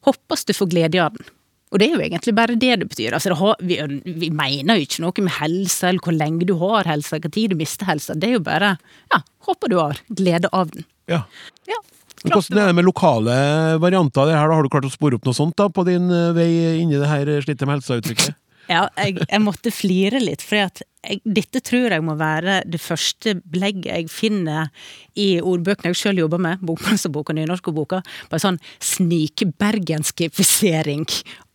Håper 0.07 0.45
du 0.47 0.53
får 0.55 0.71
glede 0.71 1.01
av 1.03 1.17
den. 1.17 1.27
Og 1.73 1.81
det 1.81 1.87
er 1.89 1.95
jo 1.97 2.03
egentlig 2.05 2.35
bare 2.37 2.57
det 2.61 2.75
det 2.83 2.89
betyr. 2.91 3.15
Altså, 3.17 3.29
det 3.33 3.39
har, 3.41 3.55
vi, 3.65 3.79
vi 4.21 4.29
mener 4.37 4.77
jo 4.77 4.83
ikke 4.87 5.03
noe 5.05 5.25
med 5.25 5.33
helse, 5.39 5.85
eller 5.89 6.03
hvor 6.05 6.17
lenge 6.17 6.45
du 6.49 6.55
har 6.61 6.83
helse, 6.91 7.17
hva 7.17 7.31
tid 7.33 7.51
du 7.55 7.59
mister 7.61 7.85
helse. 7.89 8.13
Det 8.21 8.29
er 8.29 8.35
jo 8.37 8.45
bare 8.45 8.71
ja, 9.13 9.19
håper 9.49 9.67
du 9.73 9.77
har 9.81 9.97
glede 10.13 10.49
av 10.53 10.67
den. 10.75 10.85
Ja. 11.11 11.21
Ja, 11.69 11.79
Hvordan 12.23 12.59
er 12.61 12.67
det 12.71 12.77
med 12.79 12.87
lokale 12.87 13.35
varianter 13.83 14.21
av 14.23 14.27
det 14.29 14.37
her? 14.37 14.49
da? 14.49 14.55
Har 14.55 14.63
du 14.63 14.69
klart 14.71 14.87
å 14.87 14.91
spore 14.93 15.15
opp 15.19 15.25
noe 15.27 15.35
sånt 15.35 15.57
da, 15.59 15.67
på 15.73 15.83
din 15.89 16.07
eh, 16.13 16.35
vei 16.37 16.79
inni 16.79 17.01
det 17.01 17.09
her 17.11 17.27
slitte 17.43 17.67
med 17.67 17.75
helsa-uttrykket? 17.81 18.33
Ja, 18.71 18.87
jeg, 18.95 19.19
jeg 19.27 19.43
måtte 19.43 19.73
flire 19.75 20.21
litt, 20.23 20.39
for 20.47 20.55
at 20.63 20.85
jeg, 21.03 21.19
dette 21.27 21.59
tror 21.67 21.91
jeg 21.97 22.03
må 22.07 22.15
være 22.15 22.61
det 22.71 22.79
første 22.81 23.35
belegget 23.43 23.91
jeg 23.91 24.07
finner 24.13 24.71
i 25.19 25.43
ordbøkene 25.43 25.91
jeg 25.91 25.99
sjøl 25.99 26.19
jobber 26.23 26.39
med, 26.43 26.59
bokmålsordboka 26.63 27.33
og 27.35 27.39
nynorskordboka, 27.41 28.03
på 28.31 28.35
en 28.39 28.45
sånn 28.45 28.61
snikbergenskifisering 28.93 31.07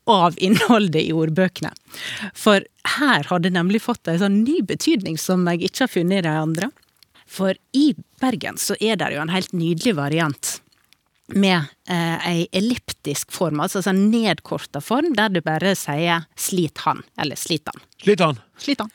av 0.07 0.37
innholdet 0.43 1.01
i 1.03 1.13
ordbøkene. 1.15 1.73
For 2.33 2.65
her 2.97 3.27
har 3.29 3.43
det 3.43 3.53
nemlig 3.55 3.83
fått 3.83 4.07
en 4.07 4.21
sånn 4.21 4.41
ny 4.43 4.61
betydning 4.65 5.19
som 5.21 5.45
jeg 5.51 5.67
ikke 5.67 5.85
har 5.85 5.93
funnet 5.93 6.21
i 6.21 6.27
de 6.27 6.35
andre. 6.43 6.71
For 7.27 7.57
i 7.75 7.91
Bergen 8.21 8.59
så 8.61 8.77
er 8.79 8.99
det 8.99 9.11
jo 9.13 9.21
en 9.21 9.33
helt 9.33 9.53
nydelig 9.53 9.97
variant 9.97 10.57
med 11.35 11.65
eh, 11.91 12.27
ei 12.29 12.45
elliptisk 12.55 13.33
form, 13.35 13.59
altså 13.59 13.81
en 13.89 14.05
nedkorta 14.13 14.79
form, 14.79 15.11
der 15.17 15.33
du 15.33 15.41
bare 15.43 15.73
sier 15.75 16.23
'slit 16.39 16.85
han', 16.85 17.03
eller 17.19 17.35
'slit 17.35 17.67
han'. 17.67 17.83
Slit 17.99 18.23
han. 18.23 18.39
Slit 18.57 18.79
han. 18.79 18.91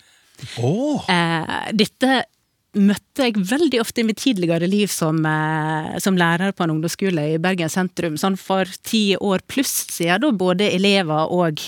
Oh. 0.58 1.04
Eh, 1.10 1.72
dette 1.72 2.24
møtte 2.72 3.26
jeg 3.26 3.42
veldig 3.50 3.80
ofte 3.82 4.00
i 4.00 4.06
mitt 4.08 4.20
tidligere 4.22 4.68
liv 4.70 4.88
som, 4.88 5.18
eh, 5.26 5.98
som 6.00 6.16
lærer 6.16 6.54
på 6.56 6.64
en 6.64 6.72
ungdomsskole 6.76 7.34
i 7.34 7.40
Bergen 7.42 7.68
sentrum, 7.68 8.16
sånn 8.16 8.38
for 8.40 8.64
ti 8.82 9.16
år 9.16 9.44
pluss 9.46 9.74
siden, 9.92 10.22
da 10.24 10.30
både 10.32 10.70
elever 10.72 11.28
og 11.30 11.60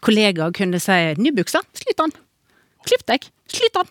kollegaer 0.00 0.54
kunne 0.54 0.80
si 0.80 1.14
'ny 1.18 1.34
buksa, 1.34 1.60
slit 1.74 2.00
an, 2.00 2.12
Klipp 2.84 3.04
deg, 3.06 3.28
slit 3.48 3.76
an. 3.80 3.88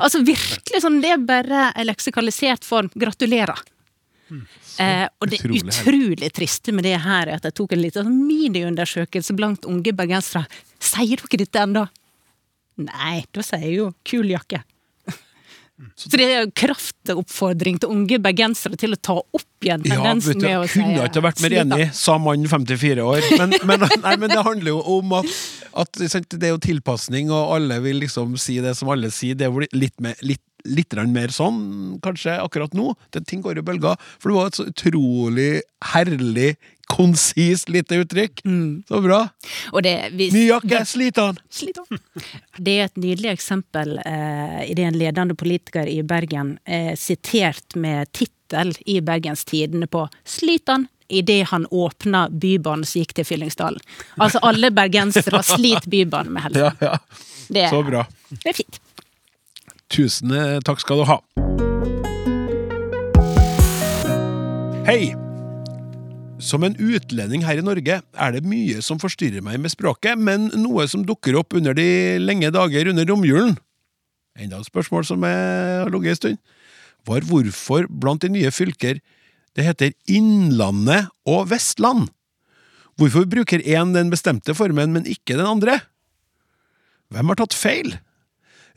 Altså 0.00 0.22
virkelig 0.24 0.82
sånn, 0.82 1.00
det 1.02 1.12
er 1.14 1.26
bare 1.26 1.72
en 1.76 1.86
leksikalisert 1.86 2.66
form. 2.66 2.90
Gratulerer. 2.98 3.58
Eh, 4.78 5.06
og 5.20 5.30
det 5.30 5.40
utrolig 5.42 5.74
utrolig 5.74 6.32
triste 6.32 6.72
med 6.72 6.86
det 6.86 6.96
her 7.02 7.26
er 7.26 7.40
at 7.40 7.46
jeg 7.48 7.56
tok 7.58 7.74
en 7.74 7.82
liten 7.82 8.06
sånn 8.06 8.20
miniundersøkelse 8.28 9.34
blant 9.36 9.66
unge 9.68 9.92
bergensere. 9.96 10.46
Sier 10.78 11.20
dere 11.20 11.42
dette 11.42 11.64
ennå? 11.66 11.86
Nei, 12.86 13.24
da 13.34 13.42
sier 13.44 13.66
jeg 13.66 13.76
jo 13.80 13.90
'kul 14.06 14.30
jakke'. 14.30 14.62
Så 15.96 16.10
det 16.12 16.26
er 16.26 16.42
jo 16.44 16.50
kraftoppfordring 16.62 17.78
til 17.80 17.92
unge 17.92 18.18
bergensere 18.22 18.76
til 18.80 18.96
å 18.96 18.98
ta 19.00 19.16
opp 19.20 19.64
igjen 19.64 19.82
tendensen 19.84 20.36
ja, 20.36 20.40
du, 20.40 20.44
med 20.46 20.58
å 20.58 20.68
si 20.68 20.80
kunne 20.80 21.06
ikke 21.08 21.22
vært 21.24 21.42
mer 21.44 21.56
enig, 21.62 21.88
sa 21.96 22.16
mannen 22.20 22.50
54 22.50 23.06
år. 23.06 23.26
Men, 23.40 23.56
men, 23.68 23.86
nei, 24.04 24.14
men 24.20 24.32
det 24.32 24.44
handler 24.46 24.72
jo 24.72 24.80
om 24.98 25.16
at, 25.20 25.32
at 25.84 26.00
det 26.00 26.40
er 26.42 26.54
jo 26.54 26.62
tilpasning, 26.64 27.32
og 27.34 27.56
alle 27.56 27.80
vil 27.84 28.00
liksom 28.04 28.36
si 28.40 28.58
det 28.64 28.76
som 28.78 28.92
alle 28.92 29.12
sier. 29.14 29.38
Det 29.38 29.48
er 29.48 29.52
jo 29.52 29.64
litt, 29.76 29.96
mer, 30.04 30.18
litt, 30.26 30.44
litt 30.68 30.98
mer 31.12 31.32
sånn, 31.34 31.62
kanskje, 32.04 32.36
akkurat 32.40 32.76
nå. 32.76 32.92
Det, 33.14 33.24
ting 33.28 33.44
går 33.44 33.60
i 33.62 33.66
bølger. 33.66 34.10
For 34.18 34.32
det 34.32 34.38
var 34.38 34.52
et 34.52 34.60
så 34.60 34.68
utrolig 34.70 35.50
herlig, 35.94 36.54
konsist 36.90 37.68
lite 37.70 38.00
uttrykk. 38.02 38.42
Så 38.88 39.00
bra. 39.04 39.20
Og 39.72 39.82
det, 39.86 39.94
hvis, 40.18 40.34
Ny 40.34 40.46
jakke, 40.48 40.82
slit 40.88 41.20
han! 41.20 41.38
Det 42.58 42.76
er 42.76 42.88
et 42.88 43.00
nydelig 43.00 43.30
eksempel 43.36 43.98
eh, 44.02 44.60
i 44.66 44.74
det 44.76 44.88
en 44.88 44.98
ledende 44.98 45.36
politiker 45.38 45.86
i 45.88 46.00
Bergen 46.02 46.56
eh, 46.64 46.92
sitert 46.98 47.76
med 47.78 48.10
tittel 48.16 48.74
i 48.90 48.98
Bergens 49.04 49.44
Tidende 49.46 49.86
på 49.86 50.08
'Slitan' 50.26 50.88
idet 51.10 51.48
han 51.50 51.66
åpna 51.70 52.28
Bybanen 52.30 52.86
som 52.86 53.00
gikk 53.00 53.14
til 53.18 53.26
Fyllingsdalen. 53.26 53.80
Altså 54.18 54.38
alle 54.46 54.70
bergensere 54.70 55.42
sliter 55.54 55.90
Bybanen 55.90 56.32
med 56.34 56.48
helse. 56.48 56.60
Ja, 56.60 56.70
ja. 56.80 56.98
Det, 57.48 57.70
Så 57.70 57.82
bra. 57.82 58.04
det 58.30 58.52
er 58.52 58.58
fint. 58.62 58.80
Tusen 59.90 60.30
eh, 60.30 60.60
takk 60.62 60.82
skal 60.82 61.02
du 61.02 61.08
ha. 61.10 61.18
Hei! 64.86 65.19
Som 66.50 66.64
en 66.66 66.74
utlending 66.74 67.44
her 67.46 67.60
i 67.60 67.64
Norge 67.64 68.00
er 68.00 68.32
det 68.34 68.42
mye 68.48 68.80
som 68.82 68.98
forstyrrer 68.98 69.44
meg 69.44 69.60
med 69.62 69.70
språket, 69.70 70.18
men 70.18 70.48
noe 70.58 70.86
som 70.90 71.04
dukker 71.06 71.36
opp 71.38 71.54
under 71.54 71.76
de 71.76 72.18
lenge 72.18 72.50
dager 72.54 72.90
under 72.90 73.06
romjulen. 73.06 73.54
Enda 74.40 74.58
et 74.58 74.70
spørsmål 74.70 75.06
som 75.06 75.22
har 75.26 75.90
ligget 75.92 76.16
en 76.16 76.20
stund. 76.20 76.40
Var 77.06 77.26
hvorfor 77.28 77.86
blant 78.02 78.24
de 78.24 78.32
nye 78.32 78.50
fylker 78.52 78.98
det 79.56 79.66
heter 79.66 79.94
Innlandet 80.10 81.10
og 81.28 81.48
Vestland? 81.52 82.08
Hvorfor 82.98 83.24
bruker 83.30 83.62
én 83.62 83.94
den 83.94 84.10
bestemte 84.12 84.54
formen, 84.56 84.92
men 84.92 85.06
ikke 85.08 85.38
den 85.38 85.48
andre? 85.48 85.78
Hvem 87.10 87.30
har 87.32 87.38
tatt 87.40 87.56
feil? 87.56 87.94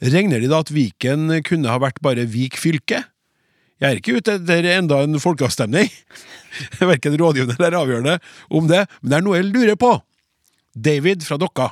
Regner 0.04 0.42
de 0.42 0.50
da 0.52 0.62
at 0.64 0.72
Viken 0.74 1.30
kunne 1.48 1.72
ha 1.72 1.82
vært 1.82 2.02
bare 2.04 2.28
Vik 2.30 2.58
fylke? 2.60 3.04
Jeg 3.84 3.90
er 3.90 4.00
ikke 4.00 4.16
ute 4.16 4.38
etter 4.38 4.66
enda 4.78 5.02
en 5.04 5.20
folkeavstemning, 5.20 5.90
verken 6.94 7.18
rådgivende 7.20 7.58
eller 7.60 7.76
avgjørende 7.82 8.14
om 8.48 8.70
det, 8.70 8.86
men 9.02 9.12
det 9.12 9.18
er 9.18 9.26
noe 9.26 9.40
jeg 9.42 9.50
lurer 9.50 9.80
på. 9.80 9.90
David 10.74 11.26
fra 11.28 11.36
Dokka, 11.42 11.68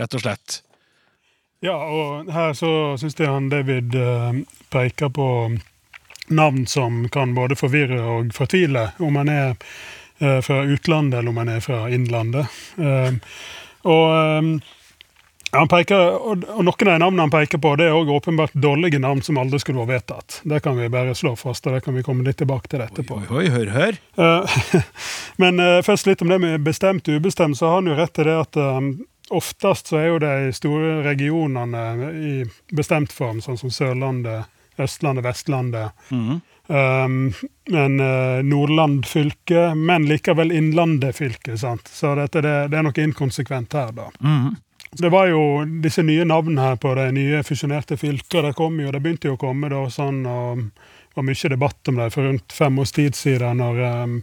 rett 0.00 0.16
og 0.16 0.22
slett. 0.24 0.62
Ja, 1.60 1.76
og 1.76 2.30
her 2.32 2.56
så 2.56 2.72
syns 2.96 3.20
jeg 3.20 3.28
han 3.28 3.50
David 3.52 3.92
eh, 4.00 4.40
peker 4.72 5.12
på 5.12 5.28
navn 6.32 6.64
som 6.70 7.02
kan 7.12 7.36
både 7.36 7.58
forvirre 7.60 8.00
og 8.00 8.32
fortvile, 8.32 8.88
om 9.04 9.20
han 9.20 9.28
er 9.28 9.48
eh, 9.52 10.40
fra 10.40 10.62
utlandet 10.64 11.20
eller 11.20 11.34
om 11.34 11.40
han 11.42 11.52
er 11.52 11.60
fra 11.60 11.82
innlandet. 11.92 12.48
Eh, 12.80 13.12
og 13.92 14.56
han 15.52 15.68
peker, 15.68 15.98
og, 16.14 16.44
og 16.54 16.62
noen 16.66 16.90
av 16.92 16.98
navnene 17.02 17.24
han 17.26 17.32
peker 17.32 17.58
på, 17.62 17.72
det 17.78 17.88
er 17.88 17.96
også 17.96 18.18
åpenbart 18.20 18.52
dårlige 18.54 19.00
navn 19.02 19.22
som 19.26 19.38
aldri 19.40 19.58
skulle 19.62 19.82
vært 19.82 20.06
vedtatt. 20.06 20.40
Det 20.46 20.60
kan 20.62 20.78
vi 20.78 20.90
bare 20.92 21.14
slå 21.18 21.34
fast, 21.38 21.66
og 21.66 21.74
det 21.74 21.82
kan 21.86 21.96
vi 21.96 22.04
komme 22.06 22.26
litt 22.26 22.38
tilbake 22.38 22.70
til 22.70 22.84
etterpå. 22.84 23.18
Oi, 23.18 23.40
oi, 23.40 23.46
hør, 23.50 23.72
hør. 23.74 23.98
Eh, 24.14 24.60
Men 25.42 25.58
eh, 25.62 25.80
først 25.86 26.06
litt 26.06 26.22
om 26.22 26.30
det 26.30 26.38
med 26.42 26.62
bestemt 26.66 27.10
og 27.10 27.18
ubestemt, 27.18 27.58
så 27.58 27.72
har 27.72 27.80
han 27.80 27.90
jo 27.90 27.98
rett 27.98 28.22
i 28.22 28.28
det 28.30 28.38
at 28.44 28.60
eh, 28.62 28.78
oftest 29.34 29.90
så 29.90 29.98
er 29.98 30.08
jo 30.12 30.22
de 30.22 30.54
store 30.54 30.94
regionene 31.06 32.14
i 32.14 32.32
bestemt 32.74 33.14
form, 33.14 33.42
sånn 33.42 33.58
som 33.58 33.74
Sørlandet, 33.74 34.46
Østlandet, 34.80 35.26
Vestlandet. 35.26 36.06
Um, 36.70 37.32
men 37.68 37.96
Nordland 38.46 39.02
fylke, 39.06 39.72
men 39.74 40.06
likevel 40.06 40.54
Innlandet 40.54 41.18
fylke. 41.18 41.58
sant? 41.58 41.90
Så 41.90 42.14
dette, 42.16 42.42
det, 42.46 42.54
det 42.70 42.78
er 42.78 42.86
noe 42.86 43.04
inkonsekvent 43.04 43.74
her, 43.76 43.90
da. 43.98 44.08
Det 44.98 45.08
var 45.08 45.28
jo 45.30 45.42
disse 45.82 46.02
nye 46.02 46.24
navnene 46.26 46.64
her 46.64 46.78
på 46.82 46.94
de 46.98 47.10
nye 47.14 47.42
fusjonerte 47.46 47.96
fylkene. 47.96 48.48
Det 48.48 48.56
kom 48.58 48.80
jo, 48.82 48.90
det 48.90 49.00
begynte 49.02 49.30
jo 49.30 49.36
å 49.36 49.40
komme 49.40 49.70
da 49.70 49.84
sånn, 49.92 50.24
og 50.26 50.64
det 50.64 51.18
var 51.18 51.26
mye 51.28 51.50
debatt 51.52 51.90
om 51.92 52.00
det 52.00 52.08
for 52.14 52.26
rundt 52.26 52.54
fem 52.54 52.78
års 52.82 52.92
tid 52.96 53.18
siden, 53.18 53.62
når 53.62 53.78
um, 53.86 54.16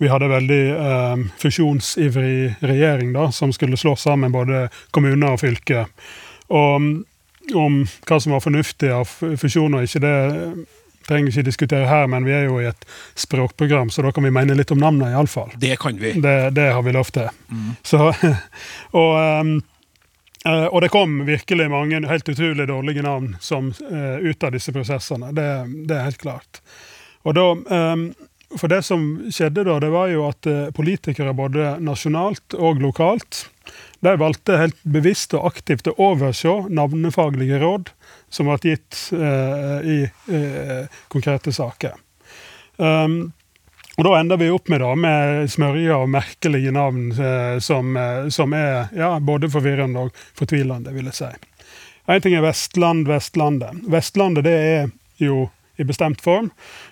vi 0.00 0.08
hadde 0.08 0.30
veldig 0.32 0.62
um, 0.76 1.26
fusjonsivrig 1.40 2.56
regjering 2.64 3.12
da, 3.12 3.28
som 3.32 3.52
skulle 3.52 3.76
slå 3.76 3.92
sammen 4.00 4.32
både 4.32 4.66
kommuner 4.96 5.36
og 5.36 5.42
fylker. 5.44 5.84
Og 6.48 6.80
um, 6.80 6.90
om 7.54 7.78
hva 8.08 8.18
som 8.18 8.32
var 8.34 8.42
fornuftig 8.42 8.88
av 8.90 9.06
fusjoner 9.38 9.84
og 9.84 9.86
ikke, 9.86 10.02
det 10.02 10.66
trenger 11.06 11.30
ikke 11.30 11.46
diskutere 11.46 11.86
her, 11.86 12.08
men 12.10 12.24
vi 12.26 12.34
er 12.34 12.48
jo 12.48 12.58
i 12.58 12.66
et 12.66 12.88
språkprogram, 13.14 13.92
så 13.94 14.02
da 14.02 14.10
kan 14.16 14.26
vi 14.26 14.32
mene 14.34 14.56
litt 14.58 14.72
om 14.74 14.80
navnene, 14.82 15.12
iallfall. 15.14 15.52
Det 15.60 15.76
kan 15.78 16.00
vi. 16.00 16.16
Det, 16.18 16.36
det 16.56 16.70
har 16.74 16.82
vi 16.82 16.94
lov 16.96 17.12
til. 17.14 17.28
Så, 17.86 18.10
og, 19.00 19.12
ehm, 19.20 19.56
eh, 20.46 20.66
og 20.66 20.80
det 20.84 20.92
kom 20.94 21.18
virkelig 21.26 21.68
mange 21.72 22.00
helt 22.08 22.28
utrolig 22.28 22.68
dårlige 22.70 23.04
navn 23.06 23.34
som, 23.40 23.72
uh, 23.90 24.16
ut 24.22 24.46
av 24.46 24.54
disse 24.54 24.72
prosessene. 24.74 25.32
Det, 25.36 25.48
det 25.88 25.98
er 25.98 26.08
helt 26.08 26.22
klart. 26.22 26.62
Og 27.26 27.36
da, 27.36 27.46
um, 27.92 28.08
for 28.54 28.70
det 28.70 28.82
som 28.86 29.06
skjedde 29.34 29.66
da, 29.66 29.78
det 29.82 29.90
var 29.94 30.10
jo 30.12 30.26
at 30.28 30.48
uh, 30.50 30.70
politikere 30.76 31.34
både 31.36 31.76
nasjonalt 31.82 32.56
og 32.58 32.82
lokalt 32.84 33.46
de 34.04 34.12
valgte 34.20 34.60
helt 34.60 34.78
bevisst 34.86 35.34
og 35.34 35.48
aktivt 35.48 35.88
å 35.90 35.96
overse 36.12 36.52
navnefaglige 36.70 37.58
råd 37.58 37.90
som 38.30 38.46
ble 38.46 38.58
gitt 38.62 38.98
i 39.10 39.96
konkrete 41.10 41.50
saker. 41.56 41.96
Um, 42.76 43.32
og 43.96 44.04
Da 44.04 44.12
ender 44.20 44.36
vi 44.36 44.50
opp 44.52 44.68
med, 44.68 44.82
da, 44.84 44.92
med 44.94 45.50
smørje 45.50 45.96
og 45.96 46.10
merkelige 46.12 46.72
navn 46.74 47.10
eh, 47.16 47.56
som, 47.64 47.96
eh, 47.96 48.28
som 48.32 48.52
er 48.56 48.92
ja, 48.96 49.14
både 49.24 49.48
forvirrende 49.52 50.06
og 50.06 50.24
fortvilende, 50.36 50.92
vil 50.92 51.08
jeg 51.08 51.16
si. 51.22 51.30
Én 52.06 52.22
ting 52.22 52.36
er 52.36 52.44
Vestland, 52.44 53.08
Vestlandet. 53.08 53.80
Vestlandet 53.90 54.46
det 54.46 54.56
er 54.56 54.90
jo 55.18 55.46
i 55.76 55.84
bestemt 55.84 56.20
form 56.24 56.50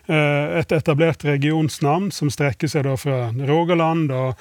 eh, 0.08 0.60
et 0.60 0.72
etablert 0.72 1.24
regionsnavn 1.24 2.10
som 2.12 2.32
strekker 2.32 2.72
seg 2.72 2.86
da 2.88 2.96
fra 3.00 3.28
Rogaland 3.48 4.12
og 4.12 4.40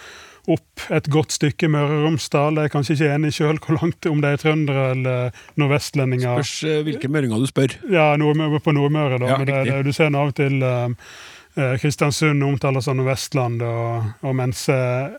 opp 0.52 0.88
et 0.92 1.06
godt 1.12 1.32
stykke 1.32 1.70
Møre 1.72 2.00
og 2.00 2.08
Romsdal. 2.08 2.58
Jeg 2.60 2.68
er 2.68 2.74
kanskje 2.74 2.98
ikke 2.98 3.12
enig 3.16 3.32
sjøl 3.36 3.60
hvor 3.64 3.78
langt, 3.80 4.08
om 4.12 4.24
det 4.24 4.34
er 4.34 4.42
trøndere 4.42 4.90
eller 4.96 5.46
nordvestlendinger. 5.60 6.42
Spørs 6.42 6.84
hvilke 6.88 7.12
møringer 7.12 7.40
du 7.40 7.48
spør. 7.48 7.78
Ja, 7.92 8.10
på 8.16 8.76
Nordmøre, 8.76 9.22
da. 9.22 9.30
Ja, 9.32 9.38
men 9.40 9.48
det, 9.48 9.78
du 9.88 9.94
ser 9.96 10.12
av 10.12 10.34
og 10.34 10.36
til 10.40 10.60
eh, 10.60 11.14
Kristiansund 11.56 12.44
omtales 12.44 12.86
som 12.86 13.02
Vestland, 13.06 13.62
og, 13.62 14.08
og 14.26 14.36
mens 14.36 14.66
eh, 14.74 15.12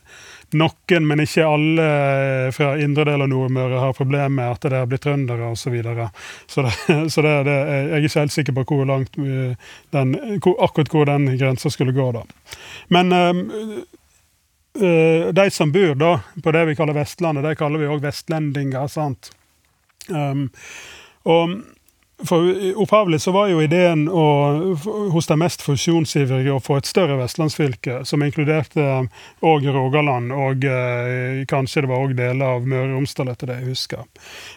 noen, 0.54 1.06
men 1.06 1.22
ikke 1.24 1.46
alle 1.46 1.84
eh, 1.84 2.48
fra 2.54 2.74
indre 2.82 3.06
del 3.08 3.24
av 3.24 3.30
Nordmøre 3.30 3.80
har 3.82 3.96
problemer 3.96 4.32
med 4.34 4.52
at 4.52 4.66
det 4.66 4.78
har 4.78 4.88
blitt 4.90 5.04
trøndere 5.06 5.50
osv. 5.50 5.64
Så, 5.64 5.72
videre. 5.74 6.08
så, 6.46 6.66
det, 6.66 6.74
så 7.14 7.24
det, 7.26 7.34
jeg 7.50 7.90
er 7.90 8.06
ikke 8.06 8.22
helt 8.22 8.36
sikker 8.36 8.58
på 8.58 8.66
hvor 8.70 8.88
langt 8.88 9.18
eh, 9.18 9.74
den, 9.94 10.16
akkurat 10.54 10.92
hvor 10.92 11.10
den 11.10 11.28
grensa 11.38 11.72
skulle 11.72 11.94
gå. 11.96 12.10
da. 12.16 12.24
Men 12.94 13.12
eh, 13.12 13.44
eh, 14.82 15.30
de 15.34 15.48
som 15.54 15.72
bor 15.74 15.94
da 15.98 16.16
på 16.42 16.54
det 16.54 16.66
vi 16.70 16.76
kaller 16.78 16.98
Vestlandet, 16.98 17.46
de 17.46 17.58
kaller 17.58 17.82
vi 17.82 17.90
òg 17.90 18.04
vestlendinger. 18.04 18.86
sant? 18.92 19.32
Um, 20.10 20.50
og 21.24 21.54
for 22.28 22.54
Opphavlig 22.82 23.20
så 23.20 23.32
var 23.32 23.48
jo 23.48 23.62
ideen 23.62 24.06
å, 24.08 24.24
hos 25.12 25.28
de 25.30 25.36
mest 25.40 25.62
fusjonsivrige 25.64 26.52
å 26.54 26.62
få 26.62 26.78
et 26.80 26.88
større 26.88 27.16
vestlandsfylke, 27.20 28.02
som 28.08 28.22
inkluderte 28.24 28.84
òg 29.44 29.66
Rogaland 29.74 30.32
og 30.34 30.66
eh, 30.68 31.42
kanskje 31.50 31.84
det 31.84 31.90
var 31.92 32.04
òg 32.04 32.14
deler 32.18 32.56
av 32.56 32.68
Møre 32.68 32.90
og 32.90 32.98
Romsdal, 32.98 33.32
etter 33.32 33.50
det 33.50 33.58
jeg 33.60 33.72
husker. 33.72 34.04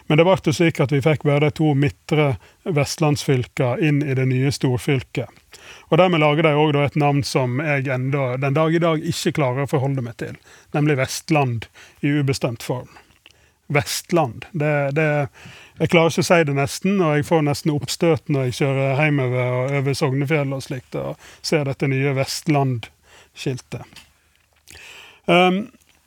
Men 0.06 0.20
det 0.20 0.28
ble 0.28 0.36
jo 0.48 0.56
slik 0.60 0.80
at 0.84 0.94
vi 0.94 1.02
fikk 1.04 1.26
bare 1.28 1.48
de 1.48 1.56
to 1.58 1.72
midtre 1.78 2.30
vestlandsfylkene 2.68 3.88
inn 3.88 4.00
i 4.04 4.16
det 4.16 4.28
nye 4.30 4.52
storfylket. 4.54 5.28
Og 5.88 5.98
Dermed 6.00 6.22
lager 6.22 6.46
de 6.46 6.54
òg 6.56 6.78
et 6.82 6.96
navn 7.00 7.24
som 7.26 7.58
jeg 7.64 7.88
enda 7.92 8.36
den 8.40 8.56
dag 8.56 8.74
i 8.74 8.82
dag 8.82 9.04
ikke 9.12 9.36
klarer 9.40 9.66
å 9.66 9.70
forholde 9.70 10.04
meg 10.04 10.18
til, 10.20 10.38
nemlig 10.76 10.98
Vestland 11.00 11.68
i 12.00 12.18
ubestemt 12.20 12.64
form. 12.64 12.90
Vestland. 13.68 14.46
Det, 14.52 14.74
det, 14.96 15.08
jeg 15.78 15.92
klarer 15.92 16.12
ikke 16.12 16.24
å 16.24 16.28
si 16.30 16.42
det 16.48 16.56
nesten, 16.56 17.00
og 17.04 17.16
jeg 17.18 17.26
får 17.28 17.42
nesten 17.46 17.74
oppstøt 17.74 18.32
når 18.32 18.48
jeg 18.48 18.58
kjører 18.62 19.02
hjemover 19.02 19.56
og 19.58 19.74
over 19.80 19.96
Sognefjell 19.98 20.54
og 20.56 20.64
slikt, 20.64 20.96
og 20.98 21.30
ser 21.44 21.68
dette 21.68 21.90
nye 21.90 22.14
Vestland-skiltet. 22.16 24.04
Um, 25.28 25.66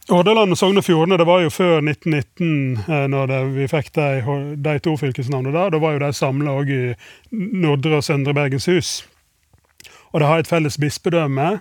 Hordaland 0.09 0.51
og 0.51 0.57
Sogn 0.57 0.82
og 0.82 0.84
Fjordane 0.84 1.20
det 1.22 1.28
var 1.30 1.43
jo 1.43 1.51
før 1.53 1.78
1919, 1.80 2.82
eh, 2.82 3.05
når 3.12 3.30
det, 3.30 3.39
vi 3.55 3.68
fikk 3.70 3.91
de, 3.95 4.07
de 4.59 4.74
to 4.84 4.95
fylkesnavnene 4.99 5.53
der. 5.55 5.72
Da 5.72 5.80
var 5.80 5.95
jo 5.95 6.01
de 6.01 6.12
samla 6.18 6.55
òg 6.59 6.72
i 6.74 6.82
Nordre 7.32 7.99
og 8.01 8.03
Søndre 8.03 8.34
Bergenshus. 8.36 9.05
Og 10.12 10.20
det 10.20 10.28
har 10.28 10.41
et 10.41 10.49
felles 10.49 10.80
bispedømme, 10.82 11.51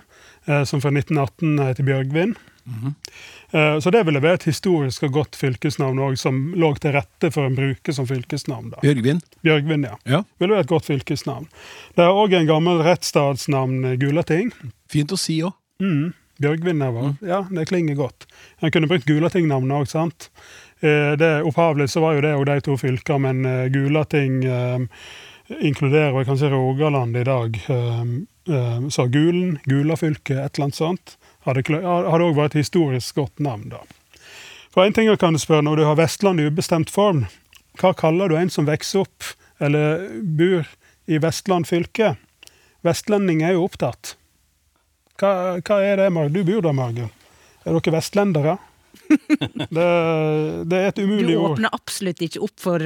eh, 0.49 0.63
som 0.67 0.81
fra 0.83 0.91
1918 0.91 1.61
heter 1.63 1.87
Bjørgvin. 1.87 2.35
Eh, 3.53 3.79
Så 3.79 3.91
det 3.91 4.03
ville 4.05 4.21
være 4.21 4.33
et 4.39 4.43
historisk 4.47 5.03
og 5.03 5.11
godt 5.11 5.35
fylkesnavn 5.35 5.99
òg, 5.99 6.17
som 6.17 6.53
lå 6.55 6.69
til 6.79 6.93
rette 6.95 7.31
for 7.33 7.45
en 7.45 7.55
bruker 7.55 7.93
som 7.93 8.07
fylkesnavn. 8.07 8.69
da. 8.71 8.77
Bjørgvin. 8.81 9.21
Bjørgvin, 9.43 9.83
ja. 9.83 9.97
Ja. 10.05 10.23
Ville 10.39 10.53
være 10.55 10.61
et 10.67 10.71
godt 10.71 10.85
fylkesnavn. 10.85 11.47
Det 11.95 12.05
er 12.05 12.11
òg 12.23 12.33
en 12.33 12.47
gammel 12.47 12.81
rettsstadsnavn, 12.85 13.85
eh, 13.85 13.97
Gulating. 13.97 14.51
Fint 14.89 15.11
å 15.11 15.17
si 15.19 15.41
òg. 15.41 15.53
Mm. 15.81 16.13
Bjørgvin 16.41 16.81
er 16.81 16.91
var. 16.91 17.15
Ja, 17.21 17.41
det 17.51 17.67
klinger 17.69 17.95
godt. 17.95 18.25
En 18.61 18.71
kunne 18.71 18.87
brukt 18.87 19.05
Gulating-navnet 19.05 19.81
òg, 19.81 19.87
sant. 19.87 20.29
Eh, 20.81 21.15
Det 21.15 21.43
Opphavlig 21.45 21.89
så 21.89 22.01
var 22.01 22.13
jo 22.15 22.21
det 22.21 22.35
òg 22.35 22.45
de 22.45 22.61
to 22.61 22.77
fylkene, 22.77 23.19
men 23.33 23.71
Gulating 23.71 24.43
eh, 24.45 24.79
inkluderer 25.61 26.23
kanskje 26.25 26.49
Rogaland 26.49 27.17
i 27.17 27.23
dag. 27.23 27.59
Eh, 27.69 28.01
eh, 28.55 28.87
Så 28.89 29.07
Gulen, 29.11 29.59
Gulafylket, 29.65 30.37
et 30.37 30.55
eller 30.57 30.63
annet 30.65 30.75
sånt, 30.75 31.17
hadde 31.45 31.63
det 31.65 31.81
òg 31.83 32.37
vært 32.37 32.55
et 32.55 32.61
historisk 32.63 33.17
godt 33.17 33.41
navn, 33.43 33.69
da. 33.73 33.83
For 34.71 34.85
en 34.85 34.95
ting 34.95 35.09
kan 35.19 35.35
spørre 35.39 35.65
når 35.67 35.81
du 35.81 35.85
har 35.87 35.97
Vestland 35.99 36.39
i 36.39 36.47
ubestemt 36.47 36.91
form. 36.93 37.25
Hva 37.79 37.93
kaller 37.97 38.31
du 38.31 38.37
en 38.39 38.51
som 38.51 38.67
vokser 38.67 39.03
opp 39.03 39.33
eller 39.61 40.07
bor 40.23 40.67
i 41.11 41.19
Vestland 41.21 41.67
fylke? 41.67 42.15
Vestlending 42.85 43.43
er 43.45 43.55
jo 43.55 43.67
opptatt. 43.67 44.15
Hva, 45.21 45.59
hva 45.61 45.77
er 45.85 45.99
det, 46.01 46.09
Marg? 46.13 46.33
Du 46.33 46.41
bor 46.47 46.63
der, 46.65 46.73
Margunn. 46.73 47.11
Er 47.61 47.77
dere 47.77 47.97
vestlendere? 47.99 48.57
Det, 49.71 49.85
det 50.71 50.77
er 50.77 50.85
et 50.87 50.99
umulig 50.99 51.35
ord. 51.35 51.53
Du 51.53 51.57
åpner 51.57 51.73
absolutt 51.75 52.21
ikke 52.23 52.41
opp 52.43 52.59
for 52.59 52.83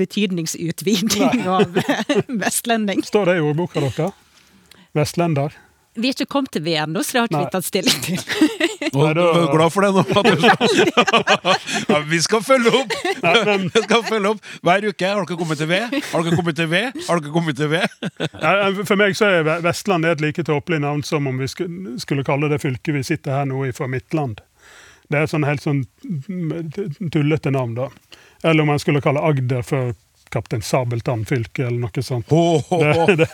betydningsutviding 0.00 1.20
Nei. 1.20 1.42
av 1.48 1.76
eh, 1.80 2.22
vestlending. 2.44 3.02
Står 3.04 3.30
det 3.30 3.36
i 3.38 3.44
ordboka 3.44 3.80
deres? 3.84 4.16
Vestlender? 4.96 5.56
Vi 5.96 6.10
er 6.10 6.14
ikke 6.14 6.28
kommet 6.28 6.52
til 6.52 6.62
VM 6.66 6.92
nå, 6.92 7.02
så 7.04 7.16
det 7.16 7.20
har 7.22 7.30
ikke 7.30 7.40
vi 7.40 7.52
tatt 7.54 7.66
stilling 7.66 8.00
til. 8.04 8.20
Du 8.96 9.00
er 9.02 9.16
glad 9.50 9.72
for 9.74 9.84
det 9.84 9.90
nå? 9.96 10.02
Ja, 11.90 11.98
vi 12.06 12.20
skal 12.22 12.42
følge 12.44 12.70
opp! 12.76 12.92
Vi 12.94 13.82
skal 13.82 14.04
følge 14.06 14.30
opp 14.34 14.50
Hver 14.64 14.86
uke. 14.86 15.08
Har 15.08 15.26
dere 15.26 15.38
kommet 15.40 15.60
til 15.60 15.70
V? 15.70 15.80
Har 16.12 16.24
dere 16.26 16.36
kommet 16.38 16.58
til 16.60 16.70
V? 16.70 16.82
Har 17.08 17.22
dere 17.22 17.34
kommet 17.34 17.58
til 17.58 17.72
V? 17.72 17.80
for 18.86 19.00
meg 19.00 19.16
så 19.18 19.30
er 19.38 19.50
Vestland 19.64 20.06
et 20.08 20.22
like 20.24 20.44
tåpelig 20.46 20.80
navn 20.84 21.02
som 21.06 21.26
om 21.28 21.40
vi 21.40 21.48
skulle, 21.50 21.96
skulle 22.02 22.24
kalle 22.26 22.50
det 22.52 22.60
fylket 22.62 22.94
vi 22.94 23.04
sitter 23.06 23.40
her 23.40 23.48
nå 23.50 23.64
i, 23.66 23.72
for 23.76 23.90
Midtland. 23.90 24.40
Det 25.10 25.20
er 25.22 25.30
sånn 25.30 25.46
helt 25.46 25.62
sånn 25.62 25.84
tullete 27.14 27.52
navn, 27.54 27.76
da. 27.78 27.90
Eller 28.42 28.64
om 28.64 28.72
man 28.74 28.82
skulle 28.82 29.02
kalle 29.04 29.22
Agder 29.22 29.62
for 29.66 29.94
Kaptein 30.32 30.62
Sabeltann-fylke, 30.62 31.66
eller 31.66 31.78
noe 31.86 32.04
sånt. 32.04 32.30
Ho, 32.30 32.58
ho, 32.68 32.82
ho. 32.82 33.06
Det, 33.16 33.28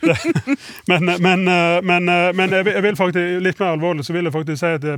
det, 0.00 0.56
men, 0.90 1.04
men, 1.22 1.48
eh, 1.48 1.80
men, 1.82 2.08
eh, 2.08 2.30
men 2.36 2.56
jeg, 2.56 2.82
vil, 2.82 2.96
faktisk, 2.96 3.44
litt 3.44 3.60
mer 3.62 3.74
alvorlig, 3.74 4.06
så 4.06 4.16
vil 4.16 4.28
jeg 4.28 4.34
faktisk 4.34 4.60
si 4.62 4.72
at 4.78 4.88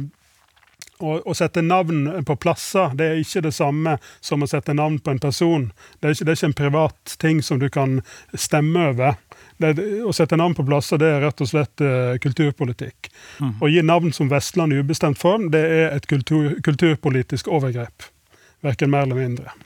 å, 0.99 1.17
å 1.21 1.35
sette 1.37 1.63
navn 1.65 2.07
på 2.27 2.37
plasser, 2.41 2.95
det 2.97 3.09
er 3.11 3.21
ikke 3.21 3.45
det 3.47 3.53
samme 3.57 3.97
som 4.25 4.43
å 4.43 4.49
sette 4.51 4.75
navn 4.77 4.99
på 4.99 5.13
en 5.13 5.21
person. 5.23 5.69
Det 6.01 6.09
er 6.09 6.17
ikke, 6.17 6.27
det 6.27 6.33
er 6.33 6.41
ikke 6.41 6.51
en 6.51 6.59
privat 6.63 7.17
ting 7.23 7.43
som 7.45 7.61
du 7.61 7.69
kan 7.73 8.01
stemme 8.33 8.91
over. 8.93 9.19
Det, 9.61 9.73
å 10.05 10.13
sette 10.17 10.39
navn 10.41 10.57
på 10.57 10.65
plasser, 10.69 11.01
det 11.01 11.11
er 11.13 11.23
rett 11.25 11.41
og 11.41 11.49
slett 11.49 11.85
uh, 11.85 12.17
kulturpolitikk. 12.21 13.11
Å 13.61 13.71
gi 13.73 13.85
navn 13.85 14.13
som 14.17 14.29
Vestland 14.33 14.77
i 14.77 14.81
ubestemt 14.81 15.21
form, 15.21 15.51
det 15.53 15.63
er 15.65 15.97
et 15.97 16.09
kultur, 16.11 16.59
kulturpolitisk 16.65 17.49
overgrep. 17.49 18.11
Verken 18.65 18.93
mer 18.93 19.09
eller 19.09 19.21
mindre. 19.21 19.57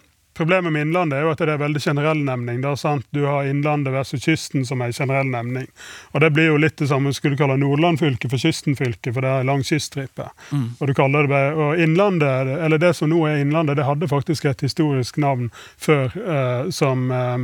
Problemet 0.40 0.72
med 0.72 0.82
Innlandet 0.82 1.18
er 1.18 1.26
jo 1.26 1.30
at 1.34 1.40
det 1.44 1.52
er 1.52 1.58
veldig 1.60 1.80
generell 1.84 2.22
nemning. 2.24 2.62
Da, 2.64 2.70
sant? 2.72 3.04
Du 3.12 3.26
har 3.26 3.44
Innlandet 3.44 3.92
versus 3.92 4.22
kysten 4.24 4.62
som 4.64 4.80
er 4.80 4.94
generell 4.96 5.28
nemning. 5.28 5.66
Og 6.14 6.22
det 6.24 6.30
blir 6.32 6.48
jo 6.48 6.54
litt 6.56 6.78
det 6.80 6.88
samme 6.88 7.12
skulle 7.12 7.36
du 7.36 7.42
kalle 7.42 7.58
Nordland 7.60 8.00
fylke 8.00 8.30
for 8.32 8.40
kystenfylke, 8.40 9.12
for 9.12 9.20
det 9.20 9.34
er 9.34 9.44
lang 9.44 9.60
kyststripe. 9.68 10.30
Og 10.78 10.88
du 10.88 10.94
kaller 10.96 11.28
det 11.28 11.42
og 11.60 11.84
Innlandet, 11.84 12.54
eller 12.56 12.80
det 12.80 12.94
som 12.96 13.12
nå 13.12 13.20
er 13.28 13.42
Innlandet, 13.42 13.76
det 13.76 13.84
hadde 13.84 14.08
faktisk 14.08 14.48
et 14.48 14.64
historisk 14.64 15.20
navn 15.20 15.52
før 15.76 16.16
eh, 16.16 16.72
som, 16.72 17.04
eh, 17.12 17.36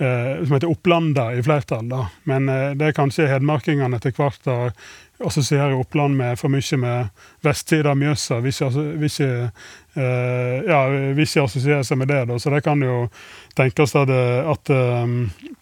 eh, 0.00 0.34
som 0.40 0.56
heter 0.56 0.72
Opplanda 0.72 1.28
i 1.36 1.44
flertall. 1.44 1.84
Da. 1.92 2.06
Men 2.32 2.48
eh, 2.48 2.70
det 2.80 2.88
er 2.88 2.96
kanskje 2.96 3.28
hedmarkingene 3.28 4.00
etter 4.00 4.16
hvert 4.16 4.48
har 4.48 4.72
assosierer 5.20 5.74
Oppland 5.76 6.16
med 6.16 6.38
for 6.40 6.48
mye 6.52 6.76
med 6.80 7.08
Vesttida 7.44 7.94
Mjøsa. 7.94 8.40
Vil 8.42 8.52
ikke, 8.54 8.70
vil 8.98 9.10
ikke, 9.10 9.50
eh, 9.96 10.56
ja, 10.66 10.80
vil 11.14 11.26
ikke 11.26 11.44
assosiere 11.44 11.84
seg 11.84 11.98
med 12.00 12.08
det, 12.08 12.24
da. 12.32 12.38
Så 12.42 12.50
det 12.50 12.62
kan 12.64 12.80
jo 12.82 13.08
tenkes 13.58 13.94
at, 13.96 14.08
det- 14.08 14.44
at, 14.56 14.70
eh, 14.70 15.52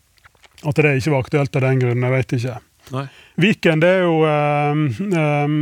at 0.71 0.75
det 0.81 0.97
ikke 1.01 1.11
var 1.17 1.23
aktuelt 1.27 1.57
av 1.57 1.63
den 1.69 1.79
grunn. 1.85 2.03
Jeg 2.09 2.17
vet 2.17 2.33
ikke. 2.39 2.57
Nei. 2.91 3.07
Viken 3.41 3.81
det 3.81 3.89
er 4.01 4.03
jo 4.03 4.17
uh, 4.27 4.73
um, 4.75 5.55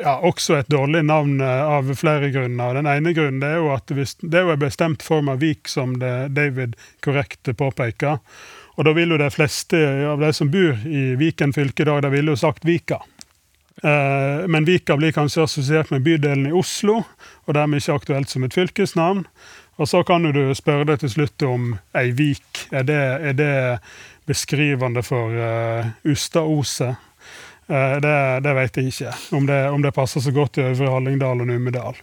ja, 0.00 0.14
også 0.24 0.56
et 0.56 0.70
dårlig 0.72 1.02
navn 1.04 1.40
eh, 1.44 1.62
av 1.76 1.90
flere 1.98 2.30
grunner. 2.32 2.78
Den 2.78 2.88
ene 2.88 3.12
grunnen 3.16 3.42
er 3.44 3.58
jo 3.58 3.68
at 3.74 3.90
det 3.92 4.38
er 4.38 4.46
jo 4.46 4.54
en 4.54 4.62
bestemt 4.62 5.02
form 5.04 5.28
av 5.28 5.42
vik, 5.42 5.68
som 5.68 5.98
David 6.00 6.76
korrekt 7.04 7.50
påpeker. 7.60 8.22
Og 8.78 8.86
da 8.86 8.92
vil 8.96 9.14
jo 9.14 9.20
de 9.20 9.30
fleste 9.34 9.78
av 10.10 10.20
de 10.22 10.30
som 10.36 10.50
bor 10.50 10.78
i 10.86 11.14
Viken 11.20 11.54
fylke 11.56 11.84
i 11.84 11.88
dag, 11.88 12.02
de 12.04 12.12
ville 12.12 12.34
jo 12.34 12.40
sagt 12.40 12.66
Vika. 12.68 13.00
Eh, 13.82 14.46
men 14.46 14.64
Vika 14.64 14.96
blir 14.96 15.12
kanskje 15.12 15.44
assosiert 15.44 15.90
med 15.90 16.04
bydelen 16.04 16.46
i 16.50 16.54
Oslo, 16.56 17.02
og 17.46 17.56
dermed 17.56 17.80
ikke 17.80 17.96
aktuelt 18.00 18.32
som 18.32 18.44
et 18.44 18.56
fylkesnavn. 18.56 19.24
Og 19.80 19.88
så 19.88 20.02
kan 20.04 20.26
du 20.28 20.42
spørre 20.56 20.84
deg 20.90 21.00
til 21.00 21.12
slutt 21.14 21.46
om 21.48 21.70
ei 21.96 22.10
vik. 22.12 22.66
Er 22.68 22.84
det, 22.84 23.00
er 23.30 23.36
det 23.38 23.54
beskrivende 24.28 25.00
for 25.06 25.32
uh, 25.32 25.88
Ustaoset? 26.04 27.00
Uh, 27.70 27.96
det, 28.04 28.16
det 28.44 28.52
vet 28.58 28.76
jeg 28.76 28.92
ikke, 28.92 29.14
om 29.38 29.48
det, 29.48 29.60
om 29.72 29.80
det 29.80 29.94
passer 29.96 30.20
så 30.20 30.34
godt 30.36 30.60
i 30.60 30.66
Øvre 30.68 30.92
Hallingdal 30.92 31.40
og 31.40 31.48
Numedal. 31.48 31.96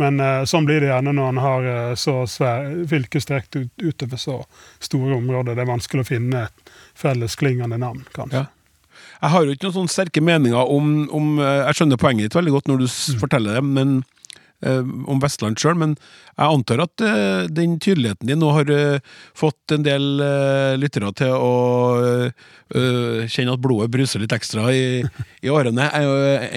Men 0.00 0.20
uh, 0.22 0.44
sånn 0.48 0.68
blir 0.68 0.80
det 0.82 0.88
gjerne 0.90 1.12
når 1.16 1.34
en 1.34 1.42
har 1.44 1.66
uh, 1.68 1.96
så 1.98 2.22
svær 2.30 2.70
fylke 2.88 3.20
strekt 3.22 3.58
ut, 3.58 3.70
utover 3.82 4.20
så 4.20 4.38
store 4.80 5.18
områder. 5.18 5.58
Det 5.58 5.66
er 5.66 5.70
vanskelig 5.70 6.06
å 6.06 6.10
finne 6.10 6.46
et 6.48 6.72
fellesklingende 6.98 7.78
navn, 7.80 8.06
kanskje. 8.16 8.46
Ja. 8.46 8.48
Jeg 9.20 9.32
har 9.34 9.44
jo 9.44 9.54
ikke 9.54 9.68
noen 9.68 9.76
sånne 9.76 9.92
sterke 9.92 10.22
meninger 10.24 10.70
om, 10.72 10.92
om 11.12 11.34
eh, 11.40 11.66
Jeg 11.66 11.76
skjønner 11.76 12.00
poenget 12.00 12.28
ditt 12.28 12.36
veldig 12.36 12.54
godt 12.54 12.70
når 12.70 12.82
du 12.82 12.86
mm. 12.86 13.18
forteller 13.20 13.58
det, 13.58 13.62
men 13.68 13.98
om 14.60 15.20
Vestland 15.22 15.58
sjøl, 15.60 15.78
men 15.80 15.94
jeg 16.40 16.46
antar 16.56 16.82
at 16.84 17.02
eh, 17.04 17.48
den 17.52 17.78
tydeligheten 17.80 18.28
din 18.28 18.40
nå 18.40 18.50
har 18.56 18.70
eh, 18.72 19.00
fått 19.36 19.74
en 19.74 19.84
del 19.84 20.20
eh, 20.24 20.76
lyttere 20.80 21.10
til 21.16 21.32
å 21.36 21.52
eh, 22.00 22.46
eh, 22.76 23.26
kjenne 23.30 23.56
at 23.56 23.62
blodet 23.64 23.90
bruser 23.92 24.22
litt 24.22 24.34
ekstra 24.36 24.68
i, 24.72 25.02
i 25.44 25.52
årene. 25.52 25.88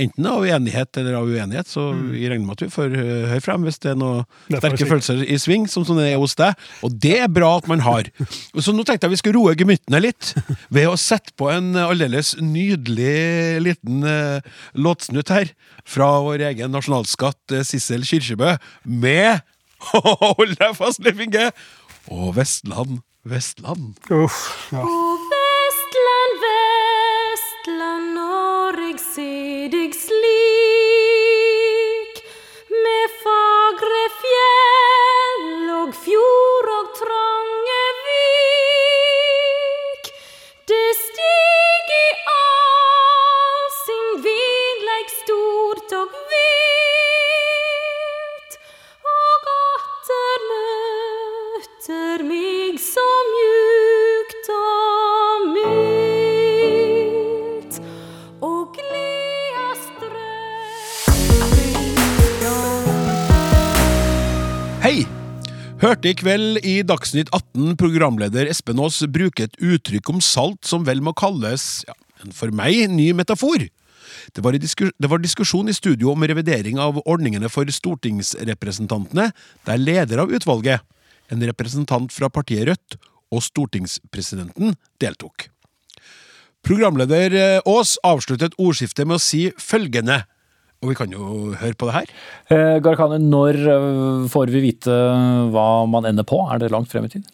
Enten 0.04 0.30
av 0.30 0.45
enighet 0.47 0.99
eller 1.01 1.18
av 1.20 1.28
uenighet, 1.32 1.68
så 1.72 1.89
vi 1.95 2.28
regner 2.28 2.45
med 2.47 2.58
at 2.58 2.66
vi 2.66 2.72
får 2.74 2.95
eh, 2.95 3.28
høre 3.34 3.43
frem 3.43 3.68
hvis 3.68 3.82
det 3.84 3.93
er 3.93 3.99
noen 3.99 4.24
Det 4.47 4.62
sterke 4.62 4.89
følelser 4.89 5.24
i 5.24 5.39
sving, 5.41 5.68
som 5.72 5.88
det 5.97 6.10
er 6.14 6.22
hos 6.22 6.38
deg. 6.39 6.60
Og 6.86 6.95
det 7.04 7.18
er 7.26 7.32
bra 7.32 7.56
at 7.60 7.68
man 7.72 7.84
har. 7.84 8.08
Så 8.56 8.76
nå 8.76 8.86
tenkte 8.88 9.10
jeg 9.10 9.16
vi 9.18 9.22
skulle 9.24 9.39
roe 9.41 9.58
gemyttene 9.58 10.04
litt 10.04 10.34
ved 10.74 10.89
å 10.91 10.97
sette 10.99 11.36
på 11.39 11.49
en 11.51 11.74
aldeles 11.80 12.36
nydelig 12.39 13.64
liten 13.64 14.04
eh, 14.08 14.56
låtsnutt 14.80 15.32
her 15.34 15.51
fra 15.88 16.08
vår 16.24 16.45
egen 16.51 16.72
nasjonalskatt 16.74 17.56
eh, 17.58 17.66
Sissel 18.02 18.10
Kyrkjebø 18.10 18.56
med 18.86 19.39
Hold 19.94 20.56
deg 20.60 20.76
fast, 20.80 21.04
Leif 21.04 21.20
Inge! 21.20 21.52
Og 22.12 22.36
Vestland, 22.36 23.00
Vestland. 23.24 23.94
Uff, 24.12 24.72
ja. 24.74 24.84
Hørte 65.84 66.13
i 66.13 66.15
kveld 66.15 66.61
i 66.63 66.77
Dagsnytt 66.88 67.27
18 67.36 67.73
programleder 67.75 68.47
Espen 68.47 68.79
Aas 68.79 69.01
bruke 69.11 69.43
et 69.43 69.57
uttrykk 69.59 70.13
om 70.13 70.21
salt 70.23 70.63
som 70.63 70.86
vel 70.88 71.01
må 71.03 71.11
kalles, 71.19 71.84
ja, 71.84 71.95
en 72.23 72.31
for 72.31 72.53
meg, 72.55 72.86
ny 72.88 73.09
metafor. 73.11 73.65
Det 74.31 74.45
var, 74.45 74.55
det 74.55 75.09
var 75.11 75.19
diskusjon 75.19 75.67
i 75.67 75.75
studio 75.75 76.13
om 76.13 76.23
revidering 76.23 76.79
av 76.79 77.01
ordningene 77.03 77.51
for 77.51 77.67
stortingsrepresentantene, 77.67 79.34
der 79.67 79.84
leder 79.84 80.23
av 80.23 80.31
utvalget, 80.31 80.88
en 81.27 81.43
representant 81.51 82.15
fra 82.15 82.31
partiet 82.31 82.69
Rødt, 82.71 82.95
og 83.36 83.43
stortingspresidenten 83.43 84.77
deltok. 85.03 85.49
Programleder 86.63 87.36
eh, 87.36 87.59
Aas 87.67 87.97
avsluttet 88.07 88.55
ordskiftet 88.55 89.03
med 89.03 89.19
å 89.19 89.25
si 89.25 89.49
følgende, 89.59 90.21
og 90.84 90.91
vi 90.91 90.97
kan 90.99 91.13
jo 91.13 91.53
høre 91.55 91.77
på 91.79 91.88
det 91.88 91.95
her. 91.95 92.11
Eh, 92.51 92.79
Gharkhani, 92.84 93.21
når 93.23 93.59
eh, 93.63 94.25
får 94.31 94.51
vi 94.51 94.65
vite 94.67 94.97
hva 95.53 95.67
man 95.89 96.09
ender 96.09 96.27
på? 96.27 96.41
Er 96.51 96.59
det 96.61 96.73
langt 96.73 96.91
frem 96.91 97.07
i 97.07 97.13
tid? 97.15 97.29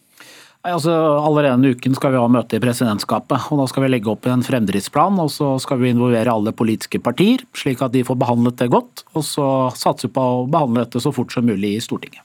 Nei, 0.60 0.74
altså 0.74 0.92
Allerede 0.92 1.56
denne 1.56 1.72
uken 1.72 1.94
skal 1.96 2.12
vi 2.12 2.20
ha 2.20 2.28
møte 2.28 2.58
i 2.58 2.62
presidentskapet. 2.62 3.48
og 3.48 3.62
Da 3.62 3.66
skal 3.70 3.86
vi 3.86 3.92
legge 3.94 4.10
opp 4.12 4.28
en 4.28 4.44
fremdriftsplan 4.44 5.16
og 5.22 5.30
så 5.32 5.54
skal 5.62 5.80
vi 5.80 5.92
involvere 5.94 6.34
alle 6.34 6.52
politiske 6.52 7.00
partier, 7.02 7.46
slik 7.56 7.80
at 7.82 7.94
de 7.94 8.04
får 8.04 8.18
behandlet 8.20 8.60
det 8.60 8.68
godt. 8.72 9.06
Og 9.16 9.24
så 9.24 9.46
satser 9.72 10.10
vi 10.10 10.18
på 10.18 10.26
å 10.42 10.44
behandle 10.50 10.84
dette 10.84 11.00
så 11.00 11.14
fort 11.16 11.32
som 11.32 11.48
mulig 11.48 11.78
i 11.78 11.80
Stortinget. 11.84 12.22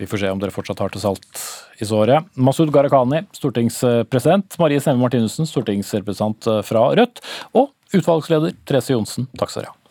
Vi 0.00 0.08
får 0.08 0.22
se 0.22 0.30
om 0.32 0.40
dere 0.40 0.54
fortsatt 0.54 0.80
har 0.82 0.94
til 0.94 1.02
salt 1.02 1.42
i 1.82 1.86
såret. 1.86 2.30
Masud 2.34 2.72
Gharahkhani, 2.74 3.24
stortingspresident. 3.36 4.56
Marie 4.62 4.82
Sneve 4.82 5.02
Martinussen, 5.02 5.46
stortingsrepresentant 5.46 6.48
fra 6.66 6.88
Rødt. 6.98 7.22
Og 7.58 7.70
utvalgsleder 7.94 8.56
Therese 8.66 8.96
Johnsen. 8.96 9.28
Takk 9.38 9.52
skal 9.52 9.66
dere 9.66 9.74
ha. 9.74 9.81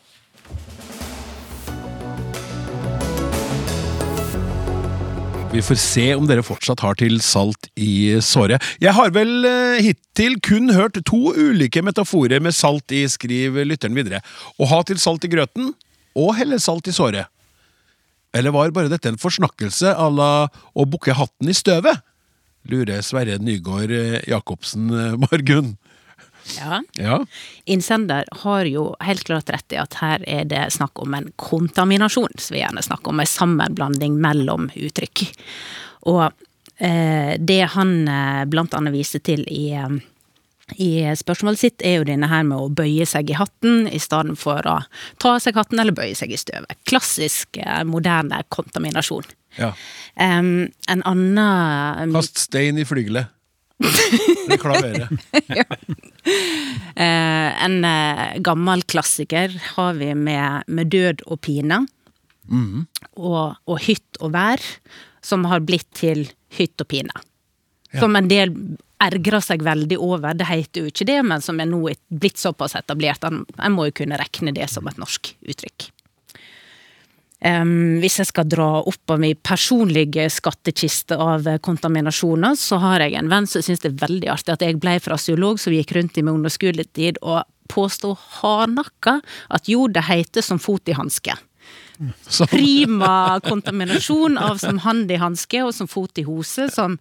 Vi 5.51 5.59
får 5.61 5.75
se 5.75 6.03
om 6.15 6.23
dere 6.29 6.45
fortsatt 6.47 6.79
har 6.79 6.95
til 6.95 7.17
salt 7.19 7.67
i 7.75 8.15
såret. 8.23 8.63
Jeg 8.79 8.95
har 8.95 9.09
vel 9.11 9.43
eh, 9.43 9.81
hittil 9.83 10.37
kun 10.39 10.71
hørt 10.71 10.95
to 11.03 11.33
ulike 11.35 11.81
metaforer 11.83 12.39
med 12.39 12.55
salt 12.55 12.93
i, 12.95 13.01
skriver 13.11 13.67
lytteren 13.67 13.97
videre. 13.97 14.21
Å 14.55 14.69
ha 14.71 14.79
til 14.87 15.01
salt 15.03 15.27
i 15.27 15.31
grøten, 15.33 15.73
og 16.15 16.37
helle 16.37 16.55
salt 16.63 16.87
i 16.87 16.95
såret. 16.95 17.27
Eller 18.31 18.55
var 18.55 18.71
bare 18.71 18.93
dette 18.93 19.11
en 19.11 19.19
forsnakkelse 19.19 19.91
à 19.91 20.07
la 20.07 20.31
å 20.71 20.87
bukke 20.87 21.17
hatten 21.19 21.51
i 21.51 21.57
støvet? 21.57 21.99
Lurer 22.71 23.03
Sverre 23.03 23.35
Nygård 23.43 23.91
eh, 23.91 24.21
Jacobsen 24.31 24.87
eh, 24.87 25.19
Margunn. 25.19 25.73
Ja. 26.57 26.81
Ja. 26.93 27.25
Innsender 27.65 28.25
har 28.43 28.65
jo 28.65 28.91
helt 28.99 29.23
klart 29.23 29.49
rett 29.49 29.73
i 29.73 29.79
at 29.81 29.97
her 30.01 30.23
er 30.27 30.45
det 30.49 30.67
snakk 30.75 30.99
om 31.01 31.13
en 31.17 31.31
kontaminasjon, 31.35 32.37
som 32.37 32.55
vi 32.55 32.61
gjerne 32.63 32.83
snakker 32.85 33.13
om, 33.13 33.19
en 33.19 33.29
sammenblanding 33.29 34.17
mellom 34.21 34.69
uttrykk. 34.75 35.25
Og 36.11 36.25
eh, 36.77 37.35
det 37.39 37.61
han 37.75 38.07
eh, 38.07 38.45
blant 38.49 38.73
annet 38.77 38.95
viser 38.95 39.23
til 39.25 39.45
i, 39.47 39.71
eh, 39.77 39.99
i 40.81 40.91
spørsmålet 41.17 41.61
sitt, 41.61 41.85
er 41.85 41.99
jo 41.99 42.07
denne 42.09 42.29
her 42.31 42.45
med 42.47 42.57
å 42.57 42.71
bøye 42.73 43.05
seg 43.09 43.31
i 43.31 43.37
hatten 43.37 43.85
i 43.91 44.01
stedet 44.01 44.37
for 44.41 44.65
å 44.67 44.79
ta 45.21 45.35
av 45.35 45.43
seg 45.43 45.59
hatten 45.59 45.81
eller 45.81 45.95
bøye 45.95 46.15
seg 46.17 46.33
i 46.33 46.39
støvet. 46.41 46.79
Klassisk 46.89 47.61
eh, 47.61 47.83
moderne 47.87 48.43
kontaminasjon. 48.49 49.29
ja. 49.59 49.73
Um, 50.21 50.67
en 50.91 51.01
annen 51.07 52.11
Kast 52.11 52.37
stein 52.37 52.77
i 52.77 52.83
flygelet. 52.85 53.31
Eller 53.81 54.61
klaveret. 54.61 55.09
Eh, 56.91 57.63
en 57.65 57.85
eh, 57.87 58.35
gammel 58.43 58.83
klassiker 58.83 59.53
har 59.73 59.95
vi 59.97 60.11
med, 60.13 60.67
med 60.67 60.91
død 60.91 61.23
og 61.25 61.39
pine. 61.41 61.79
Og, 63.15 63.55
og 63.65 63.79
hytt 63.87 64.19
og 64.19 64.33
vær, 64.35 64.61
som 65.25 65.47
har 65.49 65.63
blitt 65.65 65.87
til 65.97 66.27
hytt 66.59 66.83
og 66.83 66.89
pine. 66.91 67.23
Som 67.97 68.19
en 68.19 68.29
del 68.29 68.53
ergrer 69.01 69.41
seg 69.43 69.63
veldig 69.65 69.97
over. 69.97 70.35
Det 70.37 70.47
heter 70.51 70.83
jo 70.83 70.91
ikke 70.91 71.07
det, 71.09 71.17
men 71.25 71.41
som 71.43 71.59
er 71.63 71.71
nå 71.71 71.81
blitt 72.11 72.39
såpass 72.41 72.77
etablert. 72.77 73.25
En, 73.27 73.43
en 73.57 73.75
må 73.75 73.89
jo 73.89 73.97
kunne 74.03 74.19
regne 74.21 74.53
det 74.55 74.69
som 74.71 74.87
et 74.91 75.01
norsk 75.01 75.33
uttrykk. 75.41 75.89
Hvis 77.41 78.19
jeg 78.19 78.29
skal 78.29 78.45
dra 78.45 78.67
opp 78.85 79.09
av 79.09 79.21
min 79.21 79.37
personlige 79.41 80.27
skattkiste 80.29 81.17
av 81.17 81.47
kontaminasjoner, 81.65 82.53
så 82.53 82.77
har 82.83 83.01
jeg 83.01 83.17
en 83.17 83.31
venn 83.31 83.47
som 83.49 83.63
syns 83.65 83.81
det 83.81 83.95
er 83.95 84.03
veldig 84.03 84.29
artig 84.29 84.53
at 84.53 84.65
jeg 84.65 84.77
ble 84.81 84.99
frasiolog 85.01 85.57
som 85.61 85.73
gikk 85.73 85.95
rundt 85.97 86.19
i 86.19 86.25
min 86.25 86.35
ungdomsskoletid 86.35 87.17
og 87.25 87.41
påsto 87.71 88.13
hardnakka 88.41 89.21
at 89.49 89.71
jo, 89.71 89.87
det 89.89 90.05
heter 90.05 90.45
som 90.45 90.61
fot 90.61 90.91
i 90.91 90.97
hanske. 90.97 91.33
Som. 92.27 92.49
Prima 92.49 93.39
kontaminasjon 93.45 94.37
av 94.41 94.61
som 94.61 94.81
hand 94.85 95.11
i 95.11 95.19
hanske 95.21 95.61
og 95.65 95.73
som 95.75 95.89
fot 95.89 96.21
i 96.21 96.27
hose, 96.27 96.69
som 96.73 96.99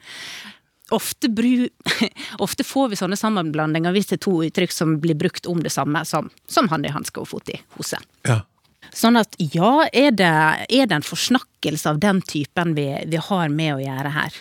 Ofte, 0.91 1.29
bru, 1.31 1.69
ofte 2.43 2.65
får 2.67 2.89
vi 2.91 2.97
sånne 2.99 3.15
sammenblandinger 3.15 3.95
hvis 3.95 4.09
det 4.11 4.17
er 4.17 4.23
to 4.25 4.33
uttrykk 4.43 4.73
som 4.75 4.97
blir 4.99 5.15
brukt 5.15 5.47
om 5.47 5.61
det 5.63 5.71
samme, 5.71 6.03
som, 6.03 6.33
som 6.51 6.67
hand 6.73 6.89
i 6.89 6.91
hanske 6.91 7.23
og 7.23 7.29
fot 7.31 7.53
i 7.55 7.61
hose. 7.77 8.01
Ja. 8.27 8.41
Sånn 8.97 9.19
at 9.21 9.37
ja, 9.39 9.87
er 9.93 10.11
det, 10.17 10.33
er 10.67 10.89
det 10.91 10.97
en 10.97 11.07
forsnakkelse 11.07 11.93
av 11.93 12.01
den 12.03 12.21
typen 12.27 12.75
vi, 12.79 12.89
vi 13.07 13.21
har 13.31 13.53
med 13.53 13.77
å 13.77 13.83
gjøre 13.83 14.15
her? 14.17 14.39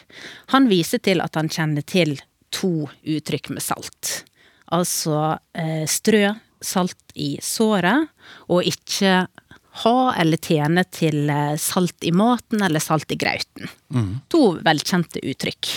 Han 0.56 0.70
viser 0.72 1.02
til 1.06 1.22
at 1.24 1.38
han 1.39 1.52
kjenner 1.54 1.86
til 1.86 2.18
to 2.56 2.89
uttrykk 3.04 3.52
med 3.54 3.64
salt. 3.64 4.24
Altså 4.74 5.38
eh, 5.54 5.86
strø 5.89 6.34
salt 6.62 7.14
i 7.16 7.38
såret, 7.43 8.10
og 8.52 8.68
ikke 8.68 9.28
ha 9.84 10.13
eller 10.19 10.39
tjene 10.41 10.84
til 10.91 11.30
eh, 11.32 11.55
salt 11.59 12.05
i 12.07 12.11
maten 12.15 12.63
eller 12.65 12.84
salt 12.84 13.11
i 13.13 13.17
grauten. 13.19 13.69
To 14.34 14.43
velkjente 14.65 15.21
uttrykk. 15.23 15.69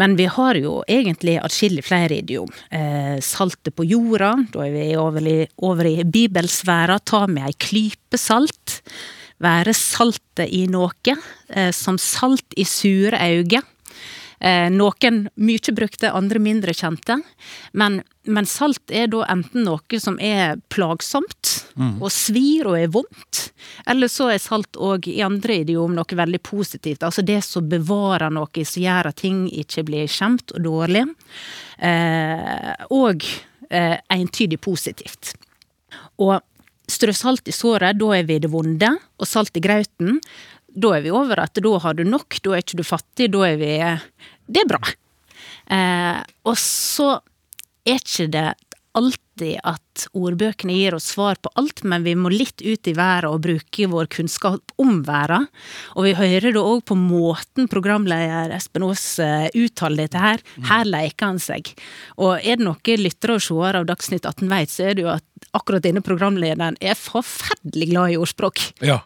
Men 0.00 0.16
vi 0.18 0.26
har 0.30 0.58
jo 0.60 0.80
egentlig 0.88 1.38
atskillig 1.42 1.84
flere 1.86 2.20
idiom. 2.22 2.50
Eh, 2.70 3.18
saltet 3.24 3.76
på 3.76 3.86
jorda, 3.88 4.34
da 4.52 4.66
er 4.66 4.74
vi 4.74 4.88
over 4.98 5.28
i, 5.28 5.38
over 5.62 5.88
i 5.88 6.02
bibelsfæra. 6.04 6.98
Ta 7.04 7.26
med 7.30 7.48
ei 7.48 7.56
klype 7.68 8.20
salt. 8.20 8.80
Være 9.38 9.74
saltet 9.76 10.50
i 10.50 10.66
noe, 10.70 11.16
eh, 11.48 11.70
som 11.72 11.98
salt 11.98 12.56
i 12.58 12.66
sure 12.66 13.18
øyne. 13.18 13.62
Eh, 14.40 14.68
noen 14.70 15.24
mye 15.34 15.74
brukte, 15.74 16.12
andre 16.14 16.38
mindre 16.42 16.74
kjente. 16.76 17.18
Men, 17.72 18.00
men 18.24 18.46
salt 18.46 18.92
er 18.94 19.10
da 19.10 19.24
enten 19.32 19.66
noe 19.66 20.00
som 20.00 20.18
er 20.22 20.60
plagsomt, 20.72 21.54
og 21.78 22.10
svir 22.10 22.66
og 22.66 22.78
er 22.78 22.90
vondt. 22.90 23.48
Eller 23.86 24.10
så 24.10 24.30
er 24.32 24.42
salt 24.42 24.78
òg 24.78 25.06
i 25.10 25.20
andre 25.22 25.60
idiom 25.62 25.94
noe 25.94 26.18
veldig 26.20 26.40
positivt. 26.42 27.04
Altså 27.06 27.22
det 27.22 27.40
som 27.46 27.68
bevarer 27.70 28.32
noe, 28.34 28.64
som 28.64 28.82
gjør 28.82 29.10
at 29.10 29.20
ting 29.22 29.46
ikke 29.50 29.86
blir 29.86 30.10
skjemt 30.10 30.54
og 30.56 30.64
dårlig. 30.66 31.04
Eh, 31.78 32.72
og 32.94 33.26
eh, 33.70 33.96
entydig 34.14 34.60
positivt. 34.64 35.34
Og 36.18 36.38
strø 36.88 37.14
salt 37.14 37.48
i 37.48 37.54
såret, 37.54 37.98
da 38.00 38.12
er 38.16 38.26
vi 38.28 38.40
det 38.42 38.50
vonde. 38.52 38.90
Og 39.18 39.28
salt 39.28 39.56
i 39.58 39.62
grauten, 39.62 40.18
da 40.78 40.94
er 40.96 41.04
vi 41.04 41.14
over 41.14 41.42
at 41.42 41.58
da 41.58 41.74
har 41.82 41.98
du 41.98 42.04
nok, 42.06 42.40
da 42.44 42.54
er 42.54 42.64
ikke 42.64 42.80
du 42.80 42.86
fattig, 42.86 43.30
da 43.34 43.44
er 43.48 43.60
vi 43.60 43.74
Det 44.48 44.62
er 44.62 44.70
bra. 44.70 44.80
Eh, 45.68 46.22
og 46.48 46.56
så 46.60 47.18
er 47.84 48.00
ikke 48.00 48.30
det 48.32 48.48
alltid 48.98 49.60
at 49.68 50.06
ordbøkene 50.16 50.74
gir 50.74 50.96
oss 50.96 51.10
svar 51.12 51.38
på 51.42 51.50
alt, 51.60 51.84
men 51.86 52.02
vi 52.06 52.14
må 52.18 52.30
litt 52.32 52.62
ut 52.64 52.88
i 52.88 52.94
været 52.96 53.28
og 53.28 53.42
bruke 53.44 53.88
vår 53.90 54.08
kunnskap 54.10 54.72
om 54.80 55.02
verden. 55.06 55.46
Og 55.94 56.08
vi 56.08 56.14
hører 56.18 56.54
det 56.54 56.62
òg 56.62 56.82
på 56.88 56.96
måten 56.98 57.68
programleder 57.70 58.54
Espen 58.56 58.86
Aas 58.88 59.04
eh, 59.22 59.46
uttaler 59.54 60.06
dette 60.06 60.22
her. 60.22 60.42
Her 60.70 60.88
leker 60.88 61.32
han 61.32 61.42
seg. 61.42 61.70
Og 62.18 62.38
er 62.38 62.58
det 62.58 62.66
noe 62.66 62.98
lyttere 62.98 63.38
og 63.38 63.44
seere 63.44 63.82
av 63.82 63.88
Dagsnytt 63.90 64.26
18 64.26 64.50
vet, 64.50 64.72
så 64.72 64.88
er 64.88 64.98
det 64.98 65.06
jo 65.06 65.12
at 65.14 65.48
akkurat 65.54 65.84
denne 65.84 66.02
programlederen 66.04 66.78
er 66.80 66.98
forferdelig 66.98 67.92
glad 67.92 68.16
i 68.16 68.18
ordspråk. 68.20 68.70
Ja. 68.84 69.02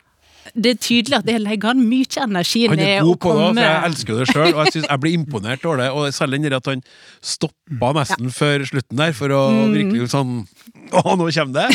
Det 0.55 0.71
er 0.75 0.79
tydelig 0.83 1.17
at 1.21 1.27
det 1.29 1.37
legger 1.41 1.71
han 1.73 1.83
mye 1.89 2.23
energi 2.25 2.67
Han 2.69 2.77
ned 2.77 2.89
er 2.89 3.03
å 3.03 3.13
god 3.13 3.19
på 3.23 3.33
det, 3.37 3.45
for 3.55 3.63
jeg 3.63 3.85
elsker 3.89 4.19
det 4.19 4.27
sjøl. 4.33 4.49
Og 4.55 4.59
jeg, 4.65 4.73
synes, 4.75 4.89
jeg 4.91 5.01
blir 5.05 5.15
imponert 5.17 5.65
over 5.69 5.77
det. 5.83 5.87
Og 5.97 6.09
særlig 6.17 6.41
den 6.43 6.57
at 6.59 6.67
han 6.73 6.83
stoppa 7.23 7.93
nesten 7.97 8.33
før 8.35 8.65
slutten 8.69 8.99
der, 9.05 9.13
for 9.17 9.29
å 9.37 9.43
Mm. 9.53 9.73
virkelig 9.77 10.11
sånn 10.13 10.35
Å, 10.99 11.15
nå 11.17 11.29
kommer 11.33 11.55
det! 11.63 11.69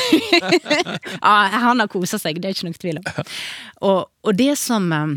Ja, 1.23 1.37
han 1.63 1.79
har 1.81 1.87
kosa 1.89 2.19
seg, 2.21 2.37
det 2.41 2.51
er 2.51 2.53
ikke 2.57 2.67
noe 2.67 2.77
tvil 2.77 2.99
om. 2.99 3.25
Og, 3.87 4.03
og 4.27 4.35
det 4.37 4.51
som 4.61 4.91
eh, 4.93 5.15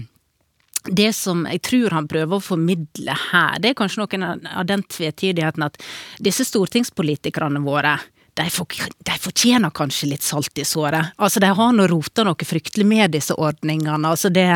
det 0.97 1.11
som 1.13 1.43
jeg 1.45 1.61
tror 1.67 1.93
han 1.93 2.07
prøver 2.09 2.39
å 2.39 2.41
formidle 2.41 3.13
her, 3.33 3.59
det 3.61 3.75
er 3.75 3.77
kanskje 3.77 4.01
noen 4.01 4.25
av- 4.25 4.47
av 4.63 4.65
den 4.71 4.81
tvetydigheten 4.89 5.67
at 5.67 5.77
disse 6.25 6.47
stortingspolitikerne 6.49 7.61
våre 7.67 7.99
de, 8.41 8.49
for, 8.53 8.81
de 9.07 9.17
fortjener 9.21 9.73
kanskje 9.77 10.11
litt 10.11 10.25
salt 10.27 10.59
i 10.61 10.67
såret. 10.67 11.13
Altså, 11.21 11.43
De 11.43 11.53
har 11.57 11.73
nå 11.77 11.87
rota 11.91 12.25
noe 12.27 12.49
fryktelig 12.49 12.87
med 12.89 13.15
disse 13.15 13.37
ordningene. 13.37 14.01
Altså, 14.09 14.33
det, 14.33 14.49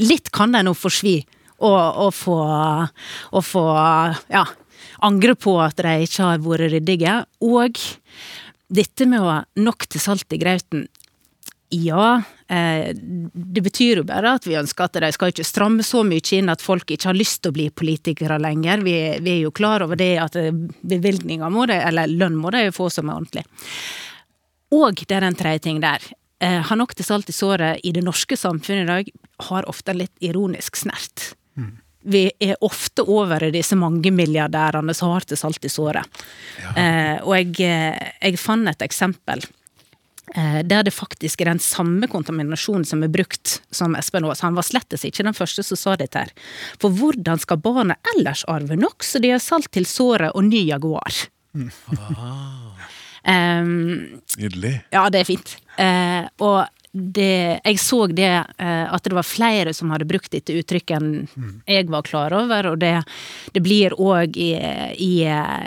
litt 0.00 0.32
kan 0.34 0.54
de 0.54 0.62
nå 0.64 0.74
forsvi 0.78 1.18
og, 1.62 1.78
og 2.06 2.10
få, 2.16 2.38
og 3.32 3.44
få 3.46 3.66
ja, 4.32 4.46
angre 5.06 5.36
på 5.38 5.56
at 5.62 5.82
de 5.82 6.06
ikke 6.06 6.30
har 6.30 6.42
vært 6.42 6.72
ryddige. 6.76 7.18
Og 7.44 7.82
dette 8.72 9.08
med 9.08 9.22
å 9.22 9.30
ha 9.30 9.38
nok 9.60 9.88
til 9.90 10.02
salt 10.02 10.32
i 10.32 10.40
grauten 10.40 10.86
ja, 11.72 12.22
det 12.52 13.62
betyr 13.64 14.02
jo 14.02 14.04
bare 14.04 14.34
at 14.36 14.46
vi 14.46 14.58
ønsker 14.58 14.84
at 14.84 14.98
de 15.00 15.08
skal 15.14 15.32
ikke 15.32 15.46
stramme 15.46 15.84
så 15.86 16.02
mye 16.04 16.34
inn 16.36 16.52
at 16.52 16.64
folk 16.64 16.90
ikke 16.90 17.08
har 17.08 17.16
lyst 17.16 17.42
til 17.42 17.52
å 17.52 17.56
bli 17.56 17.68
politikere 17.72 18.36
lenger. 18.42 18.82
Vi, 18.84 18.96
vi 19.24 19.36
er 19.36 19.42
jo 19.46 19.54
klar 19.56 19.84
over 19.86 19.96
det 19.96 20.12
at 20.20 20.36
eh, 20.36 20.52
bevilgninger 20.52 21.52
må 21.52 21.64
de, 21.70 21.78
eller 21.80 22.10
lønn 22.12 22.36
må 22.36 22.52
de 22.52 22.66
få 22.74 22.90
som 22.92 23.08
er 23.08 23.20
ordentlig. 23.20 23.46
Og 24.72 25.04
det 25.06 25.16
er 25.16 25.28
en 25.28 25.38
tredje 25.38 25.66
ting 25.68 25.80
der. 25.84 26.04
Har 26.42 26.64
ha 26.66 26.74
nok 26.74 26.96
til 26.98 27.06
salt 27.06 27.28
i 27.30 27.34
såret 27.36 27.84
i 27.86 27.92
det 27.94 28.02
norske 28.02 28.34
samfunnet 28.34 28.82
i 28.82 28.88
dag 28.88 29.10
har 29.46 29.68
ofte 29.70 29.92
en 29.92 30.00
litt 30.00 30.24
ironisk 30.24 30.80
snert. 30.80 31.28
Vi 32.02 32.24
er 32.42 32.56
ofte 32.66 33.04
over 33.06 33.44
i 33.46 33.52
disse 33.54 33.76
mange 33.78 34.10
milliardærene 34.10 34.94
som 34.94 35.12
har 35.14 35.26
til 35.26 35.38
salt 35.38 35.64
i 35.64 35.70
såret. 35.70 36.22
Eh, 36.74 37.20
og 37.22 37.36
jeg, 37.36 37.52
eh, 37.62 38.12
jeg 38.18 38.40
fant 38.42 38.68
et 38.68 38.82
eksempel 38.82 39.44
eh, 39.44 39.61
der 40.32 40.86
det 40.86 40.94
faktisk 40.96 41.42
er 41.42 41.50
den 41.50 41.60
samme 41.60 42.08
kontaminasjonen 42.08 42.86
som 42.88 43.02
er 43.04 43.10
brukt 43.12 43.58
som 43.74 43.96
Espen 43.98 44.24
Aas. 44.24 44.40
Han 44.40 44.56
var 44.56 44.64
slettes 44.64 45.04
ikke 45.04 45.26
den 45.26 45.36
første 45.36 45.64
som 45.66 45.76
sa 45.76 45.96
dette 46.00 46.22
her. 46.22 46.32
For 46.80 46.88
hvordan 46.96 47.42
skal 47.42 47.60
barna 47.60 47.98
ellers 48.14 48.44
arve 48.48 48.78
nok, 48.80 49.04
så 49.04 49.20
de 49.20 49.34
har 49.34 49.42
salt 49.44 49.68
til 49.76 49.84
såret 49.88 50.32
og 50.32 50.46
ny 50.48 50.64
Jaguar? 50.70 51.12
Um, 51.52 51.68
Nydelig. 54.40 54.74
ja, 54.94 55.08
det 55.12 55.20
er 55.20 55.28
fint. 55.28 55.56
Uh, 55.76 56.24
og 56.40 56.64
det, 56.92 57.60
jeg 57.64 57.78
så 57.80 58.06
det 58.06 58.44
eh, 58.58 58.94
at 58.94 59.04
det 59.04 59.14
var 59.16 59.24
flere 59.24 59.72
som 59.74 59.90
hadde 59.94 60.04
brukt 60.04 60.32
dette 60.32 60.52
uttrykket 60.52 60.98
enn 60.98 61.62
jeg 61.64 61.88
var 61.88 62.04
klar 62.04 62.34
over, 62.36 62.68
og 62.72 62.80
det, 62.82 62.94
det 63.52 63.62
blir 63.64 63.96
òg 63.96 64.36
i, 64.36 64.52
i, 65.00 65.12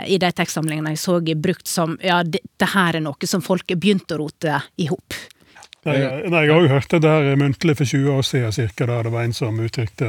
i 0.06 0.18
de 0.22 0.30
tekstsamlingene 0.38 0.94
jeg 0.94 1.02
så 1.02 1.18
brukt 1.34 1.66
som 1.66 1.96
ja, 2.02 2.22
dette 2.22 2.70
her 2.70 2.96
er 2.96 3.02
noe 3.02 3.26
som 3.26 3.42
folk 3.42 3.66
har 3.70 3.80
begynt 3.82 4.12
å 4.14 4.20
rote 4.22 4.60
i 4.76 4.86
hop. 4.86 5.18
Nei, 5.86 5.98
nei, 6.30 6.46
jeg 6.46 6.54
har 6.54 6.62
jo 6.62 6.70
hørt 6.70 6.90
det 6.90 7.02
der 7.02 7.36
muntlig 7.38 7.76
for 7.78 7.86
20 7.86 8.18
år 8.18 8.22
siden 8.26 8.54
cirka, 8.54 8.86
der 8.86 9.06
det 9.06 9.14
var 9.14 9.26
en 9.26 9.34
som 9.34 9.58
uttrykte 9.62 10.08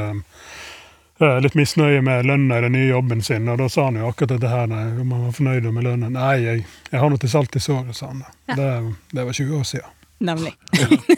eh, 1.18 1.36
litt 1.42 1.58
misnøye 1.58 2.00
med 2.02 2.26
lønna 2.26 2.58
i 2.58 2.66
den 2.66 2.74
nye 2.74 2.88
jobben 2.88 3.22
sin, 3.22 3.46
og 3.50 3.58
da 3.58 3.68
sa 3.70 3.90
han 3.90 3.98
jo 3.98 4.08
akkurat 4.10 4.36
dette 4.36 4.50
her, 4.50 4.70
nei, 4.70 4.86
om 5.02 5.14
han 5.14 5.28
var 5.28 5.36
fornøyd 5.38 5.70
med 5.70 5.86
lønnen. 5.86 6.18
Nei, 6.18 6.32
jeg, 6.46 6.66
jeg 6.90 7.02
har 7.02 7.10
noe 7.10 7.22
til 7.22 7.30
salt 7.34 7.58
i 7.58 7.62
såret, 7.62 7.94
sa 7.98 8.10
han. 8.10 8.26
Det, 8.50 8.72
det 9.14 9.30
var 9.30 9.38
20 9.38 9.54
år 9.60 9.70
siden. 9.70 9.94
Nemlig. 10.20 10.54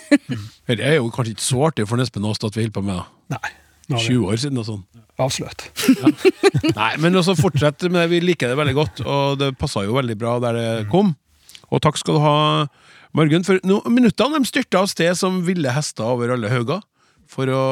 Det 0.69 0.85
er 0.85 0.99
jo 0.99 1.09
kanskje 1.13 1.35
ikke 1.35 1.47
så 1.47 1.65
artig 1.71 1.87
for 1.89 2.03
Espen 2.03 2.27
Aas 2.29 2.41
at 2.45 2.55
vi 2.57 2.67
holder 2.67 2.77
på 2.77 2.85
med 2.85 3.01
det. 3.01 3.07
Nei. 3.37 3.51
20 3.91 4.29
år 4.31 4.39
siden 4.39 4.61
og 4.61 4.67
sånn. 4.69 4.83
avslørt. 5.21 5.65
Nei, 6.77 6.93
men 7.03 7.17
også 7.19 7.35
fortsett 7.37 7.83
med 7.89 7.99
det. 8.05 8.11
Vi 8.13 8.21
liker 8.23 8.53
det 8.53 8.59
veldig 8.61 8.77
godt, 8.77 9.03
og 9.03 9.41
det 9.41 9.51
passa 9.61 9.83
jo 9.85 9.97
veldig 9.97 10.17
bra 10.21 10.37
der 10.45 10.57
det 10.57 10.69
kom. 10.93 11.11
Og 11.71 11.83
takk 11.83 11.99
skal 12.01 12.17
du 12.17 12.23
ha, 12.23 12.37
Margunn, 13.17 13.45
for 13.47 13.59
no, 13.67 13.81
minuttene 13.91 14.39
de 14.39 14.49
styrta 14.49 14.85
av 14.85 14.89
sted 14.93 15.19
som 15.19 15.43
ville 15.47 15.75
hester 15.75 16.07
over 16.07 16.37
alle 16.37 16.53
hauger. 16.53 16.85
For 17.31 17.51
å 17.51 17.65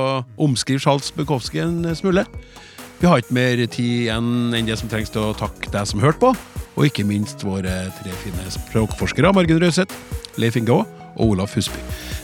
omskrive 0.43 0.83
Charles 0.83 1.11
Bukowski 1.15 1.63
en 1.63 1.81
smule. 1.99 2.27
Vi 2.99 3.07
har 3.07 3.23
ikke 3.23 3.39
mer 3.39 3.63
tid 3.71 4.09
igjen 4.09 4.55
enn 4.59 4.69
det 4.69 4.77
som 4.79 4.91
trengs 4.91 5.11
til 5.15 5.23
å 5.23 5.35
takke 5.39 5.71
deg 5.71 5.87
som 5.87 6.03
hørte 6.03 6.23
på, 6.23 6.35
og 6.75 6.87
ikke 6.87 7.07
minst 7.07 7.47
våre 7.47 7.81
tre 8.03 8.15
fine 8.25 8.51
språkforskere, 8.55 9.33
Margunn 9.35 9.63
Røseth, 9.63 9.95
Leif 10.39 10.59
Inge 10.59 10.83
Aa 10.83 10.98
og 11.19 11.35
Olaf 11.35 11.55
Husby. 11.59 11.81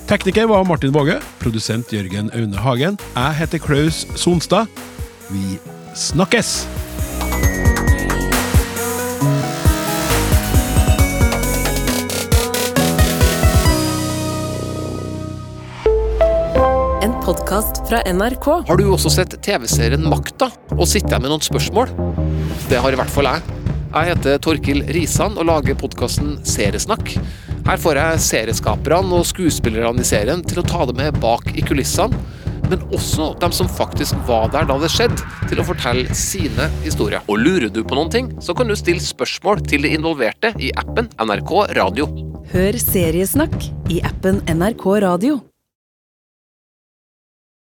Tekniker 0.08 0.48
var 0.50 0.64
Martin 0.68 0.94
Våge, 0.94 1.18
produsent 1.40 1.92
Jørgen 1.92 2.30
Aune 2.34 2.56
Hagen. 2.60 2.98
Jeg 3.14 3.38
heter 3.40 3.58
Klaus 3.58 4.04
Sonstad. 4.20 4.66
Vi 5.30 5.58
snakkes! 5.96 6.64
En 17.04 17.12
podkast 17.24 17.82
fra 17.88 18.00
NRK. 18.08 18.46
Har 18.68 18.76
du 18.80 18.86
også 18.92 19.12
sett 19.12 19.36
TV-serien 19.44 20.04
Makta 20.08 20.48
og 20.76 20.86
sitter 20.88 21.16
jeg 21.16 21.24
med 21.24 21.32
noen 21.32 21.44
spørsmål? 21.44 21.92
Det 22.68 22.80
har 22.80 22.92
i 22.92 23.00
hvert 23.00 23.12
fall 23.12 23.32
jeg. 23.32 23.63
Jeg 23.94 24.10
heter 24.10 24.40
Torkil 24.42 24.80
Risan 24.90 25.36
og 25.38 25.46
lager 25.46 25.76
podkasten 25.78 26.32
Seriesnakk. 26.42 27.12
Her 27.64 27.78
får 27.78 28.00
jeg 28.00 28.22
serieskaperne 28.24 29.20
og 29.20 29.28
skuespillerne 29.28 30.02
i 30.02 30.08
serien 30.08 30.42
til 30.42 30.58
å 30.58 30.64
ta 30.66 30.82
det 30.90 30.96
med 30.98 31.20
bak 31.22 31.46
i 31.54 31.62
kulissene, 31.62 32.18
men 32.66 32.82
også 32.96 33.30
dem 33.38 33.54
som 33.54 33.70
faktisk 33.70 34.18
var 34.26 34.50
der 34.50 34.66
da 34.66 34.80
det 34.82 34.90
skjedde, 34.90 35.22
til 35.46 35.62
å 35.62 35.68
fortelle 35.70 36.18
sine 36.18 36.66
historier. 36.82 37.22
Og 37.30 37.38
lurer 37.44 37.70
du 37.70 37.84
på 37.86 37.94
noen 37.94 38.10
ting, 38.10 38.34
så 38.42 38.56
kan 38.58 38.66
du 38.66 38.74
stille 38.74 39.04
spørsmål 39.04 39.62
til 39.70 39.86
de 39.86 39.94
involverte 39.94 40.50
i 40.58 40.74
appen 40.74 41.12
NRK 41.22 41.56
Radio. 41.78 42.10
Hør 42.50 42.82
Seriesnakk 42.82 43.58
i 43.94 44.02
appen 44.02 44.42
NRK 44.50 44.88
Radio. 45.06 45.42